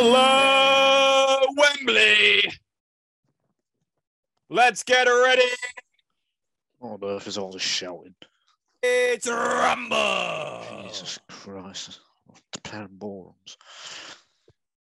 Hello, 0.00 1.40
Wembley. 1.56 2.48
Let's 4.48 4.84
get 4.84 5.08
ready. 5.08 5.42
What 6.78 7.02
on 7.02 7.10
earth 7.10 7.26
is 7.26 7.36
all 7.36 7.50
this 7.50 7.62
shouting? 7.62 8.14
It's 8.80 9.26
Rumble. 9.26 10.62
Jesus 10.84 11.18
Christ. 11.28 11.98
The 12.52 12.60
pair 12.60 12.84
of 12.84 12.92
morons. 12.92 13.56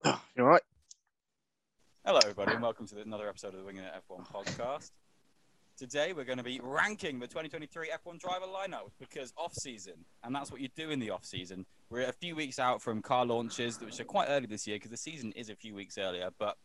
Ah, 0.04 0.24
You 0.36 0.42
alright? 0.46 0.64
Hello, 2.04 2.18
everybody, 2.24 2.54
and 2.54 2.64
welcome 2.64 2.88
to 2.88 3.00
another 3.00 3.30
episode 3.30 3.54
of 3.54 3.60
the 3.60 3.64
Winging 3.64 3.84
It 3.84 3.94
F1 4.10 4.28
podcast. 4.32 4.90
Today, 5.78 6.14
we're 6.14 6.26
going 6.26 6.40
to 6.40 6.44
be 6.44 6.60
ranking 6.64 7.20
the 7.20 7.28
2023 7.28 7.92
F1 8.04 8.20
driver 8.20 8.48
lineup 8.48 8.90
because 8.98 9.34
off 9.38 9.54
season, 9.54 10.04
and 10.24 10.34
that's 10.34 10.52
what 10.52 10.62
you 10.62 10.70
do 10.76 10.90
in 10.90 10.98
the 10.98 11.12
off 11.12 11.26
season. 11.26 11.68
We're 11.90 12.10
a 12.10 12.14
few 12.14 12.36
weeks 12.36 12.58
out 12.58 12.82
from 12.82 13.02
car 13.02 13.26
launches, 13.26 13.80
which 13.80 14.00
are 14.00 14.06
quite 14.06 14.28
early 14.30 14.48
this 14.48 14.66
year 14.66 14.78
because 14.78 14.90
the 14.90 14.98
season 14.98 15.32
is 15.34 15.50
a 15.50 15.56
few 15.56 15.76
weeks 15.76 16.00
earlier. 16.00 16.30
But 16.40 16.58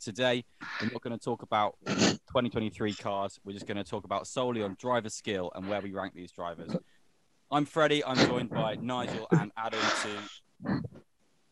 today, 0.00 0.44
we're 0.80 0.90
not 0.90 1.02
going 1.02 1.16
to 1.16 1.22
talk 1.22 1.42
about 1.42 1.76
2023 1.86 2.94
cars. 2.94 3.38
We're 3.44 3.52
just 3.52 3.66
going 3.66 3.76
to 3.76 3.84
talk 3.84 4.04
about 4.04 4.26
solely 4.26 4.62
on 4.62 4.76
driver 4.80 5.10
skill 5.10 5.52
and 5.54 5.68
where 5.68 5.82
we 5.82 5.92
rank 5.92 6.14
these 6.14 6.32
drivers. 6.32 6.74
I'm 7.50 7.66
Freddie. 7.66 8.02
I'm 8.02 8.16
joined 8.26 8.48
by 8.50 8.76
Nigel 8.76 9.28
and 9.30 9.52
Adam 9.56 9.80
to 10.02 10.82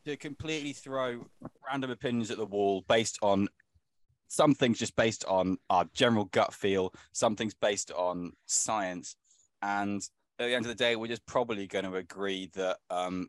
to 0.06 0.16
completely 0.16 0.72
throw 0.72 1.26
random 1.68 1.90
opinions 1.90 2.30
at 2.30 2.38
the 2.38 2.46
wall 2.46 2.84
based 2.88 3.18
on 3.22 3.48
some 4.28 4.54
things 4.54 4.78
just 4.78 4.94
based 4.96 5.24
on 5.26 5.58
our 5.68 5.84
general 5.92 6.26
gut 6.26 6.54
feel, 6.54 6.94
some 7.12 7.36
things 7.36 7.54
based 7.54 7.90
on 7.90 8.32
science, 8.46 9.16
and 9.62 10.08
at 10.38 10.46
the 10.46 10.54
end 10.54 10.64
of 10.64 10.68
the 10.68 10.74
day, 10.74 10.96
we're 10.96 11.06
just 11.06 11.26
probably 11.26 11.66
going 11.66 11.84
to 11.84 11.94
agree 11.96 12.50
that 12.54 12.78
um, 12.90 13.28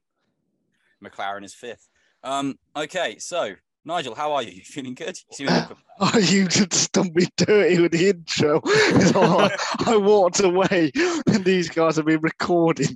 McLaren 1.03 1.44
is 1.44 1.53
fifth. 1.53 1.88
Um, 2.23 2.58
okay, 2.75 3.17
so 3.19 3.55
Nigel, 3.86 4.16
how 4.16 4.33
are 4.33 4.44
you? 4.44 4.52
You 4.58 4.61
feeling 4.64 4.94
good? 4.94 5.17
You 5.39 5.47
Oh, 5.99 6.17
you 6.19 6.47
just 6.47 6.91
done 6.91 7.11
me 7.14 7.25
dirty 7.38 7.81
with 7.81 7.91
the 7.91 8.09
intro. 8.09 8.61
I, 8.66 9.55
I 9.88 9.97
walked 9.97 10.41
away 10.41 10.91
and 11.25 11.44
these 11.44 11.69
guys 11.69 11.95
have 11.95 12.05
been 12.05 12.22
recording. 12.22 12.95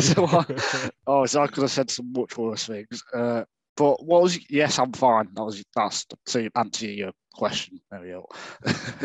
so 0.00 0.26
I, 0.26 0.44
oh, 1.06 1.24
so 1.24 1.42
I 1.42 1.46
could 1.46 1.62
have 1.62 1.70
said 1.70 1.90
some 1.90 2.12
much 2.12 2.36
worse 2.36 2.66
things. 2.66 3.02
Uh, 3.14 3.44
but 3.76 4.04
what 4.04 4.22
was 4.22 4.38
yes, 4.50 4.78
I'm 4.78 4.92
fine. 4.92 5.28
That 5.32 5.44
was 5.44 5.64
that's 5.74 6.04
to 6.26 6.50
answer 6.56 6.86
your 6.86 7.12
question. 7.32 7.80
There 7.90 8.00
we 8.00 8.08
go. 8.08 8.26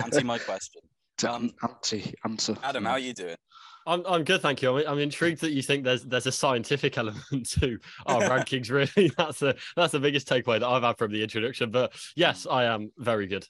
answer 0.03 0.25
my 0.25 0.40
question. 0.40 0.81
Um, 1.25 1.52
anti 1.62 2.14
answer. 2.25 2.58
Adam, 2.64 2.84
how 2.84 2.94
are 2.94 3.00
you 3.00 3.14
doing? 3.14 3.38
I'm 3.86 4.06
I'm 4.06 4.23
good, 4.23 4.42
thank 4.42 4.62
you. 4.62 4.78
I'm, 4.78 4.88
I'm 4.88 5.00
intrigued 5.00 5.42
that 5.42 5.52
you 5.52 5.62
think 5.62 5.84
there's 5.84 6.03
there's 6.03 6.26
a 6.28 6.31
scientific 6.31 6.98
element 6.98 7.23
to 7.59 7.78
our 8.06 8.22
rankings. 8.30 8.70
Really, 8.70 9.12
that's 9.17 9.40
the 9.40 9.56
that's 9.75 9.92
the 9.92 10.00
biggest 10.00 10.28
takeaway 10.28 10.59
that 10.59 10.67
I've 10.67 10.84
had 10.84 10.98
from 10.98 11.12
the 11.12 11.22
introduction. 11.22 11.70
But 11.72 11.94
yes, 12.16 12.48
I 12.50 12.66
am 12.66 12.92
very 12.98 13.28
good. 13.28 13.48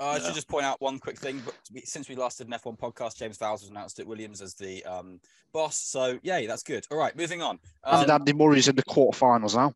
Uh, 0.00 0.04
I 0.10 0.16
Yeah. 0.18 0.26
should 0.26 0.34
just 0.34 0.48
point 0.48 0.64
out 0.64 0.80
one 0.80 0.98
quick 1.00 1.18
thing. 1.18 1.42
But 1.44 1.54
since 1.84 2.08
we 2.08 2.14
last 2.14 2.38
did 2.38 2.46
an 2.46 2.52
F1 2.54 2.78
podcast, 2.78 3.16
James 3.16 3.36
Vowles 3.36 3.62
was 3.62 3.68
announced 3.70 3.98
at 3.98 4.06
Williams 4.06 4.40
as 4.40 4.54
the 4.54 4.84
um, 4.84 5.18
boss. 5.52 5.76
So, 5.76 6.20
yay, 6.22 6.46
that's 6.46 6.62
good. 6.62 6.86
All 6.92 6.96
right, 6.98 7.16
moving 7.16 7.42
on. 7.42 7.58
and 7.84 8.08
Um, 8.08 8.20
Andy 8.20 8.32
Murray's 8.32 8.68
in 8.68 8.76
the 8.76 8.84
quarterfinals 8.84 9.56
now. 9.56 9.72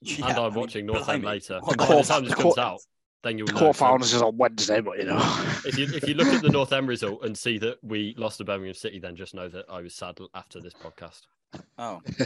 yeah, 0.00 0.28
and 0.28 0.38
I 0.38 0.44
I'm 0.46 0.52
mean, 0.54 0.60
watching 0.62 0.86
North 0.86 1.06
End 1.10 1.24
later. 1.24 1.60
What 1.62 1.76
By 1.76 1.84
the 1.84 1.88
the 1.88 1.94
course, 1.94 2.08
time 2.08 2.24
this 2.24 2.34
the 2.34 2.42
comes 2.42 2.54
cour- 2.54 2.64
out, 2.64 2.80
then 3.22 3.36
you'll 3.38 3.46
The 3.46 3.52
know. 3.54 3.60
Quarterfinals 3.72 4.14
is 4.14 4.22
on 4.22 4.36
Wednesday, 4.36 4.80
but 4.80 4.98
you 4.98 5.04
know. 5.04 5.18
if 5.66 5.76
you 5.78 5.86
if 5.92 6.06
you 6.08 6.14
look 6.14 6.28
at 6.28 6.42
the 6.42 6.48
North 6.48 6.72
End 6.72 6.88
result 6.88 7.24
and 7.24 7.36
see 7.36 7.58
that 7.58 7.76
we 7.82 8.14
lost 8.16 8.38
to 8.38 8.44
Birmingham 8.44 8.74
City, 8.74 8.98
then 8.98 9.16
just 9.16 9.34
know 9.34 9.48
that 9.48 9.66
I 9.70 9.80
was 9.82 9.94
sad 9.94 10.18
after 10.34 10.60
this 10.60 10.74
podcast. 10.74 11.20
Oh, 11.78 12.00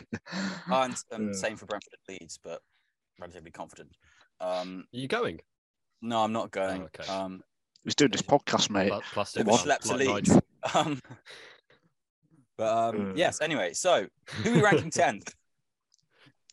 and 0.70 0.94
um, 1.12 1.26
Yeah. 1.28 1.32
same 1.32 1.56
for 1.56 1.66
Brentford 1.66 1.94
at 1.94 2.12
Leeds, 2.12 2.38
but 2.42 2.60
relatively 3.18 3.50
confident. 3.50 3.90
Um, 4.40 4.84
Are 4.92 4.98
you 4.98 5.08
going? 5.08 5.40
no, 6.02 6.22
I'm 6.22 6.32
not 6.32 6.50
going. 6.50 6.82
Oh, 6.82 6.88
okay. 7.00 7.10
Um, 7.12 7.42
He's 7.84 7.94
doing 7.94 8.10
this 8.10 8.22
podcast, 8.22 8.68
mate. 8.70 8.88
Pla- 8.90 9.00
Plastic. 9.12 9.40
It 9.40 9.46
was 9.46 9.52
one, 9.56 9.62
slept 9.64 9.86
to 9.86 9.94
Leeds. 9.96 10.38
Um, 10.74 11.00
but 12.56 12.94
um, 12.94 13.10
Uh. 13.10 13.14
yes. 13.16 13.40
Anyway, 13.40 13.72
so 13.74 14.06
who 14.42 14.50
are 14.50 14.54
we 14.54 14.62
ranking 14.62 14.90
tenth? 14.90 15.34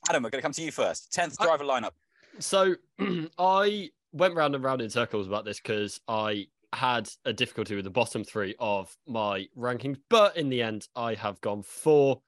Adam, 0.09 0.23
we're 0.23 0.29
going 0.29 0.39
to 0.39 0.43
come 0.43 0.51
to 0.53 0.61
you 0.61 0.71
first. 0.71 1.11
Tenth 1.13 1.35
I- 1.39 1.45
driver 1.45 1.63
lineup. 1.63 1.91
So 2.39 2.75
I 3.37 3.89
went 4.13 4.35
round 4.35 4.55
and 4.55 4.63
round 4.63 4.81
in 4.81 4.89
circles 4.89 5.27
about 5.27 5.45
this 5.45 5.59
because 5.59 5.99
I 6.07 6.47
had 6.73 7.09
a 7.25 7.33
difficulty 7.33 7.75
with 7.75 7.85
the 7.85 7.91
bottom 7.91 8.23
three 8.23 8.55
of 8.59 8.95
my 9.07 9.47
rankings, 9.57 9.97
but 10.09 10.37
in 10.37 10.49
the 10.49 10.61
end, 10.61 10.87
I 10.95 11.15
have 11.15 11.39
gone 11.41 11.63
for 11.63 12.21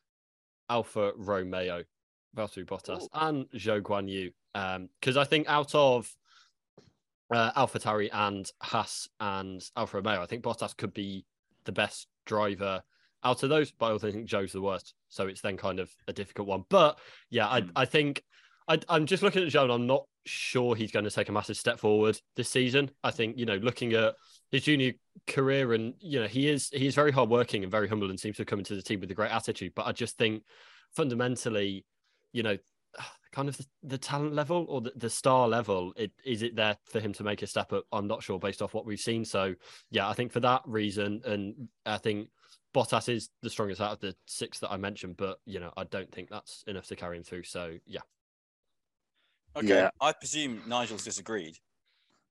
Alfa 0.70 1.14
Romeo, 1.16 1.84
Valtteri 2.36 2.66
Bottas, 2.66 3.04
Ooh. 3.04 3.10
and 3.14 3.46
Zhou 3.56 3.82
Guan 3.82 4.10
Yu. 4.10 4.32
Because 5.00 5.18
I 5.18 5.24
think 5.24 5.48
out 5.48 5.74
of 5.74 6.14
uh, 7.34 7.52
AlphaTauri 7.54 8.10
and 8.12 8.50
Haas 8.62 9.08
and 9.20 9.62
Alfa 9.76 9.98
Romeo, 9.98 10.22
I 10.22 10.26
think 10.26 10.44
Bottas 10.44 10.76
could 10.76 10.94
be 10.94 11.26
the 11.66 11.72
best 11.72 12.08
driver 12.26 12.84
out 13.24 13.44
of 13.44 13.50
those, 13.50 13.72
but 13.72 13.88
I 13.88 13.92
also 13.92 14.12
think 14.12 14.28
Zhou's 14.28 14.52
the 14.52 14.62
worst. 14.62 14.94
So 15.08 15.28
it's 15.28 15.42
then 15.42 15.56
kind 15.58 15.80
of 15.80 15.90
a 16.08 16.14
difficult 16.14 16.48
one. 16.48 16.66
But 16.70 17.00
yeah, 17.30 17.48
I, 17.48 17.62
Hmm. 17.62 17.70
I 17.76 17.86
think 17.86 18.24
I, 18.68 18.80
I'm 18.90 19.06
just 19.06 19.24
looking 19.24 19.44
at 19.44 19.50
Zhou 19.50 19.64
and 19.64 19.72
I'm 19.72 19.88
not 19.88 20.06
sure 20.26 20.76
he's 20.76 20.92
going 20.92 21.06
to 21.06 21.12
take 21.12 21.30
a 21.30 21.32
massive 21.32 21.58
step 21.58 21.80
forward 21.80 22.20
this 22.36 22.50
season. 22.50 22.92
I 23.04 23.12
think, 23.12 23.38
you 23.38 23.46
know, 23.46 23.56
looking 23.58 23.94
at 23.94 24.16
his 24.52 24.64
junior 24.64 24.94
career 25.28 25.74
and, 25.74 25.94
you 26.00 26.20
know, 26.20 26.28
he 26.28 26.48
is 26.48 26.70
he 26.70 26.88
is 26.88 26.96
very 26.96 27.12
hardworking 27.12 27.64
and 27.64 27.72
very 27.72 27.88
humble 27.88 28.10
and 28.10 28.20
seems 28.20 28.38
to 28.38 28.46
come 28.46 28.60
into 28.60 28.76
the 28.76 28.82
team 28.82 29.00
with 29.00 29.12
a 29.12 29.16
great 29.16 29.32
attitude. 29.32 29.74
But 29.76 29.88
I 29.88 29.92
just 29.92 30.18
think 30.18 30.44
fundamentally, 30.96 31.86
you 32.32 32.44
know, 32.44 32.58
kind 33.32 33.50
of 33.50 33.58
the, 33.58 33.66
the 33.84 33.98
talent 33.98 34.34
level 34.34 34.66
or 34.70 34.82
the, 34.82 34.94
the 34.96 35.10
star 35.10 35.48
level, 35.48 35.92
it, 35.98 36.12
is 36.24 36.44
it 36.44 36.56
there 36.56 36.78
for 36.86 37.00
him 37.00 37.12
to 37.14 37.24
make 37.24 37.42
a 37.42 37.48
step 37.48 37.74
up? 37.74 37.84
I'm 37.92 38.08
not 38.08 38.24
sure 38.24 38.40
based 38.40 38.62
off 38.62 38.74
what 38.74 38.86
we've 38.86 39.00
seen. 39.00 39.26
So 39.26 39.56
yeah, 39.90 40.08
I 40.08 40.14
think 40.14 40.32
for 40.32 40.40
that 40.42 40.62
reason, 40.66 41.22
and 41.26 41.68
I 41.86 41.98
think 41.98 42.30
Bottas 42.74 43.10
is 43.10 43.30
the 43.42 43.50
strongest 43.50 43.82
out 43.82 43.92
of 43.92 44.00
the 44.00 44.16
six 44.26 44.60
that 44.60 44.72
I 44.72 44.78
mentioned, 44.78 45.18
but 45.18 45.40
you 45.46 45.60
know, 45.60 45.74
I 45.76 45.84
don't 45.84 46.12
think 46.12 46.30
that's 46.30 46.64
enough 46.68 46.88
to 46.88 46.96
carry 46.96 47.18
him 47.18 47.24
through. 47.24 47.44
So 47.44 47.78
yeah. 47.86 48.02
Okay. 49.56 49.68
Yeah. 49.68 49.90
I 50.02 50.14
presume 50.14 50.62
Nigel's 50.68 51.04
disagreed. 51.04 51.58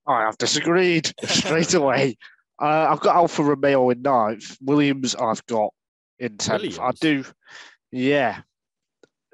I 0.06 0.22
have 0.22 0.36
disagreed 0.38 1.12
straight 1.24 1.74
away. 1.74 2.16
Uh, 2.60 2.88
I've 2.90 3.00
got 3.00 3.16
Alfa 3.16 3.42
Romeo 3.42 3.90
in 3.90 4.02
ninth. 4.02 4.56
Williams, 4.60 5.14
I've 5.14 5.44
got 5.46 5.72
in 6.18 6.36
tenth. 6.36 6.78
I 6.80 6.90
do. 7.00 7.24
Yeah. 7.90 8.40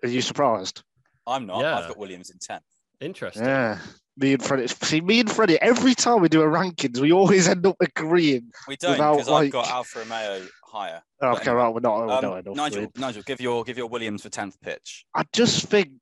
Are 0.03 0.09
you 0.09 0.21
surprised? 0.21 0.82
I'm 1.27 1.47
not. 1.47 1.60
Yeah. 1.60 1.78
I've 1.78 1.88
got 1.88 1.97
Williams 1.98 2.31
in 2.31 2.38
tenth. 2.38 2.62
Interesting. 3.00 3.44
Yeah. 3.44 3.78
Me 4.16 4.32
and 4.32 4.43
Freddie. 4.43 4.66
See, 4.66 5.00
me 5.00 5.21
and 5.21 5.31
Freddie, 5.31 5.60
every 5.60 5.94
time 5.94 6.21
we 6.21 6.28
do 6.28 6.43
a 6.43 6.47
rankings, 6.47 6.98
we 6.98 7.12
always 7.12 7.48
end 7.48 7.65
up 7.66 7.77
agreeing. 7.81 8.50
We 8.66 8.77
don't 8.77 8.93
Without, 8.93 9.12
because 9.19 9.28
I've 9.28 9.50
got 9.53 9.65
like- 9.66 9.71
Alfa 9.71 9.98
Romeo 10.00 10.47
higher. 10.65 11.03
Okay, 11.22 11.50
anyway, 11.50 11.62
right, 11.62 11.69
we're 11.75 11.81
not, 11.81 11.97
we're 11.98 12.12
Um, 12.12 12.22
not 12.22 12.38
enough. 12.38 12.56
Nigel, 12.56 12.93
Nigel, 12.97 13.22
give 13.22 13.41
your 13.41 13.65
give 13.65 13.78
your 13.78 13.87
Williams 13.88 14.22
for 14.22 14.28
tenth 14.28 14.60
pitch. 14.60 15.04
I 15.15 15.25
just 15.32 15.66
think, 15.66 15.93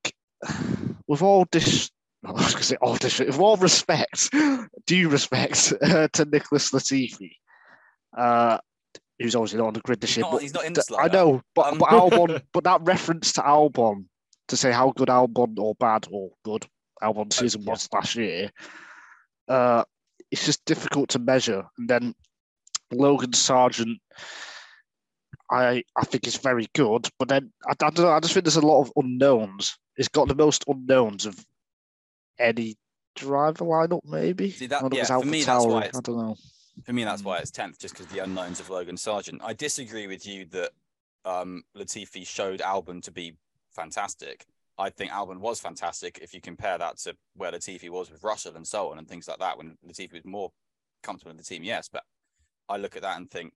with 1.08 1.22
all 1.22 1.46
this, 1.52 1.90
I 2.24 2.32
was 2.32 2.52
going 2.52 2.58
to 2.58 2.64
say 2.64 2.76
all 2.80 2.94
this, 2.94 3.18
with 3.18 3.38
all 3.38 3.56
respect, 3.56 4.30
due 4.86 5.08
respect 5.08 5.72
uh, 5.82 6.08
to 6.12 6.24
Nicholas 6.24 6.70
Latifi, 6.70 7.32
uh, 8.16 8.58
who's 9.18 9.34
obviously 9.36 9.58
not 9.58 9.68
on 9.68 9.74
the 9.74 9.80
grid 9.80 10.00
this 10.00 10.10
He's 10.10 10.16
year. 10.18 10.24
not- 10.24 10.32
but 10.32 10.42
he's 10.42 10.54
not 10.54 10.64
in 10.64 10.74
th- 10.74 10.86
this 10.86 10.98
I 10.98 11.08
know, 11.08 11.42
but, 11.54 11.72
Um, 11.72 11.78
but 11.78 11.88
Albon, 11.88 12.42
but 12.52 12.64
that 12.64 12.80
reference 12.82 13.32
to 13.34 13.40
Albon 13.42 14.06
to 14.48 14.56
say 14.56 14.72
how 14.72 14.92
good 14.92 15.08
Albon 15.08 15.58
or 15.58 15.74
bad 15.76 16.06
or 16.10 16.30
good 16.44 16.66
Albon 17.02 17.32
season 17.32 17.62
yeah. 17.62 17.70
was 17.70 17.88
last 17.92 18.14
year, 18.14 18.50
uh, 19.48 19.84
it's 20.30 20.46
just 20.46 20.64
difficult 20.64 21.08
to 21.10 21.18
measure. 21.18 21.64
And 21.78 21.88
then 21.88 22.14
Logan 22.92 23.32
Sargeant, 23.32 23.96
I 25.50 25.82
I 25.96 26.04
think 26.04 26.26
is 26.26 26.36
very 26.36 26.66
good, 26.74 27.08
but 27.18 27.28
then 27.28 27.52
I, 27.66 27.72
I 27.72 27.90
don't 27.90 27.98
know. 27.98 28.10
I 28.10 28.20
just 28.20 28.34
think 28.34 28.44
there's 28.44 28.56
a 28.56 28.60
lot 28.66 28.80
of 28.82 28.92
unknowns. 28.96 29.76
It's 29.96 30.08
got 30.08 30.28
the 30.28 30.34
most 30.34 30.64
unknowns 30.66 31.26
of 31.26 31.44
any 32.38 32.76
driver 33.14 33.64
lineup, 33.64 34.00
maybe. 34.04 34.50
See, 34.50 34.66
that- 34.66 34.92
yeah, 34.92 35.04
for 35.04 35.24
me, 35.24 35.42
that's 35.42 35.64
why 35.64 35.84
I 35.86 36.00
don't 36.00 36.08
know. 36.18 36.36
For 36.84 36.92
me, 36.92 37.04
that's 37.04 37.22
Mm. 37.22 37.26
why 37.26 37.38
it's 37.38 37.50
tenth, 37.50 37.78
just 37.78 37.94
because 37.94 38.06
the 38.12 38.18
unknowns 38.18 38.60
of 38.60 38.68
Logan 38.68 38.96
Sargeant. 38.96 39.40
I 39.42 39.54
disagree 39.54 40.06
with 40.06 40.26
you 40.26 40.44
that 40.46 40.72
um, 41.24 41.64
Latifi 41.74 42.24
showed 42.26 42.60
Albon 42.60 43.02
to 43.02 43.10
be 43.10 43.36
fantastic. 43.74 44.46
I 44.78 44.90
think 44.90 45.10
Albon 45.10 45.38
was 45.40 45.58
fantastic 45.58 46.18
if 46.22 46.32
you 46.34 46.40
compare 46.40 46.78
that 46.78 46.98
to 46.98 47.16
where 47.34 47.50
Latifi 47.50 47.88
was 47.90 48.10
with 48.10 48.22
Russell 48.22 48.54
and 48.56 48.64
so 48.64 48.92
on 48.92 48.98
and 48.98 49.08
things 49.08 49.26
like 49.26 49.38
that. 49.38 49.56
When 49.58 49.76
Latifi 49.84 50.12
was 50.12 50.24
more 50.24 50.52
comfortable 51.02 51.30
in 51.32 51.36
the 51.36 51.42
team, 51.42 51.64
yes, 51.64 51.88
but 51.88 52.04
I 52.68 52.76
look 52.76 52.94
at 52.94 53.02
that 53.02 53.16
and 53.16 53.28
think 53.30 53.54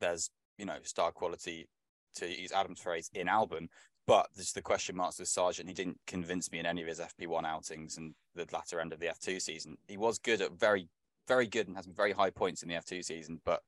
there's 0.00 0.30
you 0.58 0.64
know 0.64 0.78
star 0.82 1.12
quality 1.12 1.68
to 2.16 2.26
use 2.26 2.50
Adam's 2.50 2.80
phrase 2.80 3.10
in 3.14 3.26
Albon. 3.28 3.68
But 4.06 4.28
there's 4.34 4.52
the 4.52 4.62
question 4.62 4.96
marks 4.96 5.18
with 5.18 5.28
Sargeant. 5.28 5.68
He 5.68 5.74
didn't 5.74 6.00
convince 6.06 6.50
me 6.50 6.58
in 6.58 6.66
any 6.66 6.82
of 6.82 6.88
his 6.88 7.00
FP1 7.00 7.44
outings 7.44 7.98
and 7.98 8.14
the 8.34 8.46
latter 8.52 8.80
end 8.80 8.92
of 8.92 8.98
the 8.98 9.06
F2 9.06 9.40
season. 9.40 9.76
He 9.86 9.96
was 9.96 10.18
good 10.18 10.40
at 10.40 10.52
very 10.52 10.88
very 11.28 11.46
good 11.46 11.68
and 11.68 11.76
has 11.76 11.84
some 11.84 11.94
very 11.94 12.12
high 12.12 12.30
points 12.30 12.62
in 12.62 12.68
the 12.68 12.74
F2 12.74 13.04
season, 13.04 13.40
but 13.44 13.62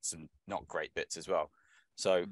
some 0.00 0.28
not 0.46 0.66
great 0.68 0.94
bits 0.94 1.16
as 1.16 1.28
well. 1.28 1.50
So 1.96 2.22
hmm. 2.22 2.30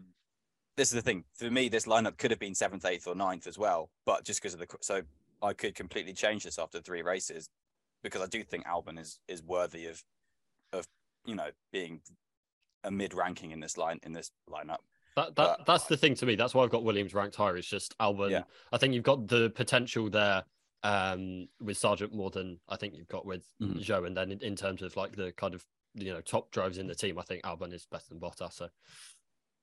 this 0.77 0.89
is 0.89 0.95
the 0.95 1.03
thing 1.03 1.25
for 1.35 1.51
me. 1.51 1.69
This 1.69 1.87
lineup 1.87 2.19
could 2.19 2.31
have 2.31 2.41
been 2.41 2.55
seventh, 2.55 2.85
eighth, 2.85 3.07
or 3.07 3.15
ninth 3.15 3.47
as 3.47 3.59
well, 3.59 3.91
but 4.07 4.25
just 4.25 4.41
because 4.41 4.55
of 4.55 4.61
the 4.61 4.67
so 4.81 5.03
I 5.43 5.53
could 5.53 5.75
completely 5.75 6.13
change 6.13 6.45
this 6.45 6.59
after 6.59 6.81
three 6.81 7.03
races 7.03 7.49
because 8.03 8.23
I 8.23 8.27
do 8.27 8.43
think 8.43 8.67
Albon 8.67 8.99
is 8.99 9.21
is 9.29 9.43
worthy 9.43 9.87
of 9.87 10.03
of 10.73 10.87
you 11.25 11.35
know 11.35 11.51
being 11.73 12.01
a 12.85 12.91
mid 12.91 13.15
ranking 13.15 13.51
in 13.51 13.61
this 13.61 13.77
line 13.77 14.01
in 14.03 14.13
this 14.13 14.31
lineup. 14.49 14.79
That, 15.19 15.35
that 15.35 15.67
that's 15.67 15.85
the 15.87 15.97
thing 15.97 16.15
to 16.17 16.27
me. 16.27 16.37
That's 16.37 16.55
why 16.55 16.63
I've 16.63 16.71
got 16.71 16.85
Williams 16.85 17.13
ranked 17.13 17.35
higher. 17.35 17.57
It's 17.57 17.67
just 17.67 17.99
Albon. 17.99 18.31
Yeah. 18.31 18.43
I 18.73 18.79
think 18.79 18.95
you've 18.95 19.03
got 19.03 19.27
the 19.27 19.51
potential 19.51 20.09
there 20.09 20.45
um, 20.85 21.49
with 21.61 21.77
Sargeant 21.77 22.13
more 22.13 22.31
than 22.31 22.61
I 22.69 22.77
think 22.77 22.95
you've 22.95 23.09
got 23.09 23.27
with 23.27 23.45
Mhm. 23.61 23.85
Zhou. 23.85 24.07
And 24.07 24.17
then 24.17 24.31
in, 24.31 24.41
in 24.41 24.55
terms 24.55 24.81
of 24.81 24.97
like 24.97 25.17
the 25.17 25.33
kind 25.33 25.55
of 25.55 25.65
you 25.95 26.13
know 26.13 26.21
top 26.21 26.53
drives 26.53 26.79
in 26.79 26.87
the 26.87 26.95
team, 26.95 27.19
I 27.19 27.23
think 27.23 27.43
Albon 27.43 27.73
is 27.73 27.85
better 27.91 28.05
than 28.09 28.21
Bottas. 28.21 28.53
So 28.53 28.69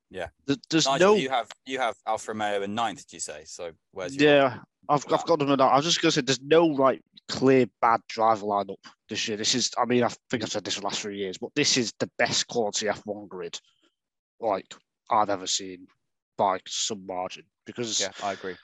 yeah, 0.10 0.28
There's 0.70 0.86
Nigel, 0.86 1.14
no 1.14 1.16
you 1.16 1.30
have 1.30 1.50
you 1.66 1.80
have 1.80 1.96
Alfa 2.06 2.34
Romeo 2.34 2.62
in 2.62 2.76
ninth. 2.76 3.08
Did 3.08 3.14
you 3.14 3.20
say 3.22 3.44
so? 3.46 3.72
Where's 3.92 4.14
your 4.16 4.30
Yeah, 4.30 4.58
I've, 4.90 5.06
I've 5.12 5.26
got 5.26 5.40
them 5.40 5.50
in 5.52 5.58
that. 5.58 5.64
I 5.64 5.78
was 5.78 5.86
just 5.86 6.02
going 6.02 6.12
to 6.12 6.16
say, 6.16 6.22
there's 6.22 6.42
no 6.42 6.66
like 6.66 7.02
clear 7.30 7.66
bad 7.82 8.02
driver 8.10 8.46
lineup 8.46 8.76
this 9.10 9.26
year. 9.28 9.36
This 9.38 9.56
is, 9.56 9.72
I 9.80 9.86
mean, 9.86 10.04
I 10.04 10.10
think 10.30 10.44
I've 10.44 10.52
said 10.52 10.64
this 10.64 10.76
for 10.76 10.82
the 10.82 10.88
last 10.88 11.00
three 11.02 11.18
years, 11.18 11.38
but 11.40 11.50
this 11.56 11.76
is 11.78 11.92
the 12.00 12.10
best 12.20 12.48
quality 12.48 12.86
F1 12.86 13.28
grid 13.30 13.58
like 14.40 14.66
I've 15.10 15.30
ever 15.30 15.48
seen 15.48 15.88
by 16.38 16.60
some 16.68 17.06
margin. 17.06 17.44
Because 17.66 18.00
Yeah, 18.00 18.12
I 18.24 18.34
agree. 18.34 18.56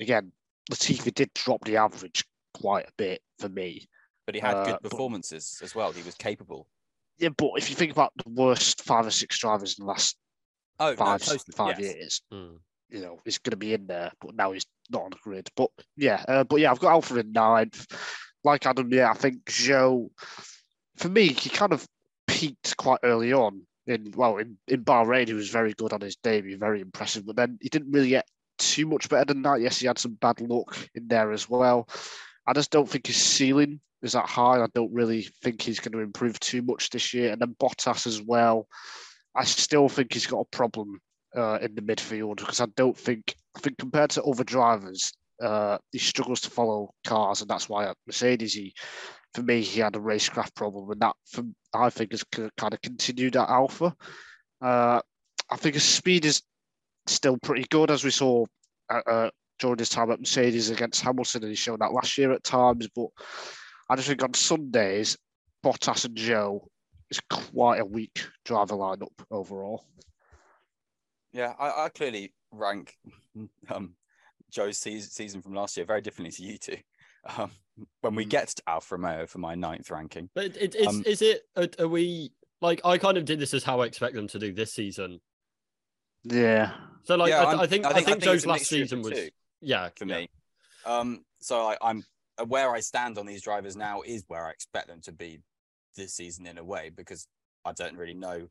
again, 0.00 0.32
Latifi 0.70 1.12
did 1.14 1.32
drop 1.34 1.64
the 1.64 1.76
average 1.76 2.24
quite 2.54 2.86
a 2.88 2.92
bit 2.96 3.22
for 3.38 3.48
me. 3.48 3.88
But 4.26 4.34
he 4.34 4.40
had 4.40 4.54
Uh, 4.56 4.64
good 4.64 4.78
but- 4.82 4.90
performances 4.90 5.58
as 5.62 5.74
well. 5.74 5.92
He 5.92 6.02
was 6.02 6.14
capable. 6.14 6.68
Yeah, 7.18 7.30
but 7.30 7.52
if 7.56 7.70
you 7.70 7.76
think 7.76 7.92
about 7.92 8.12
the 8.22 8.28
worst 8.30 8.82
five 8.82 9.06
or 9.06 9.10
six 9.10 9.38
drivers 9.38 9.78
in 9.78 9.84
the 9.84 9.88
last 9.88 10.16
Oh, 10.78 10.90
no, 10.90 10.96
five 10.96 11.22
totally, 11.22 11.52
five 11.54 11.80
yes. 11.80 11.94
years, 11.94 12.22
mm. 12.30 12.58
you 12.90 13.00
know, 13.00 13.18
he's 13.24 13.38
going 13.38 13.52
to 13.52 13.56
be 13.56 13.72
in 13.72 13.86
there, 13.86 14.12
but 14.20 14.34
now 14.34 14.52
he's 14.52 14.66
not 14.90 15.04
on 15.04 15.10
the 15.10 15.16
grid. 15.22 15.48
But 15.56 15.70
yeah, 15.96 16.22
uh, 16.28 16.44
but 16.44 16.60
yeah, 16.60 16.70
I've 16.70 16.78
got 16.80 16.90
Alfa 16.92 17.16
in 17.18 17.32
ninth. 17.32 17.86
Like 18.44 18.66
Adam, 18.66 18.92
yeah, 18.92 19.10
I 19.10 19.14
think 19.14 19.44
Zhou, 19.46 20.10
for 20.96 21.08
me, 21.08 21.28
he 21.28 21.48
kind 21.48 21.72
of 21.72 21.88
peaked 22.26 22.76
quite 22.76 23.00
early 23.02 23.32
on. 23.32 23.66
In 23.86 24.12
well, 24.16 24.38
in, 24.38 24.56
in 24.66 24.84
Bahrain, 24.84 25.28
he 25.28 25.34
was 25.34 25.50
very 25.50 25.72
good 25.72 25.92
on 25.92 26.00
his 26.00 26.16
debut, 26.16 26.58
very 26.58 26.80
impressive. 26.80 27.26
But 27.26 27.36
then 27.36 27.58
he 27.60 27.68
didn't 27.68 27.92
really 27.92 28.08
get 28.08 28.26
too 28.58 28.86
much 28.86 29.08
better 29.08 29.26
than 29.26 29.42
that. 29.42 29.60
Yes, 29.60 29.78
he 29.78 29.86
had 29.86 29.98
some 29.98 30.14
bad 30.14 30.40
luck 30.40 30.76
in 30.94 31.08
there 31.08 31.32
as 31.32 31.48
well. 31.48 31.88
I 32.46 32.52
just 32.52 32.70
don't 32.70 32.88
think 32.88 33.06
his 33.06 33.16
ceiling 33.16 33.80
is 34.02 34.12
that 34.12 34.26
high. 34.26 34.60
I 34.62 34.66
don't 34.74 34.92
really 34.92 35.28
think 35.42 35.62
he's 35.62 35.80
going 35.80 35.92
to 35.92 36.00
improve 36.00 36.38
too 36.40 36.62
much 36.62 36.90
this 36.90 37.14
year. 37.14 37.32
And 37.32 37.40
then 37.40 37.56
Bottas 37.60 38.06
as 38.06 38.22
well. 38.22 38.66
I 39.34 39.44
still 39.44 39.88
think 39.88 40.12
he's 40.12 40.26
got 40.26 40.40
a 40.40 40.56
problem 40.56 41.00
uh, 41.36 41.58
in 41.60 41.74
the 41.74 41.82
midfield 41.82 42.38
because 42.38 42.60
I 42.60 42.66
don't 42.76 42.96
think 42.96 43.34
I 43.56 43.60
think 43.60 43.78
compared 43.78 44.10
to 44.10 44.22
other 44.22 44.44
drivers, 44.44 45.12
uh, 45.42 45.78
he 45.92 45.98
struggles 45.98 46.40
to 46.42 46.50
follow 46.50 46.92
cars, 47.06 47.40
and 47.40 47.50
that's 47.50 47.68
why 47.68 47.86
at 47.86 47.96
Mercedes 48.06 48.54
he, 48.54 48.74
for 49.36 49.42
me, 49.42 49.60
he 49.60 49.80
had 49.80 49.94
a 49.94 50.00
racecraft 50.00 50.54
problem, 50.54 50.90
and 50.90 51.00
that 51.02 51.14
for, 51.26 51.44
I 51.74 51.90
think 51.90 52.12
has 52.12 52.24
kind 52.24 52.72
of 52.72 52.80
continued 52.80 53.36
at 53.36 53.50
Alfa. 53.50 53.94
Uh, 54.62 55.00
I 55.50 55.56
think 55.56 55.74
his 55.74 55.84
speed 55.84 56.24
is 56.24 56.42
still 57.06 57.36
pretty 57.42 57.66
good, 57.70 57.90
as 57.90 58.02
we 58.02 58.10
saw 58.10 58.46
uh, 58.88 59.02
uh, 59.06 59.30
during 59.58 59.78
his 59.78 59.90
time 59.90 60.10
at 60.10 60.20
Mercedes 60.20 60.70
against 60.70 61.02
Hamilton, 61.02 61.42
and 61.42 61.50
he 61.50 61.54
showed 61.54 61.80
that 61.80 61.92
last 61.92 62.16
year 62.16 62.32
at 62.32 62.44
times. 62.44 62.88
But 62.96 63.08
I 63.90 63.96
just 63.96 64.08
think 64.08 64.24
on 64.24 64.32
Sundays, 64.32 65.18
Bottas 65.62 66.06
and 66.06 66.16
Zhou 66.16 66.60
is 67.10 67.20
quite 67.28 67.80
a 67.80 67.84
weak 67.84 68.26
driver 68.46 68.74
lineup 68.74 69.12
overall. 69.30 69.84
Yeah, 71.32 71.52
I, 71.58 71.84
I 71.84 71.88
clearly 71.90 72.32
rank 72.52 72.94
um, 73.68 73.94
Zhou's 74.50 74.78
season, 74.78 75.10
season 75.10 75.42
from 75.42 75.52
last 75.52 75.76
year 75.76 75.84
very 75.84 76.00
differently 76.00 76.32
to 76.32 76.42
you 76.42 76.56
two. 76.56 76.78
Um, 77.36 77.50
when 78.00 78.14
we 78.14 78.24
Mm. 78.24 78.30
get 78.30 78.48
to 78.48 78.62
Alfa 78.66 78.96
Romeo 78.96 79.26
for 79.26 79.38
my 79.38 79.54
ninth 79.54 79.90
ranking, 79.90 80.30
but 80.34 80.44
it, 80.46 80.56
it, 80.56 80.74
it's 80.76 80.86
Um, 80.88 81.02
is 81.06 81.22
it 81.22 81.42
are, 81.56 81.68
are 81.78 81.88
we 81.88 82.32
like 82.60 82.80
I 82.84 82.98
kind 82.98 83.18
of 83.18 83.24
did 83.24 83.38
this 83.38 83.52
as 83.54 83.64
how 83.64 83.80
I 83.80 83.86
expect 83.86 84.14
them 84.14 84.28
to 84.28 84.38
do 84.38 84.52
this 84.52 84.72
season. 84.72 85.20
Yeah. 86.24 86.72
So 87.04 87.16
like 87.16 87.30
Yeah, 87.30 87.42
I, 87.44 87.50
I'm- 87.50 87.60
I 87.60 87.66
think 87.66 87.84
I 87.84 87.90
I 87.90 87.92
think, 87.94 88.06
think- 88.06 88.22
I 88.22 88.26
think 88.26 88.34
Zhou's 88.36 88.46
last 88.46 88.66
season 88.66 89.02
was 89.02 89.12
two. 89.12 89.28
yeah 89.60 89.90
for 89.96 90.06
yeah. 90.06 90.16
me. 90.18 90.30
Um, 90.84 91.24
so 91.40 91.66
I, 91.66 91.76
I'm 91.82 92.04
uh, 92.38 92.44
where 92.44 92.72
I 92.74 92.80
stand 92.80 93.18
on 93.18 93.26
these 93.26 93.42
drivers 93.42 93.76
now 93.76 94.02
is 94.02 94.24
where 94.28 94.46
I 94.46 94.50
expect 94.50 94.88
them 94.88 95.00
to 95.02 95.12
be 95.12 95.40
this 95.96 96.14
season 96.14 96.46
in 96.46 96.58
a 96.58 96.64
way 96.64 96.90
because 96.94 97.26
I 97.64 97.72
don't 97.72 97.96
really 97.96 98.14
know 98.14 98.48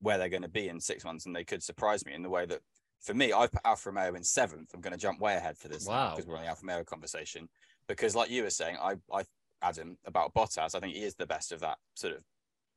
where 0.00 0.18
they're 0.18 0.28
going 0.28 0.42
to 0.42 0.48
be 0.48 0.68
in 0.68 0.80
six 0.80 1.04
months, 1.04 1.26
and 1.26 1.34
they 1.34 1.44
could 1.44 1.62
surprise 1.62 2.04
me 2.04 2.12
in 2.14 2.22
the 2.22 2.28
way 2.30 2.46
that 2.46 2.60
for 3.00 3.14
me, 3.14 3.32
I 3.32 3.46
put 3.46 3.60
Alfa 3.64 3.90
Romeo 3.90 4.14
in 4.14 4.22
seventh. 4.24 4.70
I'm 4.74 4.80
going 4.80 4.92
to 4.92 4.98
jump 4.98 5.20
way 5.20 5.34
ahead 5.36 5.58
for 5.58 5.68
this 5.68 5.86
Wow. 5.86 6.10
because 6.10 6.26
we're 6.26 6.36
on 6.36 6.42
the 6.42 6.48
Alfa 6.48 6.64
Romeo 6.66 6.84
conversation. 6.84 7.48
Because 7.88 8.14
like 8.14 8.30
you 8.30 8.42
were 8.42 8.50
saying, 8.50 8.76
I, 8.80 8.94
I, 9.12 9.24
Adam, 9.62 9.98
about 10.04 10.34
Bottas, 10.34 10.74
I 10.74 10.80
think 10.80 10.94
he 10.94 11.04
is 11.04 11.14
the 11.14 11.26
best 11.26 11.52
of 11.52 11.60
that 11.60 11.78
sort 11.94 12.14
of 12.14 12.24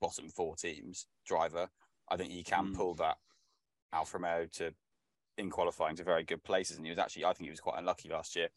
bottom 0.01 0.29
four 0.29 0.55
teams 0.55 1.07
driver. 1.25 1.69
I 2.09 2.17
think 2.17 2.31
he 2.31 2.43
can 2.43 2.67
Mm. 2.67 2.75
pull 2.75 2.93
that 2.95 3.17
Alfa 3.93 4.17
Romeo 4.17 4.47
to 4.53 4.73
in 5.37 5.49
qualifying 5.51 5.95
to 5.95 6.03
very 6.03 6.23
good 6.23 6.43
places, 6.43 6.77
and 6.77 6.85
he 6.85 6.89
was 6.89 6.97
actually, 6.97 7.23
I 7.23 7.33
think 7.33 7.45
he 7.45 7.51
was 7.51 7.59
quite 7.59 7.77
unlucky 7.77 8.09
last 8.09 8.35
year. 8.35 8.49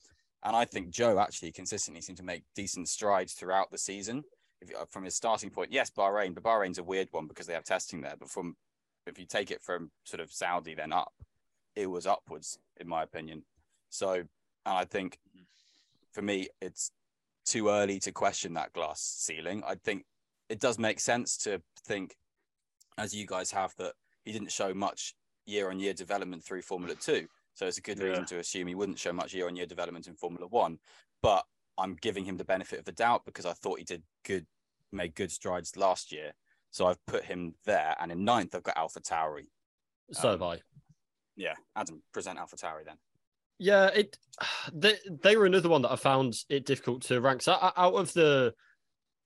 And 0.42 0.56
I 0.56 0.64
think 0.64 0.90
Zhou 0.90 1.22
actually 1.22 1.52
consistently 1.52 2.00
seemed 2.00 2.16
to 2.16 2.24
make 2.24 2.44
decent 2.54 2.88
strides 2.88 3.34
throughout 3.34 3.70
the 3.70 3.76
season. 3.76 4.24
If, 4.62 4.74
uh, 4.74 4.86
from 4.86 5.04
his 5.04 5.14
starting 5.14 5.50
point, 5.50 5.72
yes, 5.72 5.90
Bahrain, 5.90 6.34
but 6.34 6.42
Bahrain's 6.42 6.78
a 6.78 6.82
weird 6.82 7.08
one 7.10 7.26
because 7.26 7.46
they 7.46 7.52
have 7.52 7.64
testing 7.64 8.00
there. 8.00 8.14
But 8.18 8.30
from 8.30 8.56
if 9.06 9.18
you 9.18 9.26
take 9.26 9.50
it 9.50 9.62
from 9.62 9.90
sort 10.04 10.20
of 10.20 10.32
Saudi 10.32 10.74
then 10.74 10.92
up, 10.92 11.12
it 11.76 11.86
was 11.86 12.06
upwards 12.06 12.58
in 12.78 12.88
my 12.88 13.02
opinion. 13.02 13.44
So, 13.90 14.12
and 14.14 14.28
I 14.64 14.84
think 14.84 15.18
for 16.12 16.22
me, 16.22 16.48
it's 16.60 16.90
too 17.46 17.68
early 17.68 17.98
to 18.00 18.12
question 18.12 18.54
that 18.54 18.72
glass 18.72 19.00
ceiling. 19.00 19.62
I 19.66 19.74
think 19.76 20.04
it 20.48 20.60
does 20.60 20.78
make 20.78 21.00
sense 21.00 21.36
to 21.38 21.62
think, 21.86 22.16
as 22.98 23.14
you 23.14 23.26
guys 23.26 23.50
have, 23.52 23.74
that 23.78 23.94
he 24.24 24.32
didn't 24.32 24.52
show 24.52 24.74
much 24.74 25.14
year-on-year 25.46 25.94
development 25.94 26.44
through 26.44 26.62
Formula 26.62 26.94
Two. 26.94 27.26
So 27.54 27.66
it's 27.66 27.78
a 27.78 27.82
good 27.82 27.98
Yeah. 27.98 28.04
reason 28.04 28.26
to 28.26 28.38
assume 28.38 28.68
he 28.68 28.74
wouldn't 28.74 28.98
show 28.98 29.12
much 29.12 29.34
year-on-year 29.34 29.66
development 29.66 30.06
in 30.06 30.14
Formula 30.16 30.46
One. 30.46 30.78
But 31.22 31.44
I'm 31.78 31.94
giving 31.96 32.24
him 32.24 32.36
the 32.36 32.44
benefit 32.44 32.78
of 32.78 32.84
the 32.84 32.92
doubt 32.92 33.24
because 33.24 33.46
I 33.46 33.52
thought 33.54 33.78
he 33.78 33.84
did 33.84 34.02
good, 34.24 34.46
made 34.92 35.14
good 35.14 35.32
strides 35.32 35.76
last 35.76 36.12
year. 36.12 36.32
So 36.70 36.86
I've 36.86 37.04
put 37.06 37.24
him 37.24 37.54
there, 37.64 37.96
and 38.00 38.12
in 38.12 38.24
ninth 38.24 38.54
I've 38.54 38.62
got 38.62 38.76
Alpha 38.76 39.00
Tauri. 39.00 39.48
So 40.12 40.28
Um, 40.28 40.32
have 40.34 40.42
I. 40.42 40.62
Yeah, 41.36 41.54
Adam, 41.74 42.02
present 42.12 42.38
Alpha 42.38 42.56
Tauri 42.56 42.84
then. 42.84 42.98
Yeah, 43.60 43.88
it 43.88 44.16
they 44.72 44.94
they 45.22 45.36
were 45.36 45.46
another 45.46 45.68
one 45.68 45.82
that 45.82 45.92
I 45.92 45.96
found 45.96 46.34
it 46.48 46.66
difficult 46.66 47.02
to 47.02 47.20
rank. 47.20 47.42
So 47.42 47.52
out 47.52 47.94
of 47.94 48.12
the 48.14 48.54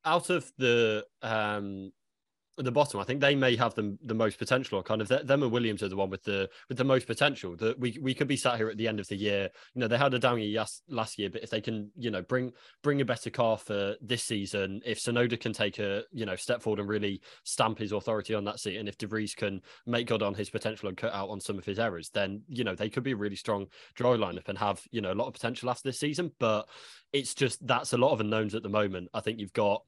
out 0.05 0.29
of 0.29 0.51
the 0.59 1.07
um 1.23 1.93
the 2.57 2.73
bottom, 2.73 3.01
I 3.01 3.05
think 3.05 3.21
they 3.21 3.35
may 3.35 3.57
have 3.57 3.75
them 3.75 3.99
the 4.05 4.15
most 4.15 4.39
potential. 4.39 4.79
Or 4.79 4.83
kind 4.83 5.01
of 5.01 5.09
them 5.09 5.43
and 5.43 5.51
Williams 5.51 5.83
are 5.83 5.89
the 5.89 5.97
one 5.97 6.11
with 6.11 6.23
the 6.23 6.49
with 6.69 6.79
the 6.79 6.85
most 6.85 7.07
potential. 7.07 7.57
That 7.57 7.79
we 7.79 7.99
we 8.01 8.15
could 8.15 8.29
be 8.29 8.37
sat 8.37 8.57
here 8.57 8.69
at 8.69 8.77
the 8.77 8.87
end 8.87 9.01
of 9.01 9.09
the 9.09 9.17
year. 9.17 9.51
You 9.75 9.81
know, 9.81 9.89
they 9.89 9.99
had 9.99 10.15
a 10.15 10.19
down 10.19 10.41
year 10.41 10.65
last, 10.89 11.19
year, 11.19 11.31
but 11.31 11.43
if 11.43 11.51
they 11.51 11.61
can, 11.61 11.91
you 11.97 12.11
know, 12.11 12.23
bring 12.23 12.53
bring 12.83 13.01
a 13.01 13.05
better 13.05 13.31
car 13.31 13.59
for 13.59 13.97
this 14.01 14.23
season, 14.23 14.81
if 14.85 14.99
Tsunoda 15.01 15.39
can 15.39 15.53
take 15.53 15.79
a 15.79 16.05
you 16.13 16.27
know 16.27 16.37
step 16.37 16.63
forward 16.63 16.81
and 16.81 16.89
really 16.89 17.21
stamp 17.43 17.79
his 17.79 17.93
authority 17.93 18.35
on 18.35 18.45
that 18.45 18.61
seat, 18.61 18.77
and 18.77 18.89
if 18.89 18.99
De 18.99 19.07
Vries 19.07 19.35
can 19.35 19.61
make 19.87 20.07
good 20.07 20.23
on 20.23 20.35
his 20.35 20.51
potential 20.51 20.89
and 20.89 20.97
cut 20.97 21.13
out 21.13 21.29
on 21.29 21.41
some 21.41 21.59
of 21.59 21.65
his 21.65 21.79
errors, 21.79 22.11
then 22.11 22.43
you 22.49 22.65
know 22.65 22.75
they 22.75 22.89
could 22.89 23.03
be 23.03 23.13
a 23.13 23.17
really 23.17 23.37
strong 23.37 23.67
dry 23.95 24.11
lineup 24.11 24.49
and 24.49 24.59
have 24.59 24.83
you 24.91 25.01
know 25.01 25.13
a 25.13 25.15
lot 25.15 25.27
of 25.27 25.35
potential 25.35 25.71
after 25.71 25.89
this 25.89 25.99
season. 25.99 26.31
But 26.39 26.69
it's 27.13 27.35
just 27.35 27.67
that's 27.67 27.93
a 27.93 27.99
lot 27.99 28.13
of 28.13 28.21
unknowns 28.21 28.55
at 28.55 28.63
the 28.63 28.69
moment. 28.69 29.09
I 29.15 29.21
think 29.21 29.39
you've 29.39 29.53
got 29.53 29.83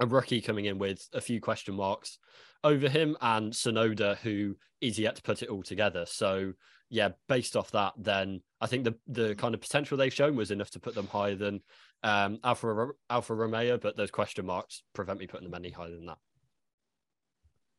a 0.00 0.06
rookie 0.06 0.40
coming 0.40 0.64
in 0.64 0.78
with 0.78 1.06
a 1.12 1.20
few 1.20 1.40
question 1.40 1.74
marks 1.74 2.18
over 2.64 2.88
him 2.88 3.16
and 3.20 3.52
Tsunoda 3.52 4.16
who 4.18 4.56
is 4.80 4.98
yet 4.98 5.16
to 5.16 5.22
put 5.22 5.42
it 5.42 5.48
all 5.48 5.62
together. 5.62 6.04
So 6.06 6.54
yeah, 6.88 7.10
based 7.28 7.54
off 7.56 7.70
that, 7.70 7.92
then 7.96 8.42
I 8.60 8.66
think 8.66 8.84
the 8.84 8.94
the 9.06 9.34
kind 9.36 9.54
of 9.54 9.60
potential 9.60 9.96
they've 9.96 10.12
shown 10.12 10.34
was 10.34 10.50
enough 10.50 10.70
to 10.70 10.80
put 10.80 10.94
them 10.94 11.06
higher 11.06 11.36
than 11.36 11.60
um, 12.02 12.38
Alfa 12.42 12.88
Alfa 13.08 13.34
Romeo, 13.34 13.78
but 13.78 13.96
those 13.96 14.10
question 14.10 14.46
marks 14.46 14.82
prevent 14.92 15.20
me 15.20 15.26
putting 15.26 15.48
them 15.48 15.54
any 15.54 15.70
higher 15.70 15.90
than 15.90 16.06
that. 16.06 16.18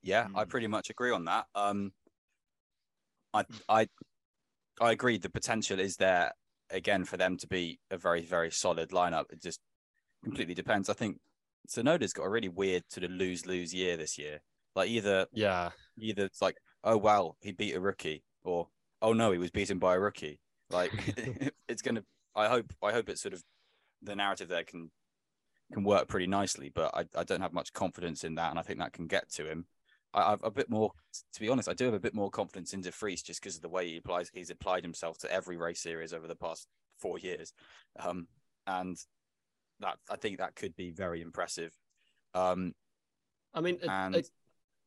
Yeah, 0.01 0.27
I 0.33 0.45
Mm. 0.45 0.49
pretty 0.49 0.67
much 0.67 0.89
agree 0.89 1.11
on 1.11 1.25
that. 1.25 1.45
Um, 1.55 1.91
I 3.33 3.45
I 3.67 3.87
I 4.79 4.91
agree. 4.91 5.17
The 5.17 5.29
potential 5.29 5.79
is 5.79 5.97
there 5.97 6.33
again 6.69 7.03
for 7.03 7.17
them 7.17 7.37
to 7.37 7.47
be 7.47 7.79
a 7.89 7.97
very 7.97 8.21
very 8.21 8.51
solid 8.51 8.91
lineup. 8.91 9.25
It 9.31 9.41
just 9.41 9.59
completely 10.23 10.53
depends. 10.53 10.89
I 10.89 10.93
think 10.93 11.17
Tsunoda's 11.67 12.13
got 12.13 12.23
a 12.23 12.29
really 12.29 12.49
weird 12.49 12.83
sort 12.89 13.03
of 13.03 13.11
lose 13.11 13.45
lose 13.45 13.73
year 13.73 13.97
this 13.97 14.17
year. 14.17 14.41
Like 14.75 14.89
either 14.89 15.27
Yeah, 15.31 15.71
either 15.97 16.25
it's 16.25 16.41
like 16.41 16.57
oh 16.83 16.97
well 16.97 17.37
he 17.41 17.51
beat 17.51 17.75
a 17.75 17.79
rookie 17.79 18.23
or 18.43 18.67
oh 19.01 19.13
no 19.13 19.31
he 19.31 19.37
was 19.37 19.51
beaten 19.51 19.79
by 19.79 19.95
a 19.95 19.99
rookie. 19.99 20.39
Like 20.69 20.91
it's 21.67 21.81
gonna. 21.81 22.03
I 22.35 22.47
hope 22.47 22.73
I 22.81 22.91
hope 22.91 23.09
it's 23.09 23.21
sort 23.21 23.33
of 23.33 23.43
the 24.01 24.15
narrative 24.15 24.47
there 24.47 24.63
can 24.63 24.89
can 25.73 25.83
work 25.83 26.07
pretty 26.07 26.27
nicely, 26.27 26.71
but 26.73 26.91
I 26.93 27.05
I 27.15 27.23
don't 27.23 27.41
have 27.41 27.53
much 27.53 27.73
confidence 27.73 28.23
in 28.23 28.35
that, 28.35 28.49
and 28.49 28.59
I 28.59 28.61
think 28.61 28.79
that 28.79 28.93
can 28.93 29.07
get 29.07 29.29
to 29.33 29.49
him. 29.49 29.65
I, 30.13 30.33
I've 30.33 30.43
a 30.43 30.51
bit 30.51 30.69
more. 30.69 30.91
To 31.33 31.39
be 31.39 31.49
honest, 31.49 31.69
I 31.69 31.73
do 31.73 31.85
have 31.85 31.93
a 31.93 31.99
bit 31.99 32.13
more 32.13 32.29
confidence 32.29 32.73
in 32.73 32.81
De 32.81 32.91
Vries 32.91 33.21
just 33.21 33.41
because 33.41 33.55
of 33.55 33.61
the 33.61 33.69
way 33.69 33.87
he 33.87 33.97
applies. 33.97 34.29
He's 34.33 34.49
applied 34.49 34.83
himself 34.83 35.17
to 35.19 35.31
every 35.31 35.57
race 35.57 35.81
series 35.81 36.13
over 36.13 36.27
the 36.27 36.35
past 36.35 36.67
four 36.99 37.19
years, 37.19 37.53
um, 37.99 38.27
and 38.67 38.97
that 39.81 39.97
I 40.09 40.15
think 40.15 40.37
that 40.39 40.55
could 40.55 40.75
be 40.75 40.91
very 40.91 41.21
impressive. 41.21 41.73
Um, 42.33 42.73
I 43.53 43.61
mean, 43.61 43.79
and 43.83 44.15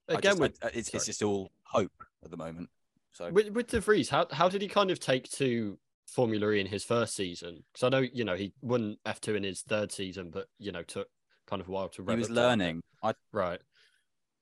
again, 0.08 0.22
just- 0.22 0.40
with, 0.40 0.58
I- 0.62 0.68
it's, 0.74 0.90
sorry. 0.90 0.98
it's 0.98 1.06
just 1.06 1.22
all 1.22 1.50
hope 1.64 1.92
at 2.24 2.30
the 2.30 2.36
moment. 2.36 2.70
So 3.12 3.30
with 3.30 3.50
with 3.50 3.68
De 3.68 3.80
Vries, 3.80 4.08
how 4.08 4.26
how 4.32 4.48
did 4.48 4.60
he 4.62 4.68
kind 4.68 4.90
of 4.90 4.98
take 4.98 5.30
to 5.32 5.78
Formula 6.08 6.50
E 6.52 6.60
in 6.60 6.66
his 6.66 6.82
first 6.82 7.14
season? 7.14 7.64
Because 7.72 7.84
I 7.86 7.88
know 7.90 7.98
you 8.12 8.24
know 8.24 8.34
he 8.34 8.52
won 8.60 8.96
F 9.06 9.20
two 9.20 9.34
in 9.36 9.44
his 9.44 9.62
third 9.62 9.92
season, 9.92 10.30
but 10.30 10.46
you 10.58 10.72
know 10.72 10.82
took 10.82 11.08
kind 11.46 11.60
of 11.62 11.68
a 11.68 11.70
while 11.70 11.88
to. 11.90 12.04
he 12.08 12.16
was 12.16 12.30
learning. 12.30 12.82
I 13.02 13.14
Right. 13.32 13.60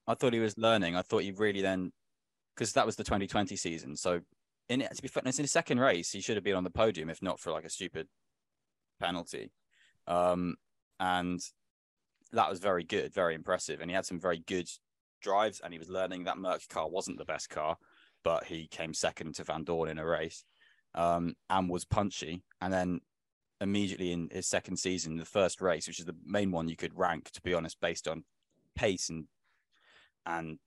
I 0.06 0.14
thought 0.14 0.32
he 0.32 0.38
was 0.40 0.56
learning. 0.56 0.96
I 0.96 1.02
thought 1.02 1.22
he 1.22 1.30
really 1.32 1.62
then, 1.62 1.92
because 2.56 2.72
that 2.72 2.86
was 2.86 2.96
the 2.96 3.04
2020 3.04 3.54
season. 3.56 3.94
So, 3.96 4.20
in 4.68 4.80
it, 4.80 4.92
to 4.96 5.02
be 5.02 5.06
fair, 5.08 5.22
in 5.24 5.32
his 5.32 5.52
second 5.52 5.78
race, 5.78 6.10
he 6.10 6.20
should 6.20 6.36
have 6.36 6.42
been 6.42 6.56
on 6.56 6.64
the 6.64 6.70
podium 6.70 7.08
if 7.08 7.22
not 7.22 7.38
for 7.38 7.52
like 7.52 7.64
a 7.64 7.68
stupid 7.70 8.08
penalty. 9.00 9.52
Um, 10.06 10.56
and 11.00 11.40
that 12.32 12.50
was 12.50 12.58
very 12.58 12.84
good, 12.84 13.12
very 13.12 13.34
impressive. 13.34 13.80
And 13.80 13.90
he 13.90 13.94
had 13.94 14.06
some 14.06 14.20
very 14.20 14.42
good 14.46 14.68
drives, 15.20 15.60
and 15.60 15.72
he 15.72 15.78
was 15.78 15.88
learning 15.88 16.24
that 16.24 16.38
Merc 16.38 16.66
car 16.68 16.88
wasn't 16.88 17.18
the 17.18 17.24
best 17.24 17.48
car, 17.50 17.76
but 18.24 18.44
he 18.44 18.66
came 18.68 18.94
second 18.94 19.34
to 19.36 19.44
Vandoorne 19.44 19.90
in 19.90 19.98
a 19.98 20.06
race, 20.06 20.44
um, 20.94 21.34
and 21.50 21.68
was 21.68 21.84
punchy. 21.84 22.42
And 22.60 22.72
then 22.72 23.00
immediately 23.60 24.12
in 24.12 24.28
his 24.32 24.48
second 24.48 24.76
season, 24.76 25.16
the 25.16 25.24
first 25.24 25.60
race, 25.60 25.86
which 25.86 26.00
is 26.00 26.06
the 26.06 26.16
main 26.24 26.50
one 26.50 26.68
you 26.68 26.76
could 26.76 26.98
rank, 26.98 27.30
to 27.30 27.40
be 27.42 27.54
honest, 27.54 27.80
based 27.80 28.08
on 28.08 28.24
pace 28.74 29.08
and 29.08 29.26
and 30.26 30.58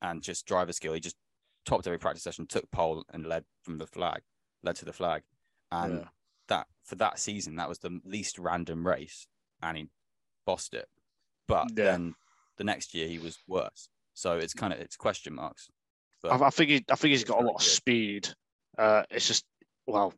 and 0.00 0.22
just 0.22 0.46
driver 0.46 0.72
skill. 0.72 0.94
He 0.94 1.00
just 1.00 1.16
topped 1.64 1.86
every 1.86 1.98
practice 1.98 2.24
session, 2.24 2.46
took 2.46 2.70
pole, 2.70 3.04
and 3.12 3.26
led 3.26 3.44
from 3.62 3.78
the 3.78 3.86
flag, 3.86 4.22
led 4.62 4.76
to 4.76 4.84
the 4.84 4.92
flag, 4.92 5.22
and 5.70 6.00
Yeah. 6.00 6.08
That 6.52 6.66
for 6.84 6.96
that 6.96 7.18
season, 7.18 7.56
that 7.56 7.68
was 7.68 7.78
the 7.78 8.00
least 8.04 8.38
random 8.38 8.86
race, 8.86 9.26
and 9.62 9.76
he 9.76 9.88
bossed 10.46 10.74
it. 10.74 10.88
But 11.48 11.68
Yeah. 11.70 11.84
then 11.84 12.14
the 12.58 12.64
next 12.64 12.94
year 12.94 13.08
he 13.08 13.18
was 13.18 13.38
worse. 13.46 13.88
So 14.14 14.36
it's 14.38 14.54
kind 14.54 14.72
of 14.72 14.80
it's 14.80 14.96
question 14.96 15.34
marks. 15.34 15.70
But 16.22 16.40
I, 16.40 16.46
I 16.46 16.50
think 16.50 16.70
he, 16.70 16.84
I 16.90 16.94
think 16.94 17.12
he's 17.12 17.24
got 17.24 17.40
a 17.42 17.46
lot 17.46 17.56
of 17.56 17.62
speed. 17.62 18.28
Uh, 18.78 19.02
it's 19.10 19.26
just 19.26 19.44
well, 19.86 20.12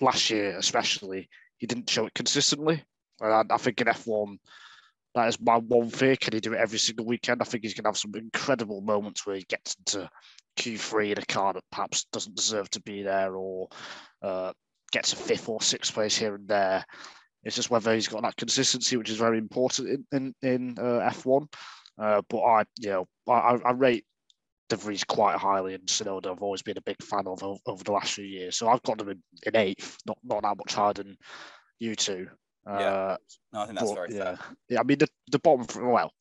last 0.00 0.30
year 0.30 0.56
especially, 0.58 1.28
he 1.56 1.66
didn't 1.66 1.90
show 1.90 2.06
it 2.06 2.14
consistently. 2.14 2.84
And 3.20 3.32
I, 3.32 3.54
I 3.54 3.58
think 3.58 3.80
in 3.80 3.88
F1, 3.88 4.38
that 5.14 5.28
is 5.28 5.40
my 5.40 5.56
one 5.56 5.90
fear. 5.90 6.16
Can 6.16 6.34
he 6.34 6.40
do 6.40 6.52
it 6.52 6.60
every 6.60 6.78
single 6.78 7.06
weekend? 7.06 7.42
I 7.42 7.44
think 7.44 7.64
he's 7.64 7.74
going 7.74 7.84
to 7.84 7.88
have 7.88 7.98
some 7.98 8.14
incredible 8.14 8.80
moments 8.80 9.26
where 9.26 9.36
he 9.36 9.42
gets 9.48 9.74
into 9.74 10.08
Q3 10.58 11.12
in 11.12 11.18
a 11.18 11.26
car 11.26 11.54
that 11.54 11.64
perhaps 11.72 12.04
doesn't 12.12 12.36
deserve 12.36 12.70
to 12.70 12.80
be 12.82 13.02
there, 13.02 13.34
or 13.34 13.68
uh, 14.22 14.52
gets 14.92 15.12
a 15.12 15.16
fifth 15.16 15.48
or 15.48 15.60
sixth 15.60 15.92
place 15.94 16.16
here 16.16 16.34
and 16.34 16.48
there. 16.48 16.84
It's 17.44 17.56
just 17.56 17.70
whether 17.70 17.94
he's 17.94 18.08
got 18.08 18.22
that 18.22 18.36
consistency, 18.36 18.96
which 18.96 19.10
is 19.10 19.16
very 19.16 19.38
important 19.38 20.04
in 20.12 20.34
in, 20.42 20.48
in 20.48 20.78
uh, 20.78 21.10
F1. 21.10 21.46
Uh, 22.00 22.22
but 22.28 22.40
I, 22.40 22.64
you 22.78 22.90
know, 22.90 23.08
I, 23.28 23.56
I 23.64 23.70
rate 23.72 24.04
De 24.68 24.76
Vries 24.76 25.04
quite 25.04 25.36
highly, 25.36 25.74
and 25.74 25.86
Tsunoda 25.86 26.30
I've 26.30 26.42
always 26.42 26.62
been 26.62 26.78
a 26.78 26.82
big 26.82 27.02
fan 27.02 27.26
of 27.26 27.42
over, 27.42 27.58
over 27.66 27.82
the 27.84 27.92
last 27.92 28.12
few 28.12 28.24
years. 28.24 28.56
So 28.56 28.68
I've 28.68 28.82
got 28.82 28.98
them 28.98 29.08
in, 29.08 29.22
in 29.46 29.56
eighth, 29.56 29.98
not 30.06 30.18
not 30.22 30.42
that 30.42 30.56
much 30.58 30.74
higher 30.74 30.92
than 30.92 31.16
you 31.78 31.94
two. 31.94 32.28
Uh, 32.66 32.78
Yeah, 32.78 33.16
no, 33.52 33.60
I 33.60 33.66
think 33.66 33.78
that's 33.78 33.90
but, 33.90 33.94
very 33.94 34.14
yeah, 34.14 34.36
fair. 34.36 34.38
yeah. 34.68 34.80
I 34.80 34.82
mean 34.82 34.98
the, 34.98 35.08
the 35.30 35.38
bottom, 35.38 35.66
well, 35.90 36.12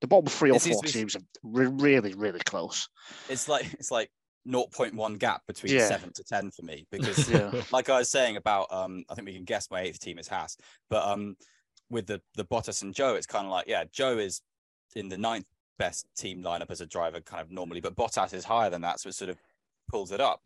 the 0.00 0.08
bottom 0.08 0.26
three 0.26 0.50
or 0.50 0.58
four 0.58 0.82
be- 0.82 0.88
teams 0.88 1.14
are 1.14 1.22
re- 1.42 1.66
really, 1.66 2.14
really 2.14 2.40
close. 2.40 2.88
It's 3.28 3.48
like 3.48 3.72
it's 3.74 3.90
like 3.90 4.10
0.1 4.46 5.18
gap 5.18 5.42
between 5.46 5.72
Yeah. 5.72 5.88
seven 5.88 6.12
to 6.12 6.24
ten 6.24 6.50
for 6.50 6.62
me 6.62 6.86
because 6.92 7.28
Yeah, 7.28 7.50
like 7.72 7.88
I 7.88 7.98
was 7.98 8.10
saying 8.10 8.36
about 8.36 8.72
um 8.72 9.04
I 9.08 9.14
think 9.14 9.26
we 9.26 9.34
can 9.34 9.44
guess 9.44 9.70
my 9.70 9.80
eighth 9.80 10.00
team 10.00 10.18
is 10.18 10.28
Haas, 10.28 10.56
but 10.90 11.06
um 11.06 11.36
with 11.90 12.06
the 12.06 12.20
the 12.34 12.44
Bottas 12.44 12.82
and 12.82 12.94
Zhou, 12.94 13.16
it's 13.16 13.26
kind 13.26 13.46
of 13.46 13.52
like 13.52 13.66
yeah, 13.66 13.84
Zhou 13.84 14.18
is 14.18 14.42
in 14.94 15.08
the 15.08 15.18
ninth 15.18 15.46
best 15.78 16.06
team 16.16 16.42
lineup 16.42 16.70
as 16.70 16.80
a 16.80 16.86
driver 16.86 17.20
kind 17.20 17.42
of 17.42 17.50
normally, 17.50 17.80
but 17.80 17.96
Bottas 17.96 18.32
is 18.32 18.44
higher 18.44 18.70
than 18.70 18.82
that, 18.82 19.00
so 19.00 19.08
it 19.08 19.14
sort 19.14 19.30
of 19.30 19.38
pulls 19.90 20.12
it 20.12 20.20
up. 20.20 20.40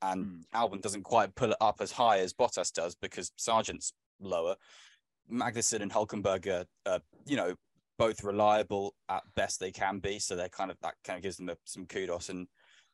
And 0.00 0.26
Mm. 0.26 0.44
Albon 0.52 0.82
doesn't 0.82 1.04
quite 1.04 1.34
pull 1.36 1.52
it 1.52 1.56
up 1.60 1.80
as 1.80 1.92
high 1.92 2.18
as 2.18 2.32
Bottas 2.32 2.72
does 2.72 2.96
because 2.96 3.30
Sargeant's 3.38 3.92
lower. 4.20 4.56
Magnussen 5.30 5.80
and 5.80 5.92
Hulkenberg 5.92 6.46
are, 6.48 6.66
uh, 6.84 6.98
you 7.24 7.36
know, 7.36 7.54
both 7.98 8.24
reliable 8.24 8.96
at 9.08 9.22
best 9.36 9.60
they 9.60 9.70
can 9.70 10.00
be, 10.00 10.18
so 10.18 10.34
they're 10.34 10.48
kind 10.48 10.70
of 10.72 10.76
that 10.80 10.94
kind 11.04 11.16
of 11.16 11.22
gives 11.22 11.36
them 11.36 11.48
a, 11.48 11.56
some 11.64 11.86
kudos. 11.86 12.28
And 12.30 12.48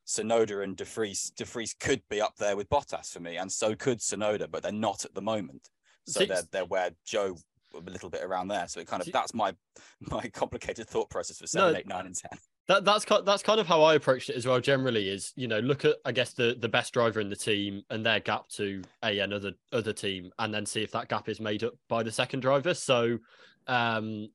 Tsunoda 0.09 0.65
and 0.65 0.77
De 0.77 0.85
Vries, 0.85 1.31
De 1.37 1.45
Vries 1.45 1.75
could 1.75 2.03
be 2.09 2.21
up 2.21 2.35
there 2.39 2.57
with 2.57 2.69
Bottas 2.71 3.13
for 3.13 3.21
me, 3.21 3.37
and 3.37 3.53
so 3.53 3.75
could 3.75 3.99
Tsunoda, 3.99 4.51
but 4.51 4.63
they're 4.63 4.73
not 4.73 5.05
at 5.05 5.15
the 5.15 5.21
moment. 5.23 5.69
So 6.07 6.25
they're 6.25 6.43
they're 6.51 6.65
where 6.65 6.91
Zhou 7.07 7.39
a 7.75 7.91
little 7.91 8.09
bit 8.09 8.23
around 8.25 8.49
there. 8.49 8.67
So 8.67 8.81
it 8.81 8.87
kind 8.87 9.03
of 9.07 9.13
that's 9.13 9.35
my 9.35 9.55
my 10.11 10.29
complicated 10.29 10.89
thought 10.89 11.11
process 11.11 11.39
for 11.39 11.47
seven, 11.47 11.73
No. 11.73 11.79
eight, 11.79 11.87
nine, 11.87 12.07
and 12.07 12.17
ten. 12.17 12.39
That 12.69 12.85
that's 12.85 13.05
that's 13.25 13.43
kind 13.43 13.61
of 13.61 13.67
how 13.67 13.83
I 13.83 13.95
approached 13.95 14.31
it 14.31 14.37
as 14.37 14.47
well. 14.47 14.61
Generally, 14.61 15.11
is 15.11 15.33
you 15.37 15.47
know 15.47 15.59
look 15.59 15.85
at 15.85 15.97
I 16.07 16.13
guess 16.13 16.33
the 16.33 16.57
the 16.59 16.69
best 16.69 16.95
driver 16.95 17.21
in 17.21 17.29
the 17.29 17.37
team 17.37 17.83
and 17.91 18.05
their 18.05 18.21
gap 18.21 18.49
to 18.57 18.83
a 19.05 19.19
another 19.19 19.53
other 19.73 19.93
team, 19.93 20.31
and 20.39 20.53
then 20.53 20.65
see 20.65 20.83
if 20.83 20.91
that 20.93 21.09
gap 21.09 21.29
is 21.29 21.41
made 21.41 21.65
up 21.65 21.75
by 21.89 22.03
the 22.03 22.13
second 22.13 22.41
driver. 22.41 22.73
So, 22.73 23.19
um, 23.67 24.29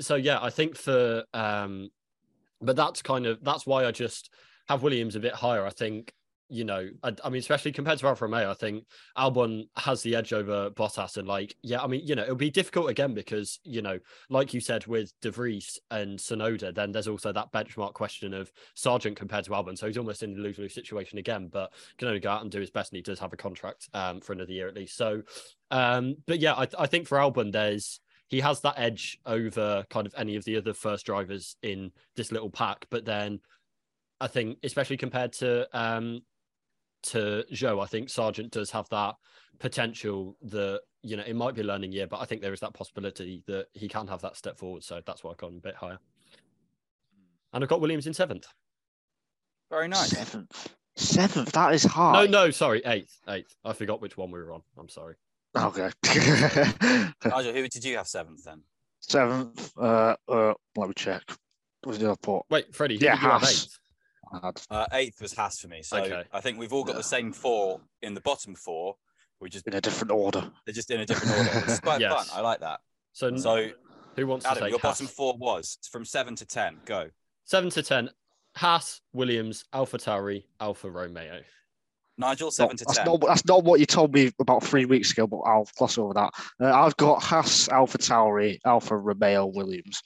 so 0.00 0.14
yeah, 0.14 0.38
I 0.40 0.48
think 0.48 0.76
for 0.76 1.24
um, 1.34 1.90
but 2.62 2.76
that's 2.76 3.02
kind 3.02 3.26
of 3.26 3.42
that's 3.44 3.66
why 3.66 3.84
I 3.84 3.92
just 3.92 4.30
have 4.70 4.82
Williams 4.82 5.16
a 5.16 5.20
bit 5.20 5.34
higher. 5.34 5.66
I 5.66 5.70
think 5.70 6.12
you 6.52 6.64
know, 6.64 6.88
I, 7.04 7.14
I 7.24 7.28
mean, 7.30 7.38
especially 7.38 7.70
compared 7.70 8.00
to 8.00 8.08
Alfa 8.08 8.24
Romeo, 8.24 8.50
I 8.50 8.54
think 8.54 8.84
Albon 9.16 9.68
has 9.76 10.02
the 10.02 10.16
edge 10.16 10.32
over 10.32 10.68
Bottas, 10.70 11.16
and 11.16 11.28
like, 11.28 11.54
yeah, 11.62 11.80
I 11.80 11.86
mean, 11.86 12.04
you 12.04 12.16
know, 12.16 12.24
it'll 12.24 12.34
be 12.34 12.50
difficult 12.50 12.90
again 12.90 13.14
because 13.14 13.60
you 13.62 13.82
know, 13.82 14.00
like 14.30 14.52
you 14.52 14.60
said 14.60 14.86
with 14.86 15.12
De 15.22 15.30
Vries 15.30 15.78
and 15.92 16.18
Tsunoda, 16.18 16.74
then 16.74 16.90
there's 16.90 17.06
also 17.06 17.32
that 17.32 17.52
benchmark 17.52 17.94
question 17.94 18.34
of 18.34 18.50
Sargeant 18.76 19.14
compared 19.14 19.44
to 19.44 19.50
Albon, 19.50 19.78
so 19.78 19.86
he's 19.86 19.96
almost 19.96 20.24
in 20.24 20.36
a 20.36 20.40
lose 20.40 20.58
lose 20.58 20.74
situation 20.74 21.18
again, 21.18 21.48
but 21.52 21.72
can 21.98 22.08
only 22.08 22.20
go 22.20 22.30
out 22.30 22.42
and 22.42 22.50
do 22.50 22.60
his 22.60 22.70
best, 22.70 22.90
and 22.90 22.96
he 22.96 23.02
does 23.02 23.20
have 23.20 23.32
a 23.32 23.36
contract 23.36 23.88
um, 23.94 24.20
for 24.20 24.32
another 24.32 24.52
year 24.52 24.66
at 24.66 24.74
least. 24.74 24.96
So, 24.96 25.22
um, 25.70 26.16
but 26.26 26.40
yeah, 26.40 26.54
I, 26.54 26.66
I 26.78 26.86
think 26.86 27.06
for 27.06 27.18
Albon, 27.18 27.52
there's 27.52 28.00
he 28.26 28.40
has 28.40 28.60
that 28.60 28.74
edge 28.76 29.20
over 29.24 29.84
kind 29.88 30.06
of 30.06 30.14
any 30.16 30.34
of 30.34 30.44
the 30.44 30.56
other 30.56 30.74
first 30.74 31.06
drivers 31.06 31.56
in 31.62 31.92
this 32.16 32.32
little 32.32 32.50
pack, 32.50 32.86
but 32.90 33.04
then. 33.04 33.38
I 34.20 34.26
think, 34.26 34.58
especially 34.62 34.96
compared 34.96 35.32
to 35.34 35.66
um, 35.78 36.22
to 37.04 37.44
Zhou, 37.52 37.82
I 37.82 37.86
think 37.86 38.08
Sargeant 38.08 38.50
does 38.50 38.70
have 38.70 38.88
that 38.90 39.14
potential 39.58 40.36
that 40.42 40.80
you 41.02 41.16
know 41.16 41.22
it 41.26 41.34
might 41.34 41.54
be 41.54 41.62
a 41.62 41.64
learning 41.64 41.92
year, 41.92 42.06
but 42.06 42.20
I 42.20 42.24
think 42.24 42.42
there 42.42 42.52
is 42.52 42.60
that 42.60 42.74
possibility 42.74 43.42
that 43.46 43.66
he 43.72 43.88
can 43.88 44.06
have 44.08 44.22
that 44.22 44.36
step 44.36 44.58
forward. 44.58 44.84
So 44.84 45.00
that's 45.04 45.24
why 45.24 45.30
I've 45.30 45.38
gone 45.38 45.56
a 45.56 45.60
bit 45.60 45.76
higher. 45.76 45.98
And 47.52 47.64
I've 47.64 47.70
got 47.70 47.80
Williams 47.80 48.06
in 48.06 48.14
seventh. 48.14 48.46
Very 49.70 49.88
nice. 49.88 50.10
seventh. 50.10 50.74
Seventh. 50.96 51.52
That 51.52 51.74
is 51.74 51.84
high. 51.84 52.12
No, 52.12 52.26
no, 52.26 52.50
sorry, 52.50 52.82
eighth, 52.84 53.16
eighth. 53.28 53.54
I 53.64 53.72
forgot 53.72 54.00
which 54.00 54.16
one 54.16 54.30
we 54.30 54.38
were 54.40 54.52
on. 54.52 54.62
I'm 54.78 54.88
sorry. 54.88 55.14
Okay. 55.56 55.90
Nigel, 57.24 57.52
who 57.52 57.68
did 57.68 57.84
you 57.84 57.96
have 57.96 58.06
seventh 58.06 58.44
then? 58.44 58.62
seventh. 59.00 59.72
Uh, 59.76 60.14
uh, 60.28 60.54
let 60.76 60.88
me 60.88 60.94
check. 60.94 61.22
What 61.82 61.92
was 61.92 61.98
the 61.98 62.06
other 62.10 62.18
port? 62.22 62.46
Wait, 62.50 62.74
Freddie, 62.74 62.96
Yeah, 62.96 63.14
did 63.14 63.22
you 63.22 63.30
have 63.30 63.40
Haas. 63.40 63.78
Eighth? 64.32 64.42
Had- 64.42 64.62
Uh, 64.76 64.86
eighth 64.92 65.20
was 65.20 65.32
Haas 65.34 65.58
for 65.60 65.68
me. 65.68 65.82
So 65.82 65.98
Okay. 65.98 66.24
I 66.32 66.40
think 66.40 66.58
we've 66.58 66.72
all 66.72 66.84
got 66.84 66.92
Yeah. 66.92 66.98
the 66.98 67.04
same 67.04 67.32
four 67.32 67.80
in 68.02 68.14
the 68.14 68.20
bottom 68.20 68.54
four. 68.54 68.96
We 69.40 69.48
just 69.48 69.66
In 69.66 69.74
a 69.74 69.80
different 69.80 70.10
order. 70.10 70.50
they're 70.64 70.74
just 70.74 70.90
in 70.90 71.00
a 71.00 71.06
different 71.06 71.36
order. 71.36 71.60
Which 71.60 71.68
is 71.70 71.80
quite 71.80 72.00
Yes. 72.00 72.28
fun. 72.28 72.38
I 72.38 72.42
like 72.42 72.60
that. 72.60 72.80
So, 73.12 73.36
So 73.36 73.70
who 74.16 74.26
wants 74.26 74.44
to 74.44 74.50
Adam, 74.50 74.62
take 74.64 74.70
your 74.70 74.78
Haas? 74.80 74.98
bottom 75.00 75.06
four 75.06 75.36
was 75.38 75.78
from 75.90 76.04
seven 76.04 76.36
to 76.36 76.46
ten. 76.46 76.80
Go. 76.84 77.10
Seven 77.44 77.70
to 77.70 77.82
ten. 77.82 78.10
Haas, 78.56 79.00
Williams, 79.12 79.64
Alpha 79.72 79.96
Tauri, 79.98 80.44
Alfa 80.60 80.90
Romeo. 80.90 81.42
Nigel, 82.18 82.50
seven 82.50 82.72
Not- 82.74 82.78
to 82.78 82.84
that's 82.84 82.96
ten. 82.98 83.06
not 83.06 83.20
that's 83.22 83.44
not 83.46 83.64
what 83.64 83.80
you 83.80 83.86
told 83.86 84.12
me 84.12 84.30
about 84.38 84.62
three 84.62 84.84
weeks 84.84 85.10
ago, 85.12 85.26
but 85.26 85.38
I'll 85.38 85.66
gloss 85.76 85.96
over 85.96 86.12
that. 86.14 86.32
Uh, 86.60 86.70
I've 86.72 86.96
got 86.98 87.22
Haas, 87.22 87.68
Alpha 87.68 87.96
Tauri, 87.98 88.58
Alfa 88.66 88.96
Romeo, 88.96 89.46
Williams. 89.46 90.02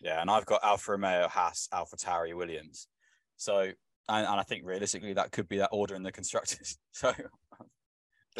Yeah, 0.00 0.20
and 0.20 0.28
I've 0.30 0.44
got 0.46 0.64
Alfa 0.64 0.92
Romeo, 0.92 1.28
Haas, 1.28 1.68
Alpha 1.72 1.96
Tauri, 1.96 2.34
Williams. 2.34 2.88
So, 3.36 3.60
and, 3.60 3.74
and 4.08 4.40
I 4.40 4.42
think 4.42 4.64
realistically 4.66 5.12
that 5.14 5.32
could 5.32 5.48
be 5.48 5.58
that 5.58 5.70
order 5.72 5.94
in 5.94 6.02
the 6.02 6.12
constructors. 6.12 6.78
So, 6.92 7.12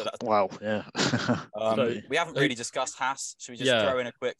that's, 0.03 0.17
Wow, 0.23 0.49
yeah. 0.61 0.83
um, 1.59 1.75
So- 1.75 1.95
we 2.09 2.17
haven't 2.17 2.35
really 2.37 2.53
discussed 2.55 2.97
Haas. 2.97 3.35
Should 3.39 3.53
we 3.53 3.57
just 3.57 3.67
Yeah. 3.71 3.83
throw 3.89 3.99
in 3.99 4.07
a 4.07 4.11
quick? 4.11 4.35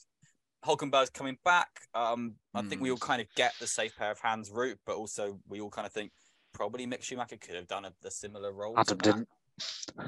Hulkenberg's 0.66 1.10
coming 1.10 1.38
back. 1.44 1.70
Um, 1.96 2.36
I 2.54 2.62
think 2.64 2.82
we 2.82 2.90
Hmm. 2.90 2.94
all 2.94 2.98
kind 3.00 3.22
of 3.22 3.28
get 3.36 3.54
the 3.60 3.66
safe 3.68 3.96
pair 3.96 4.12
of 4.12 4.20
hands 4.20 4.52
route, 4.52 4.80
but 4.86 4.96
also 4.98 5.40
we 5.48 5.62
all 5.62 5.70
kind 5.70 5.86
of 5.88 5.94
think 5.94 6.12
probably 6.54 6.86
Mick 6.86 7.02
Schumacher 7.04 7.38
could 7.38 7.56
have 7.56 7.68
done 7.68 7.86
a, 7.86 7.94
a 8.04 8.12
similar 8.12 8.52
role. 8.52 8.78
Adam 8.78 8.98
didn't. 8.98 9.28